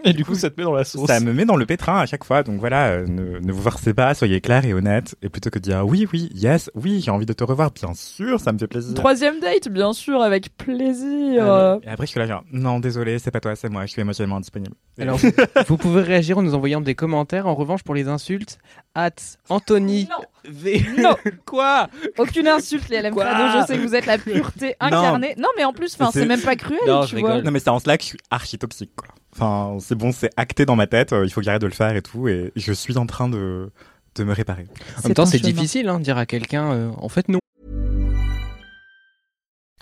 [0.05, 1.07] Et du coup, ça te met dans la sauce.
[1.07, 3.63] Ça me met dans le pétrin à chaque fois, donc voilà, euh, ne, ne vous
[3.63, 7.01] forcez pas, soyez clair et honnête, et plutôt que de dire oui, oui, yes, oui,
[7.03, 8.93] j'ai envie de te revoir, bien sûr, ça me fait plaisir.
[8.95, 11.51] Troisième date, bien sûr, avec plaisir.
[11.51, 13.93] Euh, Et après, je suis là, genre, non, désolé, c'est pas toi, c'est moi, je
[13.93, 14.75] suis émotionnellement indisponible.
[14.99, 15.31] Alors, vous,
[15.69, 17.47] vous pouvez réagir en nous envoyant des commentaires.
[17.47, 18.59] En revanche, pour les insultes,
[18.95, 19.11] at
[19.49, 20.25] Anthony Non.
[20.48, 20.85] V.
[20.98, 21.16] Non.
[21.46, 21.88] Quoi?
[22.18, 25.35] Aucune insulte, les LM Crado, je sais que vous êtes la pureté incarnée.
[25.38, 27.42] Non, mais en plus, enfin, C'est- même pas cruel, Non, tu je vois.
[27.42, 29.09] Non, mais c'est en cela que je suis archi toxique, quoi.
[29.35, 31.72] Enfin, c'est bon, c'est acté dans ma tête, euh, il faut que j'arrête de le
[31.72, 33.70] faire et tout, et je suis en train de,
[34.14, 34.66] de me réparer.
[35.02, 37.38] En même temps, c'est difficile, hein, de dire à quelqu'un, euh, en fait, non.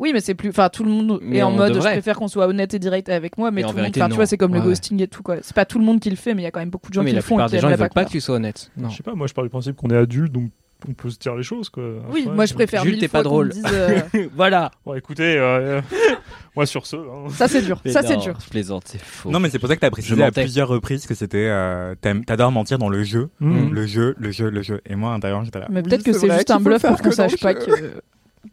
[0.00, 0.48] Oui, mais c'est plus.
[0.48, 1.72] Enfin, tout le monde Mais est en mode.
[1.74, 1.90] devrait.
[1.90, 3.80] Je préfère qu'on soit honnête et direct avec moi, mais tout le monde.
[3.82, 5.36] vérité, Enfin, tu vois, c'est comme le Ouais, ghosting et tout quoi.
[5.42, 6.88] C'est pas tout le monde qui le fait, mais il y a quand même beaucoup
[6.90, 7.34] de gens mais qui la le font.
[7.34, 8.70] et plupart qui des gens, ils aimeraient veulent pas que tu sois honnête.
[8.76, 8.88] Non.
[8.88, 10.50] Je sais pas, moi je pars du principe qu'on est adulte, donc
[10.88, 11.84] on peut se dire les choses quoi.
[12.10, 12.82] Oui, Après, moi je préfère.
[12.82, 13.50] Jules, t'es pas drôle.
[13.50, 14.00] dise, euh,
[14.34, 14.70] voilà.
[14.86, 15.82] Bon, écoutez, euh,
[16.56, 16.96] moi sur ce.
[16.96, 17.28] hein.
[17.34, 17.82] Ça c'est dur.
[17.84, 18.38] Mais Ça c'est dur.
[18.42, 19.30] Je plaisante, c'est faux.
[19.30, 21.94] Non, mais c'est pour ça que t'as précisé Je à plusieurs reprises que c'était, euh,
[22.00, 23.68] t'aimes- t'adores mentir dans le jeu, Mm.
[23.70, 24.80] le jeu, le jeu, le jeu.
[24.86, 25.66] Et moi, à l'intérieur, j'étais là.
[25.68, 27.70] Mais Oui, peut-être que c'est juste un bluff pour qu'on sache pas que.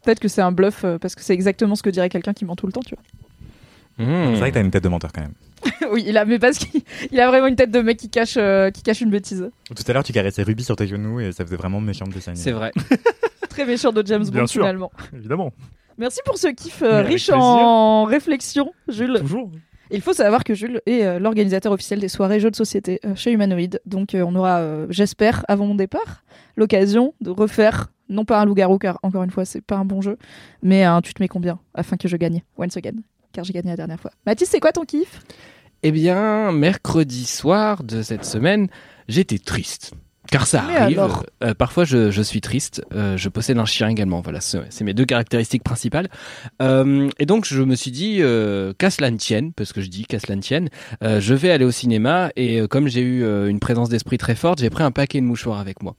[0.02, 2.44] Peut-être que c'est un bluff euh, parce que c'est exactement ce que dirait quelqu'un qui
[2.44, 3.04] ment tout le temps, tu vois.
[4.06, 4.34] Mmh.
[4.34, 5.32] C'est vrai que t'as une tête de menteur quand même.
[5.92, 8.36] oui, il a, mais parce qu'il il a vraiment une tête de mec qui cache,
[8.36, 9.50] euh, qui cache une bêtise.
[9.74, 12.12] Tout à l'heure, tu caressais Ruby sur tes genoux et ça faisait vraiment méchant de
[12.12, 12.34] dessin.
[12.34, 12.70] C'est vrai.
[13.50, 14.62] Très méchant de James Bien Bond sûr.
[14.62, 14.92] finalement.
[15.12, 15.52] Évidemment,
[15.96, 17.38] Merci pour ce kiff euh, riche plaisir.
[17.42, 19.18] en réflexion, Jules.
[19.20, 19.50] toujours.
[19.90, 23.14] Il faut savoir que Jules est euh, l'organisateur officiel des soirées jeux de société euh,
[23.14, 23.80] chez Humanoid.
[23.86, 26.24] Donc euh, on aura, j'espère, avant mon départ,
[26.56, 30.00] l'occasion de refaire, non pas un loup-garou, car encore une fois, c'est pas un bon
[30.00, 30.18] jeu,
[30.62, 32.96] mais un tu te mets combien, afin que je gagne, once again,
[33.32, 34.10] car j'ai gagné la dernière fois.
[34.26, 35.22] Mathis, c'est quoi ton kiff?
[35.82, 38.68] Eh bien, mercredi soir de cette semaine,
[39.08, 39.92] j'étais triste.
[40.30, 40.98] Car ça Mais arrive.
[40.98, 42.82] alors Euh, parfois, je, je suis triste.
[42.92, 44.20] Euh, je possède un chien également.
[44.20, 46.08] Voilà, c'est mes deux caractéristiques principales.
[46.60, 49.88] Euh, et donc, je me suis dit, euh, qu'à cela ne tienne, parce que je
[49.88, 50.68] dis qu'à cela ne tienne,
[51.02, 52.30] euh, je vais aller au cinéma.
[52.36, 55.20] Et euh, comme j'ai eu euh, une présence d'esprit très forte, j'ai pris un paquet
[55.20, 55.94] de mouchoirs avec moi.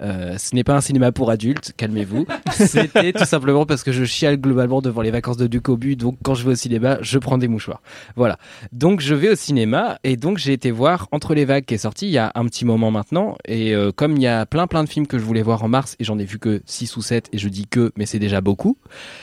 [0.00, 2.26] Euh, ce n'est pas un cinéma pour adultes, calmez-vous.
[2.52, 5.96] C'était tout simplement parce que je chiale globalement devant les vacances de Ducobu.
[5.96, 7.82] Donc, quand je vais au cinéma, je prends des mouchoirs.
[8.16, 8.38] Voilà.
[8.72, 11.78] Donc je vais au cinéma et donc j'ai été voir Entre les vagues qui est
[11.78, 14.66] sorti il y a un petit moment maintenant et euh, comme il y a plein
[14.66, 16.96] plein de films que je voulais voir en mars et j'en ai vu que 6
[16.96, 18.76] ou 7 et je dis que mais c'est déjà beaucoup.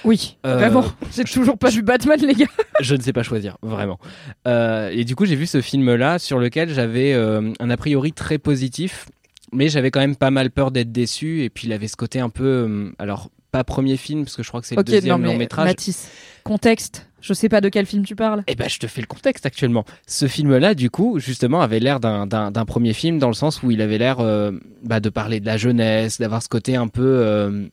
[0.04, 0.86] Oui, Euh, vraiment.
[1.16, 2.46] J'ai toujours pas vu Batman, les gars.
[2.82, 4.00] je ne sais pas choisir vraiment.
[4.48, 8.12] Euh, et du coup j'ai vu ce film là sur lequel j'avais un a priori
[8.12, 9.08] très positif
[9.56, 12.20] mais j'avais quand même pas mal peur d'être déçu et puis il avait ce côté
[12.20, 15.22] un peu euh, alors pas premier film parce que je crois que c'est le deuxième
[15.22, 15.66] non long métrage.
[15.66, 16.10] Mathis,
[16.44, 17.08] contexte.
[17.22, 18.44] Je sais pas de quel film tu parles.
[18.48, 19.84] Eh ben, je te fais le contexte actuellement.
[20.06, 22.28] Ce film-là, du coup, justement, avait l'air d'un-
[22.68, 24.52] premier film dans le sens où il avait l'air euh,
[24.84, 27.66] bah, de parler de la jeunesse, d'avoir ce côté un peu euh,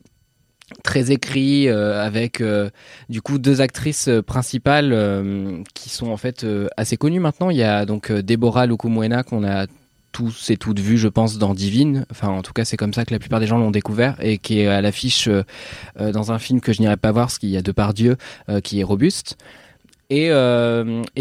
[0.83, 2.41] très écrit euh, avec
[3.09, 6.45] du coup deux actrices principales qui sont en fait
[6.77, 7.49] assez connues maintenant.
[7.49, 9.67] Il y a donc Deborah Lukumwena qu'on a
[10.13, 12.05] tous et toutes vu, je pense, dans Divine.
[12.09, 14.37] Enfin, en tout cas, c'est comme ça que la plupart des gens l'ont découvert et
[14.37, 15.43] qui est à l'affiche euh,
[15.99, 18.15] euh, dans un film que je n'irai pas voir, parce qu'il y a Depardieu
[18.47, 19.35] euh, qui est robuste.
[20.09, 20.29] Et,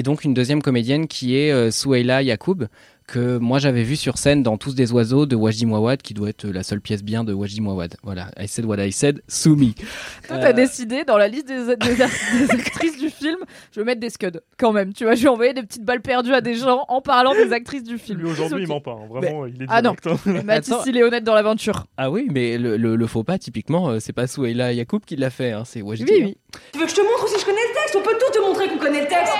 [0.03, 2.67] donc une deuxième comédienne qui est Souheila Yacoub,
[3.13, 6.31] que moi j'avais vu sur scène dans Tous des oiseaux de Wajdi Mouawad, qui doit
[6.31, 7.95] être la seule pièce bien de Wajdi Mouawad.
[8.03, 9.75] Voilà, I said what I said, soumis.
[10.27, 13.37] Toi, Euh, t'as décidé, dans la liste des, des- des actrices du film,
[13.73, 14.93] je vais mettre des scuds, quand même.
[14.95, 17.53] Tu vois, je vais envoyer des petites balles perdues à des gens en parlant des
[17.53, 18.19] actrices du film.
[18.21, 18.93] Lui aujourd'hui, il ment pas.
[18.93, 19.07] hein.
[19.11, 19.95] Vraiment, il est Ah non.
[20.07, 20.17] hein.
[20.45, 20.85] Mathis, Attends.
[20.87, 21.85] il est honnête dans l'aventure.
[21.99, 25.17] Ah oui, mais le, le, le faux pas, typiquement, euh, c'est pas Souheila Yacoub qui
[25.17, 26.05] l'a fait, hein, c'est Wajdi.
[26.09, 26.25] Oui, hein.
[26.27, 26.37] oui.
[26.73, 28.41] Tu veux que je te montre si je connais le texte On peut tout te
[28.47, 29.33] montrer qu'on connaît le texte.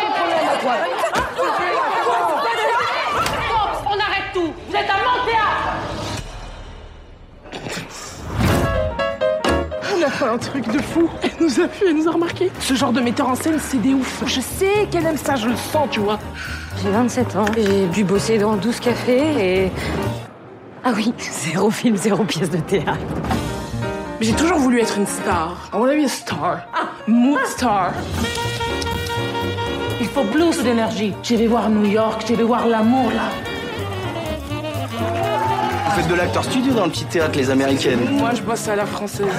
[10.05, 11.09] A fait un truc de fou.
[11.23, 12.51] Elle nous a vu, elle nous a remarqué.
[12.61, 14.23] Ce genre de metteur en scène, c'est des ouf.
[14.27, 16.19] Je sais qu'elle aime ça, je le sens, tu vois.
[16.83, 19.73] J'ai 27 ans, j'ai dû bosser dans 12 cafés et...
[20.85, 22.99] Ah oui, zéro film, zéro pièce de théâtre.
[24.21, 25.71] J'ai toujours voulu être une star.
[25.73, 26.59] I wanna be a star.
[27.07, 27.93] Mood star.
[30.01, 31.15] Il faut plus d'énergie.
[31.23, 33.52] Je vais voir New York, je vais voir l'amour là.
[35.93, 38.09] Vous faites de l'acteur studio dans le petit théâtre Les Américaines.
[38.13, 39.27] Moi, je bosse à la française.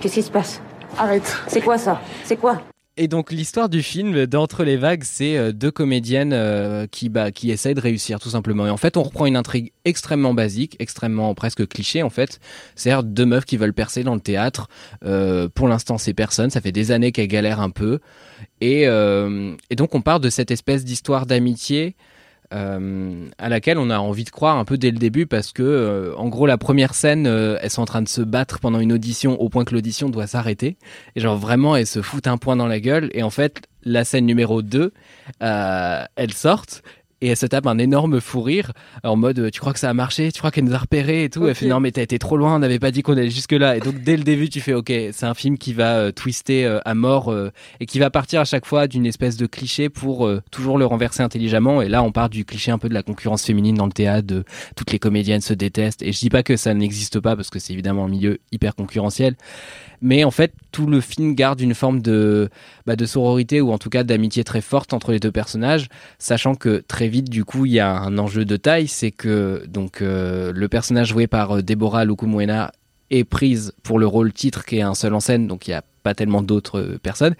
[0.00, 0.60] Qu'est-ce qui se passe?
[0.98, 1.38] Arrête.
[1.46, 2.02] C'est quoi ça?
[2.24, 2.60] C'est quoi?
[3.02, 7.32] Et donc l'histoire du film d'Entre les vagues, c'est euh, deux comédiennes euh, qui bah,
[7.32, 8.64] qui essayent de réussir tout simplement.
[8.64, 12.38] Et en fait, on reprend une intrigue extrêmement basique, extrêmement presque cliché en fait.
[12.76, 14.68] C'est-à-dire deux meufs qui veulent percer dans le théâtre.
[15.04, 16.50] Euh, pour l'instant, c'est personne.
[16.50, 17.98] Ça fait des années qu'elles galèrent un peu.
[18.60, 21.96] Et, et donc on part de cette espèce d'histoire d'amitié.
[22.52, 25.62] Euh, à laquelle on a envie de croire un peu dès le début parce que
[25.62, 28.80] euh, en gros la première scène euh, elles sont en train de se battre pendant
[28.80, 30.76] une audition au point que l'audition doit s'arrêter.
[31.16, 33.10] Et genre vraiment elles se foutent un point dans la gueule.
[33.14, 34.92] Et en fait la scène numéro 2
[35.42, 36.82] euh, elles sortent
[37.22, 39.88] et elle se tape un énorme fou rire en mode euh, tu crois que ça
[39.88, 40.30] a marché?
[40.32, 41.46] Tu crois qu'elle nous a repéré et tout?
[41.46, 43.52] Elle fait non mais t'as été trop loin on n'avait pas dit qu'on allait jusque
[43.52, 46.12] là et donc dès le début tu fais ok c'est un film qui va euh,
[46.12, 47.50] twister euh, à mort euh,
[47.80, 51.22] et qui va partir à chaque fois d'une espèce de cliché pour toujours le renverser
[51.22, 51.82] intelligemment.
[51.82, 54.26] Et là on part du cliché un peu de la concurrence féminine dans le théâtre
[54.26, 54.44] de
[54.76, 56.02] toutes les comédiennes se détestent.
[56.02, 58.74] Et je dis pas que ça n'existe pas parce que c'est évidemment un milieu hyper
[58.74, 59.36] concurrentiel.
[60.00, 62.48] Mais en fait tout le film garde une forme de
[62.86, 66.54] bah, de sororité ou en tout cas d'amitié très forte entre les deux personnages sachant
[66.54, 70.02] que très vite du coup il y a un enjeu de taille c'est que donc
[70.02, 72.72] euh, le personnage joué par euh, Deborah Lukumwena
[73.10, 75.76] est prise pour le rôle titre qui est un seul en scène donc il n'y
[75.76, 77.36] a pas tellement d'autres euh, personnes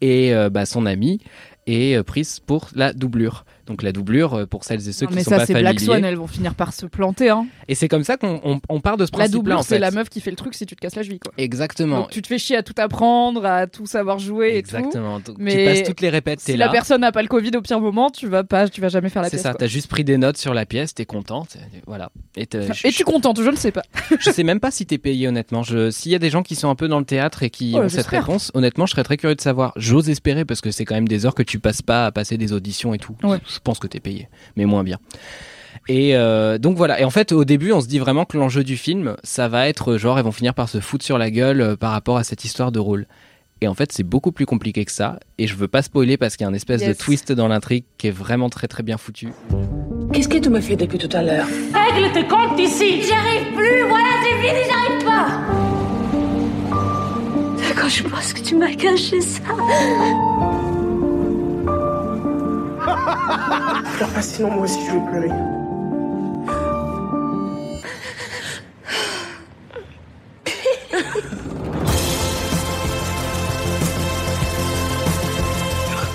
[0.00, 1.20] et bah, son amie
[1.66, 5.16] est prise pour la doublure donc la doublure euh, pour celles et ceux Non, qui
[5.16, 7.30] mais sont ça, pas c'est familiers Black Swan, elles vont finir par se planter.
[7.30, 7.46] Hein.
[7.68, 9.62] et c'est comme ça qu'on on, on part de ce La principe là doublure, en
[9.62, 11.20] c'est la meuf qui fait le truc si tu te casses la cheville.
[11.20, 11.32] Quoi.
[11.38, 14.76] exactement Donc tu te fais chier à tout apprendre, à tout savoir jouer et tout.
[14.76, 15.20] Exactement.
[15.38, 16.66] Mais tu passes toutes les répètes, t'es Si là.
[16.66, 19.08] la personne n'a pas le Covid au pire moment, tu vas pas, tu vas jamais
[19.08, 19.42] faire la C'est pièce.
[19.44, 19.58] ça, quoi.
[19.60, 21.56] t'as juste pris des notes sur la pièce, t'es contente,
[21.86, 22.10] voilà.
[22.36, 23.82] Et, je- Et tu es contente, je ne sais pas.
[24.20, 25.62] je sais même pas si t'es payé honnêtement.
[25.62, 27.84] S'il y a des gens qui sont un peu dans le théâtre et qui Ouais,
[27.84, 29.72] ont cette réponse, honnêtement, je serais très curieux de savoir.
[29.76, 32.36] J'ose espérer parce que c'est quand même des heures que tu passes pas à passer
[32.36, 33.14] des auditions et tout.
[33.60, 34.98] Je pense que t'es payé, mais moins bien.
[35.86, 36.98] Et euh, donc voilà.
[37.00, 39.68] Et en fait, au début, on se dit vraiment que l'enjeu du film, ça va
[39.68, 42.16] être euh, genre, ils vont finir par se foutre sur la gueule euh, par rapport
[42.16, 43.06] à cette histoire de rôle.
[43.60, 45.20] Et en fait, c'est beaucoup plus compliqué que ça.
[45.36, 46.96] Et je veux pas spoiler parce qu'il y a un espèce Yes.
[46.96, 49.28] de twist dans l'intrigue qui est vraiment très très bien foutu.
[50.14, 51.46] Qu'est-ce que tu me fais depuis tout à l'heure?
[51.74, 55.40] Règle tes comptes ici J'y arrive plus, voilà, c'est fini, j'arrive pas
[57.80, 59.40] Quand je pense que tu m'as caché ça.
[63.96, 65.30] Pleure pas, sinon moi aussi je vais pleurer.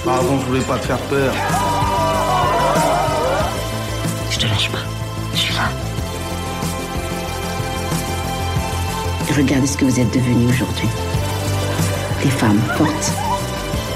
[0.04, 1.34] Pardon, je voulais pas te faire peur.
[4.30, 4.78] Je te lâche pas.
[5.34, 5.70] Je suis là.
[9.36, 10.88] Regardez ce que vous êtes devenus aujourd'hui.
[12.24, 13.12] Des femmes fortes.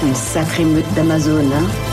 [0.02, 1.89] Une sacrée meute d'Amazone, hein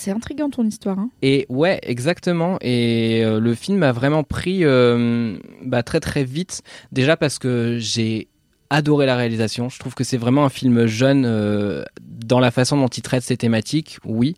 [0.00, 0.98] C'est intriguant ton histoire.
[0.98, 1.10] Hein.
[1.20, 2.56] Et ouais, exactement.
[2.62, 6.62] Et euh, le film a vraiment pris euh, bah, très très vite.
[6.90, 8.28] Déjà parce que j'ai
[8.70, 9.68] adoré la réalisation.
[9.68, 13.24] Je trouve que c'est vraiment un film jeune euh, dans la façon dont il traite
[13.24, 14.36] ses thématiques, oui.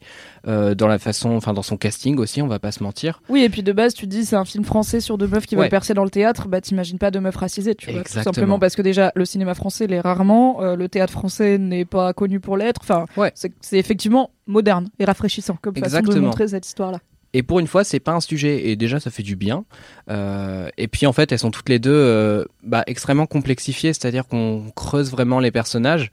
[0.48, 3.22] Euh, dans la façon, enfin dans son casting aussi, on va pas se mentir.
[3.28, 5.54] Oui, et puis de base, tu dis c'est un film français sur deux meufs qui
[5.54, 5.62] Ouais.
[5.62, 6.48] veulent percer dans le théâtre.
[6.48, 7.94] Bah, t'imagines pas deux meufs racisées, tu vois.
[7.94, 8.32] Tout Exactement.
[8.34, 10.62] simplement parce que déjà, le cinéma français l'est rarement.
[10.62, 12.80] euh, le théâtre français n'est pas connu pour l'être.
[12.82, 16.26] Enfin, c'est c'est effectivement moderne et rafraîchissant comme façon de Exactement.
[16.26, 16.98] montrer cette histoire-là.
[17.34, 19.64] Et pour une fois, c'est pas un sujet, et déjà ça fait du bien.
[20.10, 24.26] Euh, et puis en fait, elles sont toutes les deux euh, bah, extrêmement complexifiées, c'est-à-dire
[24.26, 26.10] qu'on creuse vraiment les personnages.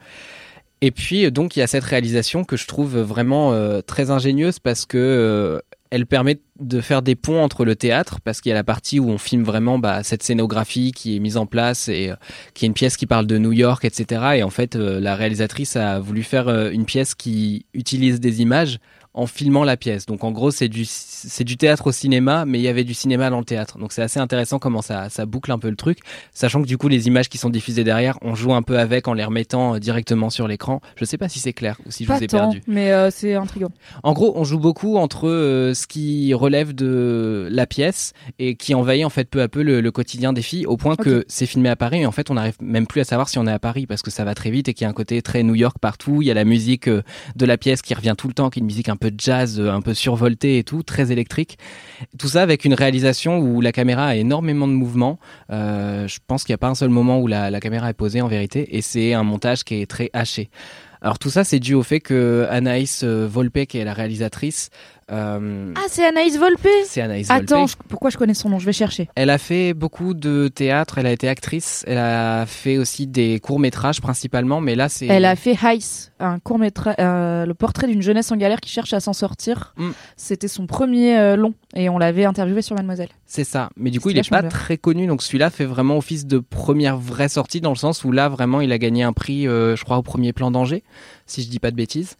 [0.82, 4.59] Et puis donc il y a cette réalisation que je trouve vraiment euh, très ingénieuse
[4.59, 5.59] parce que euh,
[5.91, 8.99] elle permet de faire des ponts entre le théâtre parce qu'il y a la partie
[8.99, 12.15] où on filme vraiment bah, cette scénographie qui est mise en place et euh,
[12.53, 14.21] qui est une pièce qui parle de New York, etc.
[14.36, 18.41] Et en fait, euh, la réalisatrice a voulu faire euh, une pièce qui utilise des
[18.41, 18.80] images
[19.20, 20.05] en filmant la pièce.
[20.05, 22.93] Donc en gros, c'est du c'est du théâtre au cinéma, mais il y avait du
[22.93, 23.78] cinéma dans le théâtre.
[23.78, 25.99] Donc c'est assez intéressant comment ça ça boucle un peu le truc,
[26.34, 29.07] sachant que du coup les images qui sont diffusées derrière, on joue un peu avec
[29.07, 30.82] en les remettant euh, directement sur l'écran.
[30.95, 32.61] Je sais pas si c'est clair ou si je vous ai tant, perdu.
[32.67, 33.72] mais euh, c'est intriguant.
[34.03, 38.74] En gros, on joue beaucoup entre euh, ce qui relève de la pièce et qui
[38.74, 41.45] envahit en fait peu à peu le, le quotidien des filles, au point que c'est
[41.45, 43.51] filmé à Paris et en fait on n'arrive même plus à savoir si on est
[43.51, 45.43] à Paris parce que ça va très vite et qu'il y a un côté très
[45.43, 46.22] New York partout.
[46.22, 47.03] Il y a la musique euh,
[47.36, 49.60] de la pièce qui revient tout le temps, qui est une musique un peu jazz,
[49.60, 51.57] euh, un peu survoltée et tout, très électrique.
[52.18, 55.20] Tout ça avec une réalisation où la caméra a énormément de mouvements.
[55.51, 57.93] Euh, je pense qu'il n'y a pas un seul moment où la, la caméra est
[57.93, 60.49] posée en vérité et c'est un montage qui est très haché.
[61.01, 64.70] Alors tout ça, c'est dû au fait que Anaïs euh, Volpe, qui est la réalisatrice,
[65.12, 67.72] euh, Ah, c'est Anaïs Volpe c'est Anaïs Attends, Volpe.
[67.72, 68.60] je- pourquoi je connais son nom?
[68.60, 69.10] Je vais chercher.
[69.16, 73.39] Elle a fait beaucoup de théâtre, elle a été actrice, elle a fait aussi des
[73.39, 75.07] courts-métrages principalement, mais là c'est...
[75.07, 78.93] Elle a fait Heiss, un court métrage, le portrait d'une jeunesse en galère qui cherche
[78.93, 79.74] à s'en sortir.
[79.78, 79.89] Mm.
[80.18, 83.10] C'était son premier euh, long et on l'avait interviewé sur Mademoiselle.
[83.26, 83.70] C'est ça.
[83.78, 85.05] Mais du coup, il est vachement pas très connu.
[85.07, 88.62] Donc celui-là fait vraiment office de première vraie sortie dans le sens où là, vraiment,
[88.62, 90.84] il a gagné un prix, euh, je crois, au premier plan d'Angers,
[91.26, 92.18] si je dis pas de bêtises.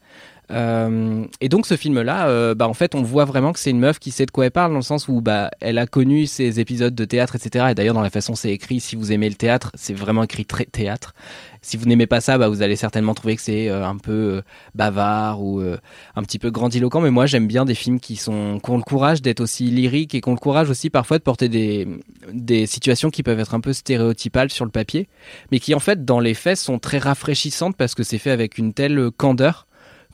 [0.52, 3.80] Euh, et donc ce film-là, euh, bah en fait, on voit vraiment que c'est une
[3.80, 6.26] meuf qui sait de quoi elle parle, dans le sens où bah elle a connu
[6.26, 7.68] ces épisodes de théâtre, etc.
[7.70, 10.46] Et d'ailleurs, dans la façon c'est écrit, si vous aimez le théâtre, c'est vraiment écrit
[10.46, 11.14] très théâtre.
[11.62, 14.42] Si vous n'aimez pas ça, bah vous allez certainement trouver que c'est euh, un peu
[14.76, 17.02] bavard ou un petit peu grandiloquent.
[17.02, 20.16] Mais moi, j'aime bien des films qui sont qui ont le courage d'être aussi lyriques
[20.16, 21.88] et qui ont le courage aussi parfois de porter des
[22.32, 25.10] des situations qui peuvent être un peu stéréotypales sur le papier,
[25.52, 28.58] mais qui en fait dans les faits sont très rafraîchissantes parce que c'est fait avec
[28.58, 29.68] une telle candeur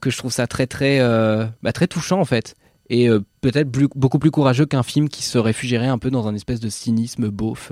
[0.05, 2.55] que je trouve ça très très euh, bah, très touchant en fait.
[2.91, 6.27] Et euh, peut-être plus- beaucoup plus courageux qu'un film qui se réfugierait un peu dans
[6.27, 7.71] un espèce de cynisme beauf.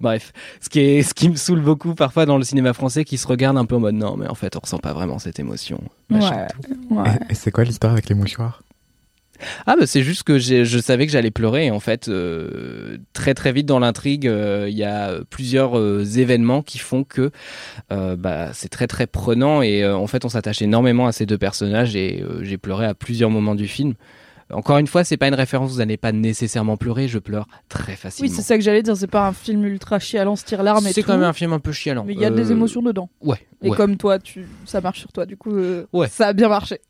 [0.00, 3.18] Bref, ce qui est ce qui me saoule beaucoup parfois dans le cinéma français qui
[3.18, 5.38] se regarde un peu en mode non mais en fait on ressent pas vraiment cette
[5.38, 5.82] émotion.
[6.10, 6.16] Et,
[7.28, 8.62] et c'est quoi l'histoire avec les mouchoirs?
[9.66, 13.34] Ah bah c'est juste que je savais que j'allais pleurer et en fait euh, très
[13.34, 17.30] très vite dans l'intrigue euh, il y a plusieurs euh, événements qui font que
[17.90, 21.94] bah, c'est très très prenant et en fait on s'attache énormément à ces deux personnages
[21.96, 23.94] et j'ai pleuré à plusieurs moments du film.
[24.50, 27.92] Encore une fois, c'est pas une référence, vous n'allez pas nécessairement pleurer, je pleure très
[27.92, 28.32] Oui, facilement.
[28.34, 28.96] c'est ça que j'allais dire.
[28.96, 31.52] C'est pas un film ultra chialant, se tire l'arme et C'est quand même un film
[31.52, 32.04] un peu chialant.
[32.06, 33.10] Mais il y a des émotions dedans.
[33.20, 33.36] Ouais.
[33.62, 33.76] Et ouais.
[33.76, 35.26] comme toi, tu, ça marche sur toi.
[35.26, 36.08] Du coup, euh, Ouais.
[36.08, 36.80] ça a bien marché.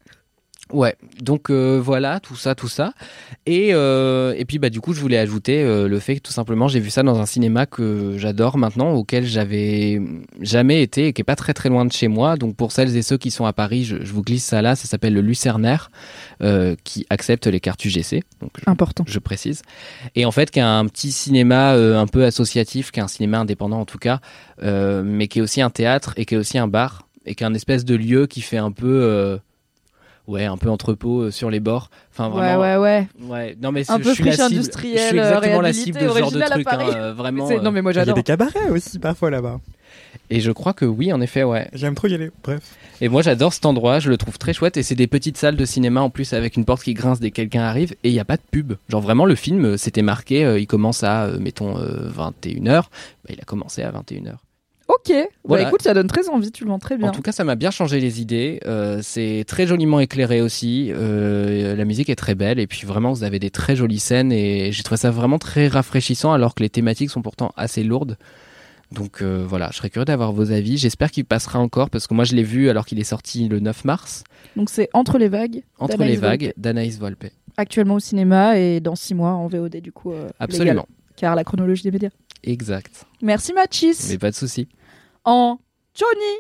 [0.72, 2.92] Ouais, donc euh, voilà, tout ça, tout ça.
[3.46, 6.32] Et, euh, et puis bah du coup, je voulais ajouter euh, le fait que tout
[6.32, 9.98] simplement, j'ai vu ça dans un cinéma que j'adore maintenant, auquel j'avais
[10.40, 12.36] jamais été et qui est pas très très loin de chez moi.
[12.36, 14.76] Donc pour celles et ceux qui sont à Paris, je, je vous glisse ça là,
[14.76, 15.90] ça s'appelle le Lucernaire,
[16.84, 18.22] qui accepte les cartes UGC.
[18.40, 19.04] Donc je, Important.
[19.06, 19.62] je précise.
[20.14, 23.38] Et en fait, qui a un petit cinéma un peu associatif, qui est un cinéma
[23.38, 24.20] indépendant en tout cas,
[24.62, 27.46] mais qui est aussi un théâtre et qui est aussi un bar et qui est
[27.46, 29.38] un espèce de lieu qui fait un peu
[30.28, 33.08] ouais un peu entrepôt euh, sur les bords enfin Ouais, vraiment ouais, ouais.
[33.28, 34.58] ouais non mais Un je peu suis la friche cible.
[34.60, 37.72] industrielle, je suis exactement la cible de ce genre de truc hein, euh, vraiment non,
[37.72, 38.14] mais moi, Il y a j'adore.
[38.14, 39.58] des cabarets aussi parfois là-bas.
[40.30, 42.30] et je crois que oui en effet ouais J'aime trop y aller.
[42.44, 42.60] Bref.
[43.00, 45.56] et moi j'adore cet endroit je le trouve très chouette et c'est des petites salles
[45.56, 48.12] de cinéma en plus avec une porte qui grince dès que quelqu'un arrive et il
[48.12, 51.02] n'y a pas de pub genre vraiment le film euh, c'était marqué euh, il commence
[51.04, 52.84] à euh, mettons 21h bah,
[53.30, 54.34] il a commencé à 21h
[54.88, 55.12] Ok.
[55.46, 56.50] Bah écoute, ça donne très envie.
[56.50, 57.08] Tu le vends très bien.
[57.08, 58.58] En tout cas, ça m'a bien changé les idées.
[58.64, 60.90] Euh, c'est très joliment éclairé aussi.
[60.94, 64.32] Euh, la musique est très belle et puis vraiment, vous avez des très jolies scènes
[64.32, 68.16] et j'ai trouvé ça vraiment très rafraîchissant alors que les thématiques sont pourtant assez lourdes.
[68.90, 70.78] Donc euh, voilà, je serais curieux d'avoir vos avis.
[70.78, 73.60] J'espère qu'il passera encore parce que moi je l'ai vu alors qu'il est sorti le
[73.60, 74.24] 9 mars.
[74.56, 75.64] Donc c'est Entre les vagues.
[75.78, 77.26] Entre les vagues d'Anaïs Volpe.
[77.58, 80.14] Actuellement au cinéma et dans six mois en VOD du coup.
[80.38, 80.70] Absolument.
[80.70, 80.86] légal.
[81.16, 82.10] car la chronologie des médias.
[82.42, 83.04] Exact.
[83.20, 84.06] Merci Machis.
[84.08, 84.68] Mais pas de souci.
[85.30, 85.58] En
[85.94, 86.38] Johnny.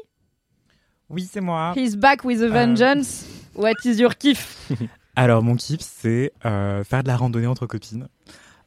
[1.10, 1.74] Oui, c'est moi.
[1.76, 2.48] He's back with a Euh.
[2.48, 3.26] vengeance.
[3.54, 4.70] What is your kiff?
[5.16, 8.08] Alors, mon kiff, c'est euh, faire de la randonnée entre copines.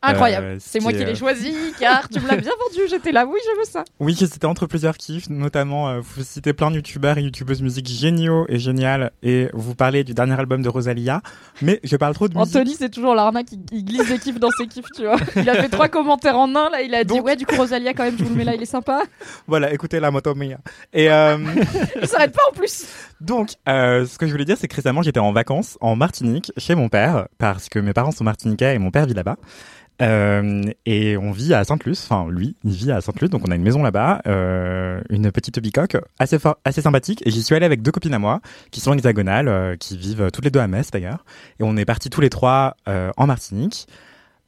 [0.02, 0.45] Incroyable.
[0.45, 2.88] Euh, ce c'est moi qui l'ai euh, choisi car tu me l'as bien vendu.
[2.89, 3.26] J'étais là.
[3.26, 3.84] Oui, je veux ça.
[3.99, 7.88] Oui, c'était entre plusieurs kiffs, notamment euh, vous citez plein de youtubeurs et youtubeuses musique
[7.88, 11.22] géniaux et géniales, et vous parlez du dernier album de Rosalia,
[11.62, 12.56] mais je parle trop de musique.
[12.56, 13.52] Anthony, c'est toujours l'arnaque.
[13.52, 15.18] Il, il glisse des kiffs dans ses kiffs, tu vois.
[15.36, 16.70] Il a fait trois commentaires en un.
[16.72, 18.43] Là, il a dit Donc- ouais, du coup Rosalia quand même, je vous le mets
[18.43, 19.04] là, il est sympa.
[19.47, 20.58] Voilà, écoutez la moto mia.
[20.93, 21.38] Et euh,
[22.02, 22.86] Il s'arrête pas en plus.
[23.22, 26.51] Donc, euh, ce que je voulais dire, c'est que récemment, j'étais en vacances en Martinique
[26.57, 29.38] chez mon père, parce que mes parents sont martiniquais et mon père vit là-bas.
[30.01, 33.55] Euh, et on vit à Sainte-Luce, enfin lui, il vit à Sainte-Luce, donc on a
[33.55, 37.22] une maison là-bas, euh, une petite bicoque assez assez sympathique.
[37.26, 38.41] Et j'y suis allé avec deux copines à moi,
[38.72, 41.24] qui sont hexagonales, euh, qui vivent toutes les deux à Metz d'ailleurs.
[41.59, 43.88] Et on est partis tous les trois euh, en Martinique.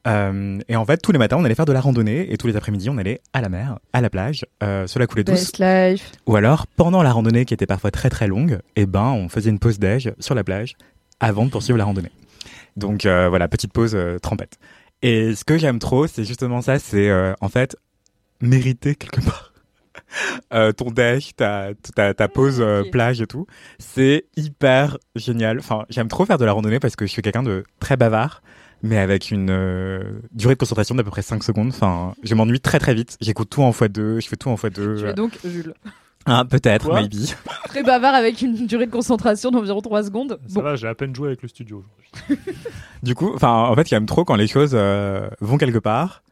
[0.08, 2.48] Euh, et en fait, tous les matins, on allait faire de la randonnée, et tous
[2.48, 5.58] les après-midi, on allait à la mer, à la plage, euh, sur la coulée douce.
[5.60, 6.12] Life.
[6.26, 9.50] Ou alors, pendant la randonnée qui était parfois très très longue, eh ben, on faisait
[9.50, 10.76] une pause déj sur la plage
[11.20, 12.12] avant de poursuivre la randonnée.
[12.76, 14.58] Donc euh, voilà, petite pause euh, trempette.
[15.02, 17.76] Et ce que j'aime trop, c'est justement ça, c'est euh, en fait
[18.42, 19.50] mériter quelque part.
[20.54, 23.48] Euh, ton déj, ta, ta, ta pause euh, plage et tout,
[23.80, 25.58] c'est hyper génial.
[25.58, 28.44] Enfin, j'aime trop faire de la randonnée parce que je suis quelqu'un de très bavard,
[28.84, 30.04] mais avec une euh,
[30.34, 31.70] durée de concentration d'à peu près 5 secondes.
[31.70, 33.18] Enfin, je m'ennuie très très vite.
[33.22, 35.00] J'écoute tout en x2, je fais tout en x2.
[35.00, 35.74] Tu es donc Jules.
[36.26, 37.14] Ah, peut-être, Quoi maybe.
[37.66, 40.40] Très bavard avec une durée de concentration d'environ 3 secondes.
[40.48, 42.44] Ça Bon, va, j'ai à peine joué avec le studio aujourd'hui.
[43.04, 46.24] Du coup, enfin, en fait, j'aime trop quand les choses euh, vont quelque part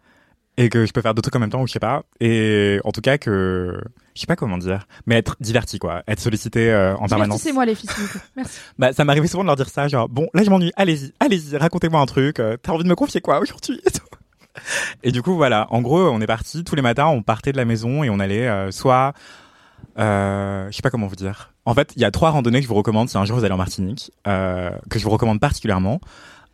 [0.55, 2.03] et que je peux faire d'autres trucs en même temps ou je sais pas.
[2.21, 3.81] Et en tout cas que,
[4.15, 7.43] je sais pas comment dire, mais être diverti quoi, être sollicité euh, en permanence.
[7.45, 8.21] les filles, s'il vous plaît.
[8.35, 8.59] Merci.
[8.77, 11.57] Bah, ça m'arrivait souvent de leur dire ça, genre bon, là je m'ennuie, allez-y, allez-y,
[11.57, 12.39] racontez-moi un truc.
[12.39, 14.05] euh, T'as envie de me confier quoi aujourd'hui et tout.
[15.03, 17.57] Et du coup, voilà, en gros, on est parti tous les matins, on partait de
[17.57, 19.13] la maison et on allait euh, soit,
[19.97, 21.53] euh, je sais pas comment vous dire.
[21.65, 23.45] En fait, il y a trois randonnées que je vous recommande si un jour vous
[23.45, 26.01] allez en Martinique, que je vous recommande particulièrement.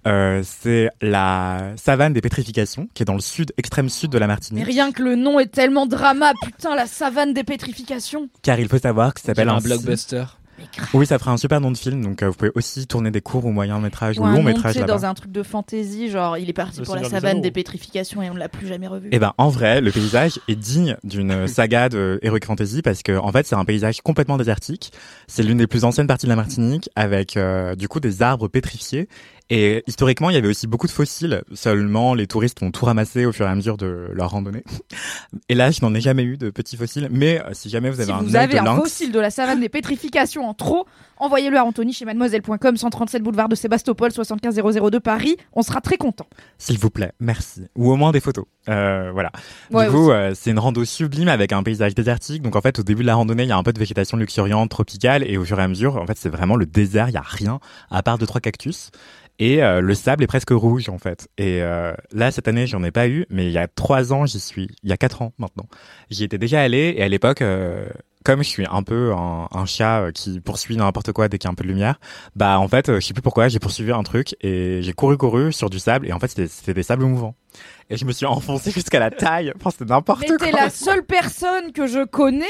[0.05, 4.27] Euh, c'est la savane des pétrifications, qui est dans le sud, extrême sud de la
[4.27, 4.65] Mais Martinique.
[4.65, 8.29] rien que le nom est tellement drama, putain, la savane des pétrifications.
[8.41, 10.23] Car il faut savoir que ça s'appelle un, un blockbuster.
[10.93, 12.03] Oui, ça fera un super nom de film.
[12.03, 15.05] Donc, euh, vous pouvez aussi tourner des courts ou moyens métrages ou, longs métrages dans
[15.05, 18.21] un truc de fantasy, genre il est parti Le pour la Seigneur savane des pétrifications
[18.21, 19.09] et on ne l'a plus jamais revu.
[19.11, 23.17] Eh ben, en vrai, le paysage est digne d'une saga de Heroic Fantasy parce que,
[23.17, 24.91] en fait, c'est un paysage complètement désertique.
[25.27, 28.47] C'est l'une des plus anciennes parties de la Martinique avec, euh, du coup, des arbres
[28.47, 29.07] pétrifiés.
[29.49, 31.41] Et historiquement, il y avait aussi beaucoup de fossiles.
[31.53, 34.63] Seulement, les touristes ont tout ramassé au fur et à mesure de leur randonnée.
[35.49, 37.07] Et là, je n'en ai jamais eu de petits fossiles.
[37.11, 39.19] Mais euh, si jamais vous avez si un vous avez de un lynx, fossile de
[39.19, 40.85] la savane des pétrifications en trop,
[41.17, 45.37] envoyez-le à Anthony chez mademoiselle.com 137 boulevard de Sébastopol 75002 Paris.
[45.53, 46.27] On sera très content.
[46.57, 47.67] S'il vous plaît, merci.
[47.75, 48.45] Ou au moins des photos.
[48.67, 49.31] Euh, voilà.
[49.71, 52.41] Ouais, du coup, euh, c'est une rando sublime avec un paysage désertique.
[52.41, 54.17] Donc en fait, au début de la randonnée, il y a un peu de végétation
[54.17, 57.07] luxuriante, tropicale, et au fur et à mesure, en fait, c'est vraiment le désert.
[57.07, 58.91] Il y a rien à part deux trois cactus.
[59.39, 61.27] Et euh, le sable est presque rouge en fait.
[61.37, 64.25] Et euh, là cette année j'en ai pas eu, mais il y a trois ans
[64.25, 64.69] j'y suis.
[64.83, 65.67] Il y a quatre ans maintenant.
[66.09, 67.87] J'y étais déjà allé et à l'époque, euh,
[68.23, 71.47] comme je suis un peu un, un chat euh, qui poursuit n'importe quoi dès qu'il
[71.47, 71.99] y a un peu de lumière,
[72.35, 75.17] bah en fait euh, je sais plus pourquoi j'ai poursuivi un truc et j'ai couru
[75.17, 77.35] couru sur du sable et en fait c'était c'était des sables mouvants.
[77.89, 79.53] Et je me suis enfoncé jusqu'à la taille.
[79.55, 80.47] Enfin c'était n'importe Mais quoi.
[80.47, 82.45] t'es la seule personne que je connais.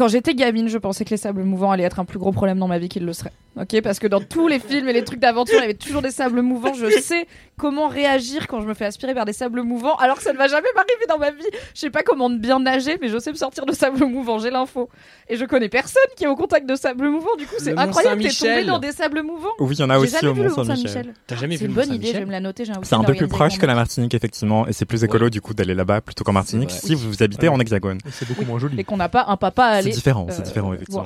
[0.00, 2.58] Quand j'étais gamine, je pensais que les sables mouvants allaient être un plus gros problème
[2.58, 3.34] dans ma vie qu'ils le seraient.
[3.60, 6.00] Ok, parce que dans tous les films et les trucs d'aventure, il y avait toujours
[6.00, 6.72] des sables mouvants.
[6.72, 7.26] Je sais
[7.60, 10.38] comment réagir quand je me fais aspirer par des sables mouvants, alors que ça ne
[10.38, 11.44] va jamais m'arriver dans ma vie.
[11.74, 14.38] Je sais pas comment bien nager, mais je sais me sortir de sables mouvants.
[14.38, 14.88] J'ai l'info.
[15.28, 17.36] Et je connais personne qui est au contact de sables mouvants.
[17.38, 18.22] Du coup, c'est Le incroyable.
[18.22, 18.54] T'es Mont-Saint-Michel.
[18.64, 19.50] tombé dans des sables mouvants.
[19.58, 20.76] Oui, il y en a aussi jamais au vu le Mont-Saint-Michel.
[20.84, 21.14] Mont-Saint-Michel.
[21.26, 22.06] T'as jamais C'est vu une le bonne idée.
[22.06, 22.64] Je Mont-Saint-Michel vais me la noter.
[22.64, 25.28] j'ai un C'est un peu plus proche que la Martinique effectivement et c'est plus écolo
[25.28, 27.98] du coup d'aller là-bas plutôt qu'en Martinique si vous habitez en hexagone.
[28.10, 28.80] C'est beaucoup moins joli.
[28.80, 29.90] Et qu'on n'a pas un papa à C'est aller.
[29.92, 31.04] différent, euh, c'est différent effectivement.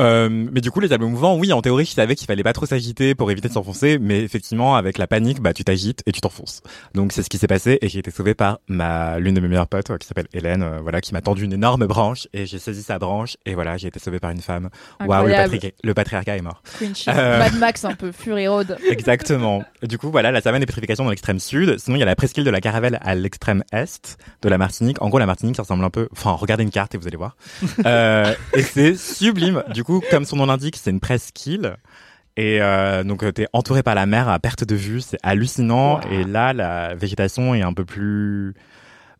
[0.00, 2.52] Euh, mais du coup, les sables mouvants, oui, en théorie, je savais qu'il fallait pas
[2.52, 6.12] trop s'agiter pour éviter de s'enfoncer, mais effectivement, avec la panique, bah, tu t'agites et
[6.12, 6.62] tu t'enfonces.
[6.94, 9.48] Donc, c'est ce qui s'est passé et j'ai été sauvé par ma, l'une de mes
[9.48, 12.46] meilleures potes, euh, qui s'appelle Hélène, euh, voilà, qui m'a tendu une énorme branche et
[12.46, 14.70] j'ai saisi sa branche et voilà, j'ai été sauvé par une femme.
[15.00, 15.54] Waouh, le, Incroyable.
[15.56, 16.62] patri- le patriarcat est mort.
[17.08, 17.38] Euh.
[17.38, 18.78] Mad Max un peu, Fury Road.
[18.90, 19.62] Exactement.
[19.82, 21.78] Du coup, voilà, la savane des pétrifications dans l'extrême sud.
[21.78, 25.00] Sinon, il y a la presqu'île de la Caravelle à l'extrême est de la Martinique.
[25.02, 27.16] En gros, la Martinique, ça ressemble un peu, enfin, regardez une carte et vous allez
[27.16, 27.36] voir.
[28.54, 29.62] Et c'est sublime.
[29.72, 31.76] Du coup, comme son nom l'indique, c'est une presqu'île.
[32.36, 35.00] Et euh, donc, euh, t'es entouré par la mer à perte de vue.
[35.00, 36.00] C'est hallucinant.
[36.10, 38.54] Et là, la végétation est un peu plus,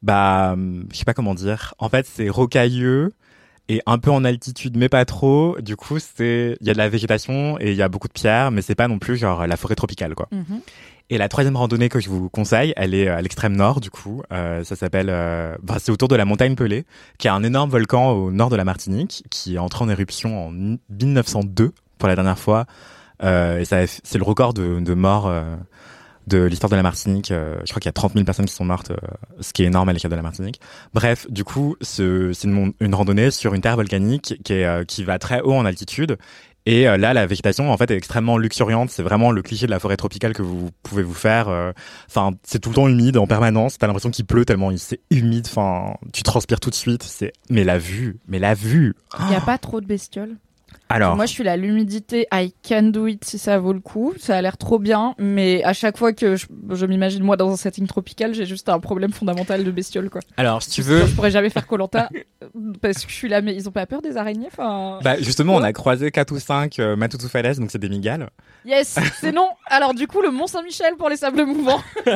[0.02, 1.74] bah, je sais pas comment dire.
[1.78, 3.12] En fait, c'est rocailleux
[3.68, 5.56] et un peu en altitude, mais pas trop.
[5.60, 8.12] Du coup, c'est, il y a de la végétation et il y a beaucoup de
[8.12, 10.28] pierres, mais c'est pas non plus genre la forêt tropicale, quoi.
[10.32, 10.60] Mhm.
[11.12, 14.22] Et la troisième randonnée que je vous conseille, elle est à l'extrême nord, du coup.
[14.32, 16.86] Euh, ça s'appelle, euh, bah, c'est autour de la montagne Pelée,
[17.18, 20.46] qui est un énorme volcan au nord de la Martinique, qui est entré en éruption
[20.48, 20.52] en
[20.88, 22.64] 1902 pour la dernière fois.
[23.22, 25.56] Euh, et ça, c'est le record de, de morts euh,
[26.26, 27.32] de l'histoire de la Martinique.
[27.32, 28.96] Euh, je crois qu'il y a 30 000 personnes qui sont mortes, euh,
[29.40, 30.60] ce qui est énorme à l'échelle de la Martinique.
[30.94, 35.02] Bref, du coup, ce- c'est une, randonnée sur une terre volcanique qui, est, euh, qui
[35.02, 36.18] va très haut en altitude.
[36.66, 38.90] Et euh, là, la végétation, en fait, est extrêmement luxuriante.
[38.90, 41.48] C'est vraiment le cliché de la forêt tropicale que vous pouvez vous faire.
[41.48, 41.72] euh.
[42.08, 43.78] Enfin, c'est tout le temps humide en permanence.
[43.78, 45.46] T'as l'impression qu'il pleut tellement c'est humide.
[45.48, 47.02] Enfin, tu transpires tout de suite.
[47.02, 48.94] C'est mais la vue, mais la vue.
[49.20, 50.36] Il n'y a pas trop de bestioles?
[50.90, 54.12] Alors, Moi, je suis là, l'humidité, I can do it si ça vaut le coup.
[54.18, 57.50] Ça a l'air trop bien, mais à chaque fois que je, je m'imagine moi dans
[57.52, 60.20] un setting tropical, j'ai juste un problème fondamental de bestiole, quoi.
[60.36, 62.08] alors, si tu veux, Je pourrais jamais faire Colanta
[62.82, 64.98] parce que je suis là, mais ils ont pas peur des araignées, enfin.
[65.02, 68.28] bah justement, on a croisé quatre ou cinq euh, Matoutou Falaises, donc c'est des migales.
[68.66, 69.48] Yes, c'est non.
[69.66, 71.80] Alors du coup, le Mont Saint-Michel pour les sables mouvants.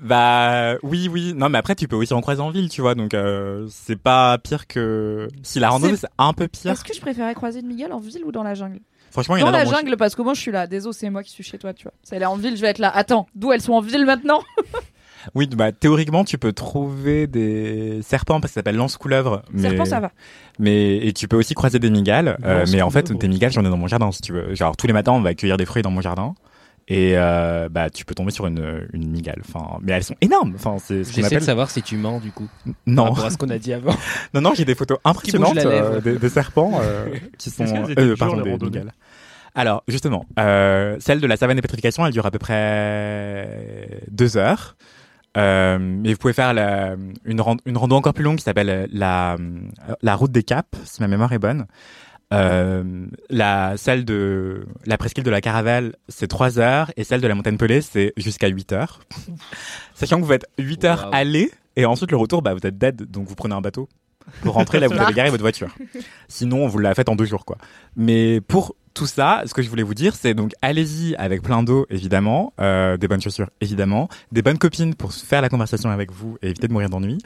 [0.00, 1.34] Bah oui, oui.
[1.34, 2.94] Non, mais après, tu peux aussi en croiser en ville, tu vois.
[2.94, 6.72] Donc, euh, c'est pas pire que si la randonnée C'est- c'est un peu pire.
[6.72, 8.80] Est-ce que je préférais croiser une migale en ville ou dans la jungle?
[9.10, 10.66] Franchement, il y en Dans a la dans jungle, parce que moi je suis là.
[10.66, 11.92] Désolé, c'est moi qui suis chez toi, tu vois.
[12.02, 12.90] C'est elle est en ville, je vais être là.
[12.94, 14.40] Attends, d'où elles sont en ville maintenant?
[15.34, 19.42] Oui, bah théoriquement, tu peux trouver des serpents parce que ça s'appelle lance-couleuvre.
[19.52, 19.62] Mais...
[19.62, 20.12] Serpent, ça va.
[20.58, 22.38] Mais et tu peux aussi croiser des migales.
[22.44, 24.54] euh, mais en fait, des migales, j'en ai dans mon jardin si tu veux.
[24.54, 26.34] Genre tous les matins, on va cueillir des fruits dans mon jardin.
[26.90, 29.42] Et euh, bah tu peux tomber sur une, une migale.
[29.46, 30.54] Enfin, mais elles sont énormes.
[30.54, 31.40] Enfin, c'est ce J'essaie appelle.
[31.40, 32.48] de savoir si tu mens du coup.
[32.64, 33.94] Par Non, rapport à ce qu'on a dit avant.
[34.34, 37.08] non, non, j'ai des photos impressionnantes euh, des, des serpents euh,
[37.38, 37.64] qui sont
[37.98, 38.92] euh, pardon, des migales.
[39.54, 44.36] Alors justement, euh, celle de la savane des pétrifications, elle dure à peu près deux
[44.36, 44.76] heures.
[45.36, 48.88] Euh, mais vous pouvez faire la- une, ran- une rando encore plus longue qui s'appelle
[48.92, 49.36] la,
[50.02, 51.66] la route des Caps, si ma mémoire est bonne.
[52.32, 57.26] Euh, la celle de la presqu'île de la Caravelle, c'est 3 heures et celle de
[57.26, 59.00] la montagne Pelée, c'est jusqu'à 8 heures.
[59.94, 61.14] Sachant que vous faites 8 heures Wow.
[61.14, 63.88] aller et ensuite le retour, bah vous êtes dead, donc vous prenez un bateau
[64.42, 65.74] pour rentrer là où vous avez garé votre voiture.
[66.28, 67.56] Sinon, vous la faites en deux jours, quoi.
[67.96, 71.62] Mais pour tout ça, ce que je voulais vous dire, c'est donc allez-y avec plein
[71.62, 76.10] d'eau, évidemment, euh, des bonnes chaussures, évidemment, des bonnes copines pour faire la conversation avec
[76.12, 77.18] vous et éviter de mourir d'ennui.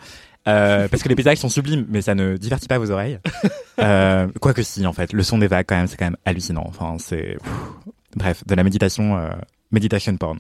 [0.49, 3.19] Euh, parce que les paysages sont sublimes, mais ça ne divertit pas vos oreilles.
[3.79, 6.19] Euh, quoi que si, en fait, le son des vagues, quand même, c'est quand même
[6.27, 6.65] hallucinant.
[6.69, 7.39] Enfin, c'est
[8.15, 9.31] bref, de la méditation, euh,
[9.73, 10.39] meditation porn.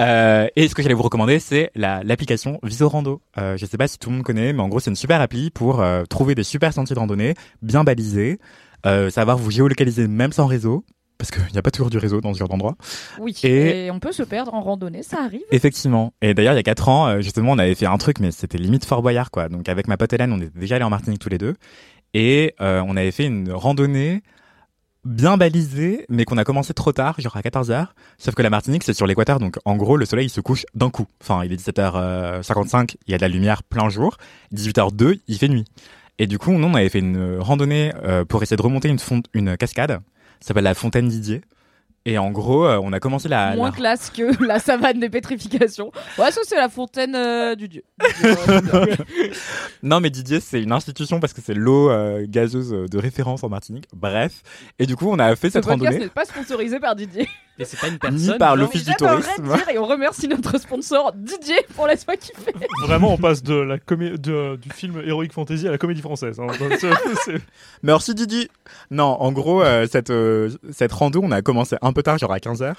[0.00, 3.22] Euh, et ce que j'allais vous recommander, c'est la l'application Visorando.
[3.38, 5.20] Euh, je sais pas si tout le monde connaît, mais en gros, c'est une super
[5.20, 8.38] appli pour euh, trouver des super sentiers de randonnée bien balisés,
[8.84, 10.84] euh, savoir vous géolocaliser même sans réseau.
[11.18, 12.76] Parce qu'il n'y a pas toujours du réseau dans ce genre d'endroit.
[13.18, 13.90] Oui, Et- et...
[13.90, 15.40] on peut se perdre en randonnée, ça arrive.
[15.50, 16.12] Effectivement.
[16.20, 18.30] Et d'ailleurs, il y a quatre ans, euh, justement, on avait fait un truc, mais
[18.30, 19.48] c'était limite Fort Boyard, quoi.
[19.48, 21.54] Donc, avec ma pote Hélène, on était déjà allés en Martinique tous les deux.
[22.14, 24.22] Et euh, on avait fait une randonnée
[25.04, 27.86] bien balisée, mais qu'on a commencé trop tard, genre à 14h.
[28.18, 30.66] Sauf que la Martinique, c'est sur l'équateur, donc en gros, le soleil il se couche
[30.74, 31.06] d'un coup.
[31.22, 34.16] Enfin, il est 17h55, il y a de la lumière plein jour.
[34.54, 35.64] 18h02, il fait nuit.
[36.18, 38.98] Et du coup, nous, on avait fait une randonnée euh, pour essayer de remonter une,
[39.34, 40.00] une cascade.
[40.40, 41.42] Ça s'appelle la Fontaine Didier.
[42.08, 45.10] Et en gros, euh, on a commencé la, Moins la- classe que la savane des
[45.10, 45.90] pétrifications.
[46.18, 47.82] Ouais, ça c'est la fontaine euh, du dieu.
[49.82, 53.48] Non, mais Didier, c'est une institution parce que c'est l'eau euh, gazeuse de référence en
[53.48, 53.86] Martinique.
[53.92, 54.42] Bref.
[54.78, 57.28] Et du coup, on a fait Ce cette podcast randonnée n'est pas sponsorisé par Didier.
[57.58, 58.38] Mais c'est pas une ni personne.
[58.38, 58.56] par genre.
[58.56, 59.42] l'Office du tourisme.
[59.54, 62.52] dire et on remercie notre sponsor Didier pour laisse-moi kiffer.
[62.82, 66.38] Vraiment, on passe de la comé- de- du film Heroic Fantasy à la comédie française.
[66.38, 66.46] hein.
[67.82, 68.50] Merci Didier.
[68.90, 72.32] Non, en gros, euh, cette, euh, cette rando, on a commencé un peu tard, genre
[72.32, 72.74] à 15h.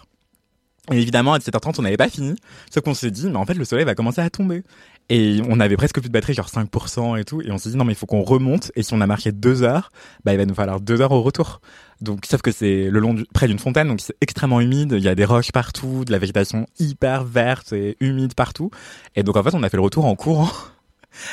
[0.92, 2.36] Et évidemment, à 17h30, on n'avait pas fini.
[2.74, 4.64] Sauf qu'on s'est dit, mais en fait, le soleil va commencer à tomber.
[5.10, 7.42] Et on avait presque plus de batterie, genre 5%, et tout.
[7.42, 8.72] Et on s'est dit, non, mais il faut qu'on remonte.
[8.76, 9.92] Et si on a marché deux heures,
[10.26, 11.62] bah, il va nous falloir deux heures au retour.
[12.02, 14.94] Donc, sauf que c'est le long du, près d'une fontaine, donc c'est extrêmement humide.
[14.98, 18.70] Il y a des roches partout, de la végétation hyper verte et humide partout.
[19.16, 20.50] Et donc, en fait, on a fait le retour en courant.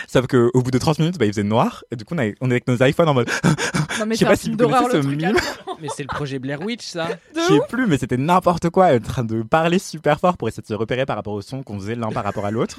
[0.08, 1.84] Sauf que au bout de 30 minutes, bah, il faisait noir.
[1.90, 3.28] Et du coup, on, est avec nos iPhones en mode,
[3.98, 5.16] Non mais Je sais c'est pas si vous connaissez ce le truc.
[5.22, 5.36] mime.
[5.80, 7.08] Mais c'est le projet Blair Witch, ça.
[7.34, 10.62] Je sais plus, mais c'était n'importe quoi, en train de parler super fort pour essayer
[10.62, 12.78] de se repérer par rapport au son qu'on faisait l'un par rapport à l'autre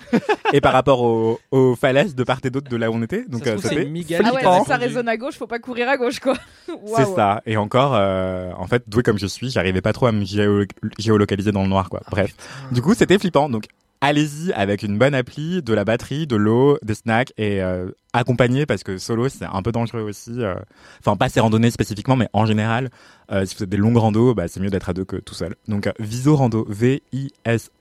[0.53, 3.25] et par rapport aux, aux falaises de part et d'autre de là où on était.
[3.27, 3.87] Donc Ça euh, c'était
[4.23, 6.35] Ah ouais, ça résonne à gauche, faut pas courir à gauche quoi.
[6.95, 7.41] C'est ça.
[7.45, 10.65] Et encore, euh, en fait, doué comme je suis, j'arrivais pas trop à me géo-
[10.99, 12.01] géolocaliser dans le noir, quoi.
[12.09, 12.33] Bref.
[12.71, 13.49] Du coup, c'était flippant.
[13.49, 13.65] Donc,
[14.01, 18.65] allez-y avec une bonne appli, de la batterie, de l'eau, des snacks et euh, accompagné
[18.65, 20.31] parce que solo, c'est un peu dangereux aussi.
[20.37, 20.55] euh.
[20.99, 22.89] Enfin, pas ces randonnées spécifiquement, mais en général,
[23.31, 25.33] euh, si vous faites des longues randos, bah, c'est mieux d'être à deux que tout
[25.33, 25.55] seul.
[25.67, 26.65] Donc, euh, Viso Rando,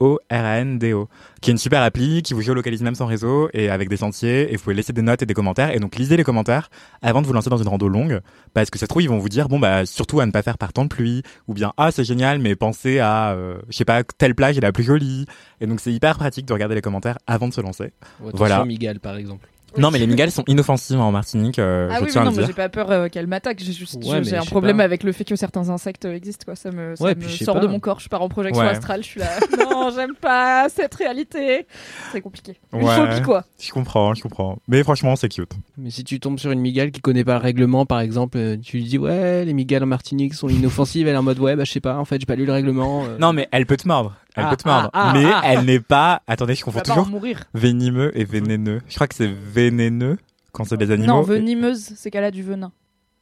[0.01, 1.09] V-I-S-O-R-A-N-D-O,
[1.41, 4.53] qui est une super appli qui vous géolocalise même sans réseau et avec des sentiers
[4.53, 5.75] et vous pouvez laisser des notes et des commentaires.
[5.75, 6.71] Et donc, lisez les commentaires
[7.03, 8.21] avant de vous lancer dans une rando longue
[8.55, 10.43] parce que ça se trouve, ils vont vous dire, bon, bah, surtout à ne pas
[10.43, 13.77] faire par temps de pluie ou bien, ah, c'est génial, mais pensez à, euh, je
[13.77, 15.27] sais pas, telle plage est la plus jolie.
[15.61, 17.93] Et donc, c'est hyper pratique de regarder les commentaires avant de se lancer.
[18.23, 18.65] Ou Voilà.
[18.65, 19.47] Miguel, par exemple.
[19.79, 22.37] Non, mais les migales sont inoffensives en Martinique, euh, Ah je oui, tiens mais non,
[22.37, 23.59] mais j'ai pas peur euh, qu'elle m'attaque.
[23.61, 24.85] J'ai juste Ouais, j'ai un problème pas.
[24.85, 26.45] avec le fait que certains insectes existent.
[26.45, 26.55] Quoi.
[26.57, 27.61] Ça me, ça Ouais, sort pas.
[27.61, 28.01] de mon corps.
[28.01, 28.69] Je pars en projection Ouais.
[28.71, 29.03] astrale.
[29.03, 29.31] Je suis là.
[29.71, 31.67] non, j'aime pas cette réalité.
[32.13, 32.57] C'est compliqué.
[32.73, 32.95] Une Ouais.
[32.97, 33.45] phobie quoi.
[33.61, 34.59] Je comprends, je comprends.
[34.69, 35.53] Mais franchement, c'est cute.
[35.77, 38.57] Mais si tu tombes sur une migale qui connaît pas le règlement, par exemple, euh,
[38.57, 41.57] tu lui dis ouais, les migales en Martinique sont inoffensives, elle est en mode ouais,
[41.57, 43.05] bah je sais pas, en fait j'ai pas lu le règlement.
[43.05, 43.17] euh.
[43.19, 44.15] Non, mais elle peut te mordre.
[44.35, 44.91] Elle Ah, peut te mordre.
[44.93, 45.43] ah, ah, mais ah.
[45.45, 46.23] elle n'est pas.
[46.27, 47.45] Attendez, je confonds toujours mourir.
[47.55, 48.81] venimeux et vénéneux.
[48.89, 50.19] Je crois que c'est vénéneux
[50.53, 51.13] quand c'est des animaux.
[51.15, 52.73] Non, venimeuse, c'est qu'elle a du venin.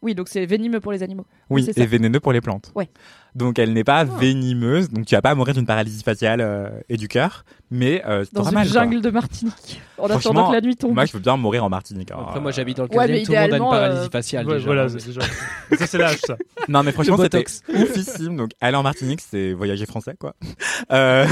[0.02, 1.24] Oui, donc c'est venimeux pour les animaux.
[1.48, 1.82] Oui, c'est ça.
[1.82, 2.72] et vénéneux pour les plantes.
[2.74, 2.88] Ouais.
[3.34, 6.96] Donc elle n'est pas venimeuse, donc tu vas pas mourir d'une paralysie faciale euh, et
[6.98, 8.68] du cœur, mais euh, Dans une mal.
[8.70, 8.82] quoi.
[8.82, 9.80] jungle de Martinique.
[9.96, 10.92] En attendant Franchement, que la nuit tombe.
[10.94, 12.10] Moi, je veux bien mourir en Martinique.
[12.10, 12.16] hein.
[12.20, 14.10] Après, moi j'habite dans le Ouais, 15 mais tout le monde a une paralysie euh,
[14.10, 15.20] faciale Ouais, voilà, c'est déjà.
[15.78, 16.36] ça, c'est l'âge, ça.
[16.68, 17.44] Non, mais franchement, c'était
[17.74, 18.36] oufissime.
[18.36, 20.34] Donc, aller en Martinique, c'est voyager français, quoi.
[20.92, 21.24] Euh...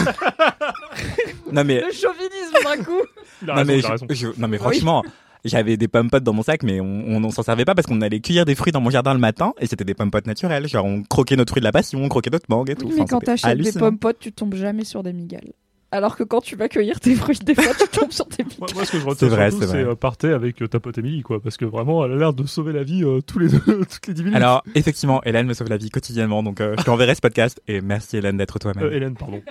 [1.52, 3.00] non, mais, Le chauvinisme d'un coup.
[3.46, 3.80] Raison, mais,
[4.14, 5.02] je- je- non, mais franchement,
[5.44, 7.86] j'avais des pommes potes dans mon sac, mais on, on, on s'en servait pas parce
[7.86, 10.26] qu'on allait cueillir des fruits dans mon jardin le matin et c'était des pommes potes
[10.26, 10.68] naturelles.
[10.68, 12.86] Genre, on croquait notre fruit de la passion, on croquait notre mangue et tout.
[12.86, 15.52] Oui, mais Enfin, quand t'achètes des pommes potes, tu tombes jamais sur des migales.
[15.92, 18.52] Alors que quand tu vas cueillir tes fruits, des fois tu tombes sur des Moi,
[18.68, 18.74] migales.
[18.76, 19.90] moi, ce que je retiens C'est vrai, surtout, c'est c'est vrai.
[19.92, 22.46] euh, partez avec euh, ta pote Émilie, quoi, parce que vraiment, elle a l'air de
[22.46, 23.58] sauver la vie euh, tous les deux,
[23.90, 24.36] toutes les 10 minutes.
[24.36, 27.80] Alors, effectivement, Hélène me sauve la vie quotidiennement, donc euh, je t'enverrai ce podcast et
[27.80, 28.84] merci Hélène d'être toi-même.
[28.84, 29.42] Euh, Hélène, pardon.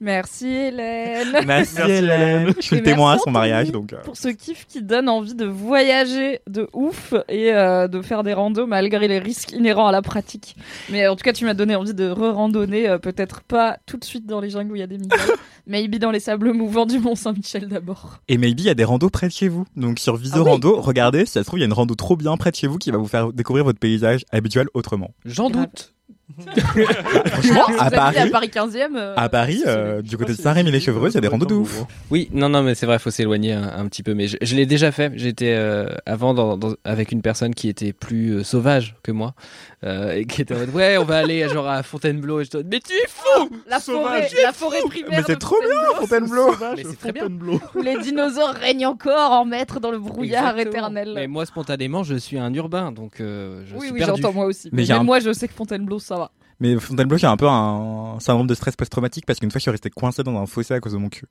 [0.00, 1.28] Merci Hélène.
[1.46, 2.52] Merci, Merci, Hélène.
[2.56, 3.92] Je suis le témoin à son mariage, donc.
[3.92, 8.22] euh, Pour ce kiff qui donne envie de voyager de ouf et euh, de faire
[8.22, 10.56] des randos malgré les risques inhérents à la pratique.
[10.88, 14.04] Mais en tout cas, tu m'as donné envie de re-randonner, euh, peut-être pas tout de
[14.04, 15.18] suite dans les jungles où il y a des migales,
[15.66, 18.20] maybe dans les sables mouvants du Mont Saint-Michel d'abord.
[18.28, 19.66] Et maybe il y a des randos près de chez vous.
[19.76, 20.60] Donc sur Viso Ah oui.
[20.78, 22.66] Regardez, si ça se trouve, il y a une rando trop bien près de chez
[22.66, 25.10] vous qui va vous faire découvrir votre paysage habituel autrement.
[25.26, 25.66] J'en Grave.
[25.66, 25.92] doute.
[26.38, 28.96] Franchement, à Paris, à Paris 15e.
[28.96, 31.82] euh, à Paris, euh, du côté de Saint-Rémy-les-Chevreux, il y a des randos de ouf.
[32.10, 34.14] Oui, non, non, mais c'est vrai, il faut s'éloigner un, un petit peu.
[34.14, 35.12] Mais je, je l'ai déjà fait.
[35.16, 39.34] J'étais euh, avant dans, dans- avec une personne qui était plus euh, sauvage que moi
[39.84, 42.40] euh, et qui était en mode ouais, on va aller genre à Fontainebleau.
[42.40, 44.42] Et je te mais tu es fou La forêt, Sauvage.
[44.42, 45.10] la forêt primaire.
[45.20, 46.54] Mais c'est trop bien, Fontainebleau.
[46.76, 47.28] Mais c'est très bien.
[47.74, 50.88] Où les dinosaures règnent encore en maître dans le brouillard Exactement.
[50.88, 51.12] éternel.
[51.14, 54.20] Mais moi, spontanément, je suis un urbain, donc euh, je oui, suis oui, perdu.
[54.22, 54.68] j'entends moi aussi.
[54.72, 56.19] Mais un- moi, je sais que Fontainebleau, ça.
[56.60, 59.70] Mais Fontainebleau, j'ai un peu un syndrome de stress post-traumatique parce qu'une fois, je suis
[59.70, 61.24] resté coincé dans un fossé à cause de mon cul.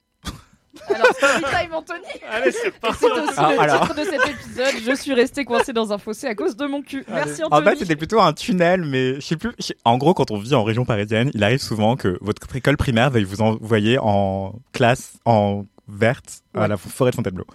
[0.87, 1.99] Alors, time, Anthony.
[2.31, 3.05] Allez, c'est C'est parti.
[3.05, 3.81] aussi Ah, le alors.
[3.81, 4.73] titre de cet épisode.
[4.87, 7.03] Je suis resté coincé dans un fossé à cause de mon cul.
[7.09, 7.69] Merci, En Anthony.
[7.71, 9.51] fait, c'était plutôt un tunnel, mais je sais plus.
[9.83, 13.09] En gros, quand on vit en région parisienne, il arrive souvent que votre école primaire
[13.09, 17.45] veuille vous envoyer en classe en verte à la forêt de Fontainebleau.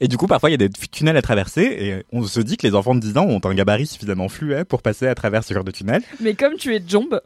[0.00, 2.56] Et du coup, parfois, il y a des tunnels à traverser et on se dit
[2.56, 5.44] que les enfants de 10 ans ont un gabarit suffisamment fluet pour passer à travers
[5.44, 6.02] ce genre de tunnel.
[6.20, 7.20] Mais comme tu es Jombe,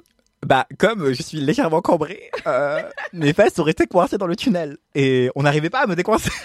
[0.45, 4.77] Bah, comme je suis légèrement cambré, euh, mes fesses auraient été coincées dans le tunnel
[4.95, 6.31] et on n'arrivait pas à me décoincer.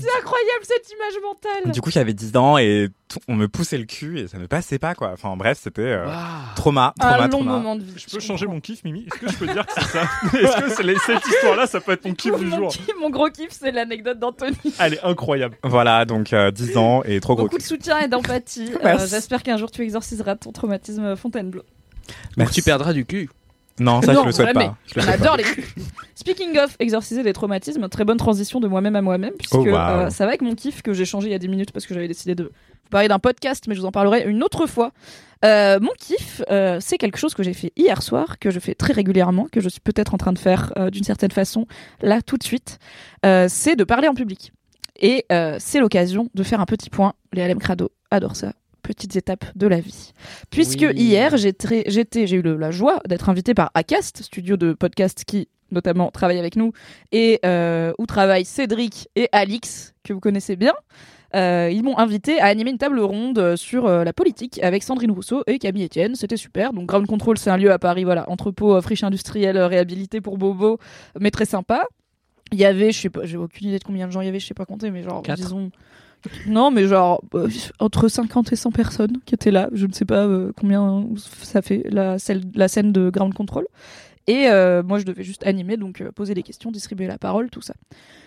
[0.00, 1.72] c'est incroyable cette image mentale.
[1.72, 2.88] Du coup, j'avais 10 ans et
[3.28, 5.10] on me poussait le cul et ça ne passait pas, quoi.
[5.12, 6.06] Enfin, bref, c'était euh,
[6.54, 7.52] trauma, trauma, un long trauma.
[7.52, 7.92] moment de vie.
[7.96, 9.06] Je peux changer mon kiff, Mimi?
[9.06, 10.02] Est-ce que je peux dire que c'est ça?
[10.38, 12.68] Est-ce que c'est cette histoire-là, ça peut être mon kiff du mon, jour?
[12.70, 14.56] kiff- mon gros kiff, c'est l'anecdote d'Anthony.
[14.78, 15.56] Elle est incroyable.
[15.62, 18.72] Voilà, donc euh, 10 ans et trop gros Beaucoup de soutien et d'empathie.
[18.76, 19.08] Euh, Merci.
[19.10, 21.62] J'espère qu'un jour tu exorciseras ton traumatisme Fontainebleau.
[22.36, 23.28] Donc tu perdras du cul.
[23.78, 24.76] Non, ça, non, je le souhaite pas.
[24.86, 25.42] Je le On souhaite adore pas.
[25.42, 25.44] les.
[26.14, 29.74] Speaking of exorciser des traumatismes, très bonne transition de moi-même à moi-même, puisque Oh, wow.
[29.76, 31.86] euh, ça va avec mon kiff que j'ai changé il y a 10 minutes parce
[31.86, 34.66] que j'avais décidé de vous parler d'un podcast, mais je vous en parlerai une autre
[34.66, 34.92] fois.
[35.44, 38.74] Euh, mon kiff, euh, c'est quelque chose que j'ai fait hier soir, que je fais
[38.74, 41.66] très régulièrement, que je suis peut-être en train de faire d'une certaine façon
[42.00, 42.78] là tout de suite.
[43.22, 44.52] C'est de parler en public.
[44.98, 45.26] Et
[45.58, 47.12] c'est l'occasion de faire un petit point.
[47.34, 48.52] Les LM Crado adorent ça.
[48.86, 50.12] Petites étapes de la vie.
[50.50, 50.94] Puisque Oui.
[50.94, 54.72] hier, j'ai très- j'étais, j'ai eu le- la joie d'être invité par Acast, studio de
[54.74, 56.70] podcast qui notamment travaille avec nous
[57.10, 60.72] et euh, où travaillent Cédric et Alix, que vous connaissez bien.
[61.34, 65.10] Euh, ils m'ont invité à animer une table ronde sur euh, la politique avec Sandrine
[65.10, 66.14] Rousseau et Camille Etienne.
[66.14, 66.72] C'était super.
[66.72, 70.38] Donc Ground Control, c'est un lieu à Paris, voilà, entrepôt, euh, friche industrielle, réhabilité pour
[70.38, 70.78] Bobo,
[71.18, 71.84] mais très sympa.
[72.52, 74.28] Il y avait, je sais pas, j'ai aucune idée de combien de gens il y
[74.28, 75.36] avait, je sais pas compter, mais genre, Quatre.
[75.42, 75.72] disons.
[76.46, 77.48] Non, mais genre, euh,
[77.78, 79.68] entre 50 et 100 personnes qui étaient là.
[79.72, 81.06] Je ne sais pas euh, combien
[81.42, 83.66] ça fait la, scène de Ground Control.
[84.28, 87.60] Et euh, moi, je devais juste animer, donc poser des questions, distribuer la parole, tout
[87.60, 87.74] ça.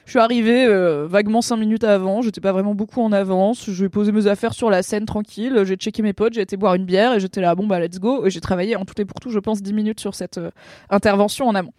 [0.05, 0.65] Je suis arrivée
[1.07, 3.69] vaguement 5 minutes avant, j'étais pas vraiment beaucoup en avance.
[3.69, 6.55] Je vais poser mes affaires sur la scène tranquille, j'ai checké mes potes, j'ai été
[6.55, 8.25] boire une bière et j'étais là, bon bah let's go.
[8.25, 10.39] Et j'ai travaillé en tout et pour tout, je pense, 10 minutes sur cette
[10.89, 11.73] intervention en amont.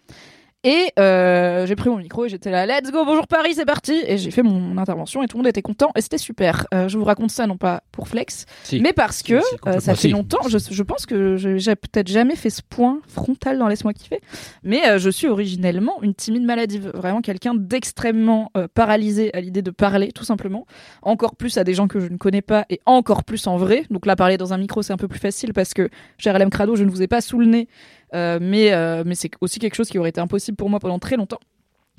[0.63, 3.99] Et euh, j'ai pris mon micro et j'étais là, let's go, bonjour Paris, c'est parti.
[4.05, 6.67] Et j'ai fait mon intervention et tout le monde était content et c'était super.
[6.71, 8.79] Euh, je vous raconte ça non pas pour flex, Si.
[8.79, 10.09] mais parce que Si, euh, ça fait Si.
[10.09, 10.47] longtemps.
[10.47, 14.19] Je, je pense que j'ai peut-être jamais fait ce point frontal dans Laisse-moi kiffer,
[14.61, 19.63] mais euh, je suis originellement une timide maladive, vraiment quelqu'un d'extrêmement euh, paralysé à l'idée
[19.63, 20.67] de parler, tout simplement.
[21.01, 23.85] Encore plus à des gens que je ne connais pas et encore plus en vrai.
[23.89, 25.89] Donc là, parler dans un micro, c'est un peu plus facile parce que
[26.19, 27.67] cher LM Crado, je ne vous ai pas sous le nez,
[28.13, 31.17] mais, euh, mais c'est aussi quelque chose qui aurait été impossible pour moi pendant très
[31.17, 31.39] longtemps.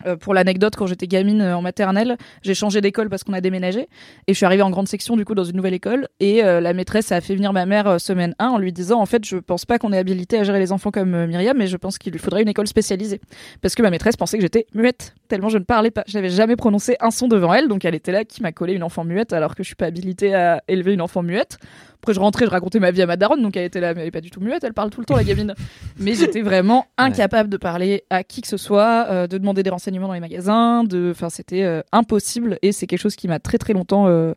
[0.07, 3.41] Euh, pour l'anecdote, quand j'étais gamine euh, en maternelle, j'ai changé d'école parce qu'on a
[3.41, 3.89] déménagé.
[4.27, 6.09] Et je suis arrivée en grande section du coup dans une nouvelle école.
[6.19, 9.01] Et euh, la maîtresse a fait venir ma mère euh, semaine 1 en lui disant
[9.01, 11.57] en fait je pense pas qu'on est habilité à gérer les enfants comme euh, Myriam
[11.57, 13.21] mais je pense qu'il lui faudrait une école spécialisée.
[13.61, 16.05] Parce que ma maîtresse pensait que j'étais muette tellement je ne parlais pas.
[16.07, 17.69] Je n'avais jamais prononcé un son devant elle.
[17.69, 19.87] Donc elle était là qui m'a collé une enfant muette alors que je suis pas
[19.87, 21.59] habilitée à élever une enfant muette
[22.03, 24.01] après je rentrais je racontais ma vie à ma daronne donc elle était là mais
[24.03, 25.55] elle est pas du tout muette elle parle tout le temps la gamine.
[25.99, 29.71] Mais j'étais vraiment incapable de parler à qui que ce soit euh, de demander des
[29.71, 33.39] renseignements dans les magasins de enfin c'était euh, impossible et c'est quelque chose qui m'a
[33.39, 34.35] très très longtemps euh,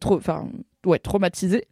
[0.00, 0.46] trop enfin
[0.86, 1.66] ouais traumatisé.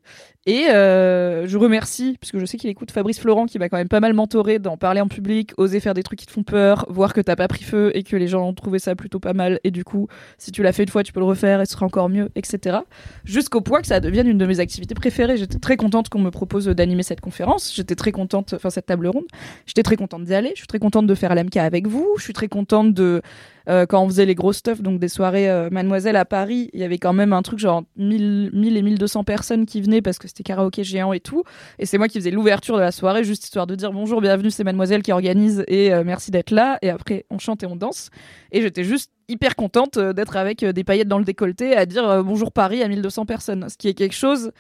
[0.44, 3.88] Et euh, je remercie puisque je sais qu'il écoute Fabrice Florent qui m'a quand même
[3.88, 6.84] pas mal mentoré d'en parler en public oser faire des trucs qui te font peur
[6.88, 9.34] voir que t'as pas pris feu et que les gens ont trouvé ça plutôt pas
[9.34, 9.60] mal.
[9.62, 10.08] Et du coup
[10.38, 12.28] si tu l'as fait une fois tu peux le refaire et ce sera encore mieux
[12.34, 12.78] etc
[13.24, 15.36] jusqu'au point que ça devienne une de mes activités préférées.
[15.36, 17.72] J'étais très contente qu'on me propose d'animer cette conférence.
[17.72, 19.26] J'étais très contente enfin cette table ronde.
[19.66, 20.50] J'étais très contente d'y aller.
[20.54, 22.14] Je suis très contente de faire l'MK avec vous.
[22.18, 23.22] Je suis très contente de
[23.68, 26.80] euh, quand on faisait les gros stuff, donc des soirées euh, Mademoiselle à Paris, il
[26.80, 30.18] y avait quand même un truc genre 1000, 1000 et 1200 personnes qui venaient parce
[30.18, 31.44] que c'était karaoké géant et tout.
[31.78, 34.50] Et c'est moi qui faisais l'ouverture de la soirée, juste histoire de dire bonjour, bienvenue,
[34.50, 36.78] c'est Mademoiselle qui organise et euh, merci d'être là.
[36.82, 38.10] Et après, on chante et on danse.
[38.50, 41.86] Et j'étais juste hyper contente euh, d'être avec euh, des paillettes dans le décolleté à
[41.86, 43.68] dire euh, bonjour Paris à 1200 personnes.
[43.68, 44.52] Ce qui est quelque chose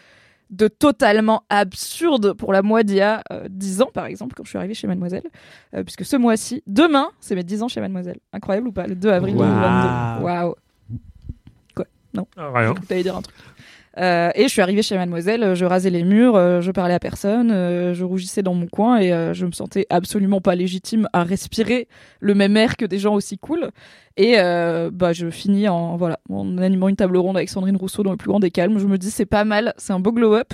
[0.50, 4.44] de totalement absurde pour la moi d'il y a euh, 10 ans, par exemple, quand
[4.44, 5.22] je suis arrivée chez Mademoiselle.
[5.74, 8.18] Euh, puisque ce mois-ci, demain, c'est mes 10 ans chez Mademoiselle.
[8.34, 8.86] Incroyable ou pas?
[8.86, 9.48] Le 2 avril Waouh.
[9.48, 10.24] 2022.
[10.24, 10.54] Waouh
[11.74, 11.86] Quoi?
[12.12, 12.74] Non Ah, rien.
[12.86, 13.34] T'allais dire un truc.
[13.98, 16.94] Euh, et je suis arrivée chez Mademoiselle, euh, je rasais les murs, euh, je parlais
[16.94, 21.24] à personne, je rougissais dans mon coin et je me sentais absolument pas légitime à
[21.24, 21.88] respirer
[22.20, 23.70] le même air que des gens aussi cool.
[24.16, 24.36] Et
[24.92, 28.16] bah je finis en voilà en animant une table ronde avec Sandrine Rousseau dans le
[28.16, 28.78] plus grand des calmes.
[28.78, 30.52] Je me dis c'est pas mal, c'est un beau glow up.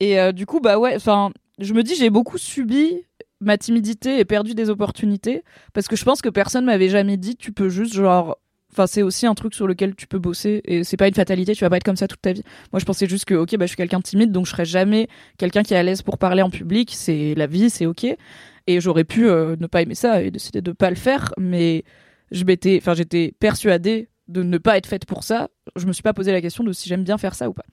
[0.00, 3.04] Et du coup bah ouais, enfin je me dis j'ai beaucoup subi
[3.40, 7.36] ma timidité et perdu des opportunités parce que je pense que personne m'avait jamais dit
[7.36, 8.36] tu peux juste genre
[8.72, 11.54] Enfin, c'est aussi un truc sur lequel tu peux bosser et c'est pas une fatalité,
[11.54, 12.42] tu vas pas être comme ça toute ta vie.
[12.72, 14.64] Moi, je pensais juste que, ok, bah, je suis quelqu'un de timide, donc je serai
[14.64, 15.08] jamais
[15.38, 16.92] quelqu'un qui est à l'aise pour parler en public.
[16.94, 18.06] C'est la vie, c'est ok.
[18.66, 21.84] Et j'aurais pu euh, ne pas aimer ça et décider de pas le faire, mais
[22.30, 25.48] je m'étais, enfin, j'étais persuadée de ne pas être faite pour ça.
[25.74, 27.64] Je me suis pas posé la question de si j'aime bien faire ça ou pas.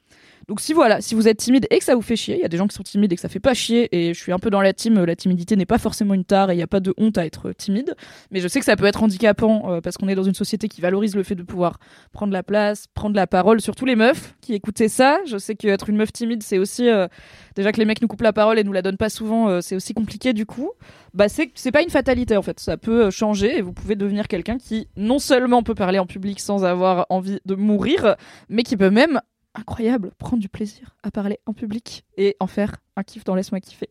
[0.48, 2.45] Donc si voilà, si vous êtes timide et que ça vous fait chier, il y
[2.45, 4.32] a des gens qui sont timides et que ça fait pas chier, et je suis
[4.32, 6.64] un peu dans la team, la timidité n'est pas forcément une tare et il n'y
[6.64, 7.95] a pas de honte à être timide,
[8.32, 10.70] mais je sais que ça peut être handicapant euh, parce qu'on est dans une société
[10.70, 11.80] qui valorise le fait de pouvoir
[12.14, 15.20] prendre la place, prendre la parole, surtout les meufs qui écoutaient ça.
[15.26, 17.10] Je sais qu'être une meuf timide, c'est aussi euh,
[17.58, 19.60] déjà que les mecs nous coupent la parole et nous la donnent pas souvent, euh,
[19.60, 20.72] c'est aussi compliqué du coup.
[21.14, 23.95] Bah c'est c'est pas une fatalité en fait, ça peut euh, changer et vous pouvez
[23.95, 28.16] devenir quelqu'un qui non seulement peut parler en public sans avoir envie de mourir,
[28.48, 29.20] mais qui peut même
[29.58, 33.60] incroyable, prendre du plaisir à parler en public et en faire un kiff dans Laisse-moi
[33.60, 33.89] kiffer.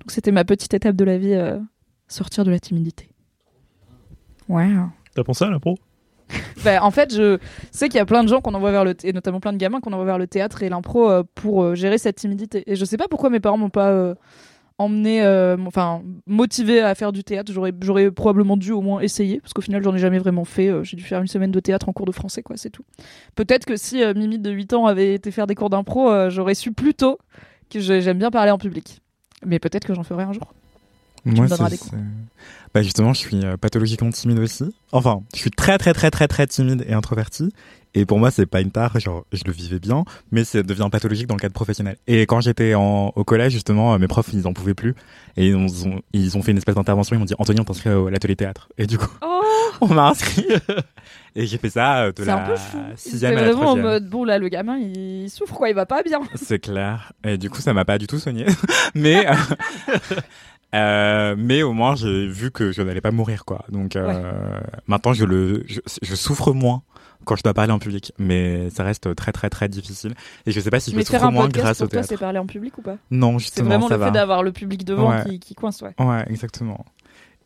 [0.00, 1.58] Donc c'était ma petite étape de la vie, euh,
[2.06, 3.10] sortir de la timidité.
[4.48, 4.90] Wow.
[5.14, 5.76] T'as pensé à l'impro?
[6.64, 7.38] Ben, en fait, je
[7.70, 9.58] sais qu'il y a plein de gens qu'on envoie vers le et notamment plein de
[9.58, 12.64] gamins qu'on envoie vers le théâtre et l'impro euh, pour euh, gérer cette timidité.
[12.66, 14.14] Et je sais pas pourquoi mes parents m'ont pas euh,
[14.78, 17.52] emmené, euh, enfin motivé à faire du théâtre.
[17.52, 20.68] J'aurais probablement dû au moins essayer parce qu'au final j'en ai jamais vraiment fait.
[20.68, 22.84] Euh, J'ai dû faire une semaine de théâtre en cours de français, quoi, c'est tout.
[23.34, 26.30] Peut-être que si euh, Mimi de 8 ans avait été faire des cours d'impro, euh,
[26.30, 27.18] j'aurais su plus tôt
[27.70, 29.02] que j'aime bien parler en public.
[29.44, 30.54] Mais peut-être que j'en ferai un jour.
[31.24, 31.78] Tu Moi, me donneras des
[32.74, 34.74] Bah justement, je suis euh, pathologiquement timide aussi.
[34.92, 37.52] Enfin, je suis très très très très très timide et introverti.
[37.94, 40.88] Et pour moi, c'est pas une tare, genre je le vivais bien, mais ça devient
[40.92, 41.96] pathologique dans le cadre professionnel.
[42.06, 44.94] Et quand j'étais au collège, justement, euh, mes profs, ils en pouvaient plus.
[45.36, 45.56] Et ils
[45.86, 48.36] ont, ils ont fait une espèce d'intervention, ils m'ont dit, Anthony, on t'inscrit à l'atelier
[48.36, 48.68] théâtre.
[48.76, 49.08] Et du coup,
[49.80, 50.46] on m'a inscrit.
[51.34, 52.78] et j'ai fait ça euh, de C'est un la peu fou.
[52.96, 55.74] sixième C'est à la vraiment en mode bon là le gamin il souffre quoi, il
[55.74, 56.20] va pas bien.
[56.34, 57.12] C'est clair.
[57.24, 58.46] Et du coup, ça m'a pas du tout soigné.
[58.94, 59.34] mais, euh,
[60.74, 63.64] euh, mais au moins, j'ai vu que je n'allais pas mourir, quoi.
[63.70, 64.32] Donc, euh,
[64.86, 66.82] maintenant, je le, je, je souffre moins
[67.24, 68.12] quand je dois parler en public.
[68.18, 70.14] Mais ça reste très, très, très difficile.
[70.46, 72.08] Et je sais pas si je Mais souffre un moins grâce au pour toi théâtre.
[72.08, 72.96] c'est parler en public ou pas?
[73.10, 74.06] Non, C'est justement, vraiment ça le va.
[74.06, 75.24] fait d'avoir le public devant Ouais.
[75.24, 75.94] qui, qui coince ouais.
[75.98, 76.84] Ouais, exactement.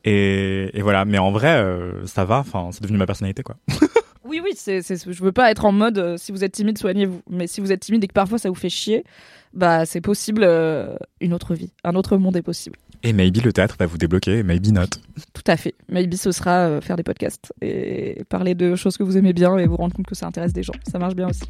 [0.05, 1.05] Et, et voilà.
[1.05, 2.39] Mais en vrai, euh, ça va.
[2.39, 3.57] Enfin, c'est devenu ma personnalité, quoi.
[4.25, 6.79] Oui, oui, c'est, c'est, je veux pas être en mode euh, si vous êtes timide,
[6.79, 7.21] soignez-vous.
[7.29, 9.05] Mais si vous êtes timide et que parfois ça vous fait chier,
[9.53, 11.73] bah c'est possible euh, une autre vie.
[11.85, 12.77] Un autre monde est possible.
[13.05, 14.87] Et maybe le théâtre va vous débloquer, maybe not.
[15.33, 15.75] Tout à fait.
[15.89, 19.59] Maybe ce sera euh, faire des podcasts et parler de choses que vous aimez bien
[19.59, 20.75] et vous rendre compte que ça intéresse des gens.
[20.91, 21.43] Ça marche bien aussi.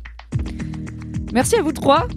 [1.33, 2.09] Merci à vous trois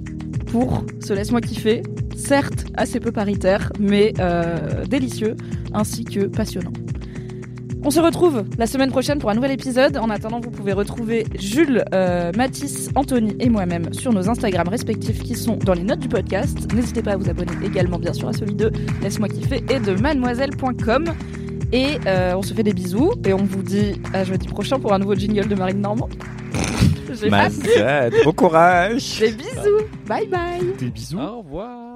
[0.47, 1.83] pour ce Laisse-moi kiffer.
[2.15, 5.36] Certes, assez peu paritaire, mais euh, délicieux,
[5.73, 6.71] ainsi que passionnant.
[7.88, 9.97] On se retrouve la semaine prochaine pour un nouvel épisode.
[9.97, 15.21] En attendant, vous pouvez retrouver Jules, euh, Mathis, Anthony et moi-même sur nos Instagram respectifs
[15.21, 16.73] qui sont dans les notes du podcast.
[16.73, 18.71] N'hésitez pas à vous abonner également, bien sûr, à celui de
[19.03, 21.13] Laisse-moi kiffer et de mademoiselle.com.
[21.73, 24.91] Et euh, on se fait des bisous et on vous dit à jeudi prochain pour
[24.91, 26.09] un nouveau jingle de Marine Normand.
[27.13, 28.13] J'ai hâte.
[28.23, 29.86] Bon courage Des bisous.
[30.07, 30.73] Bye bye.
[30.79, 31.19] Des bisous.
[31.19, 31.95] Au revoir.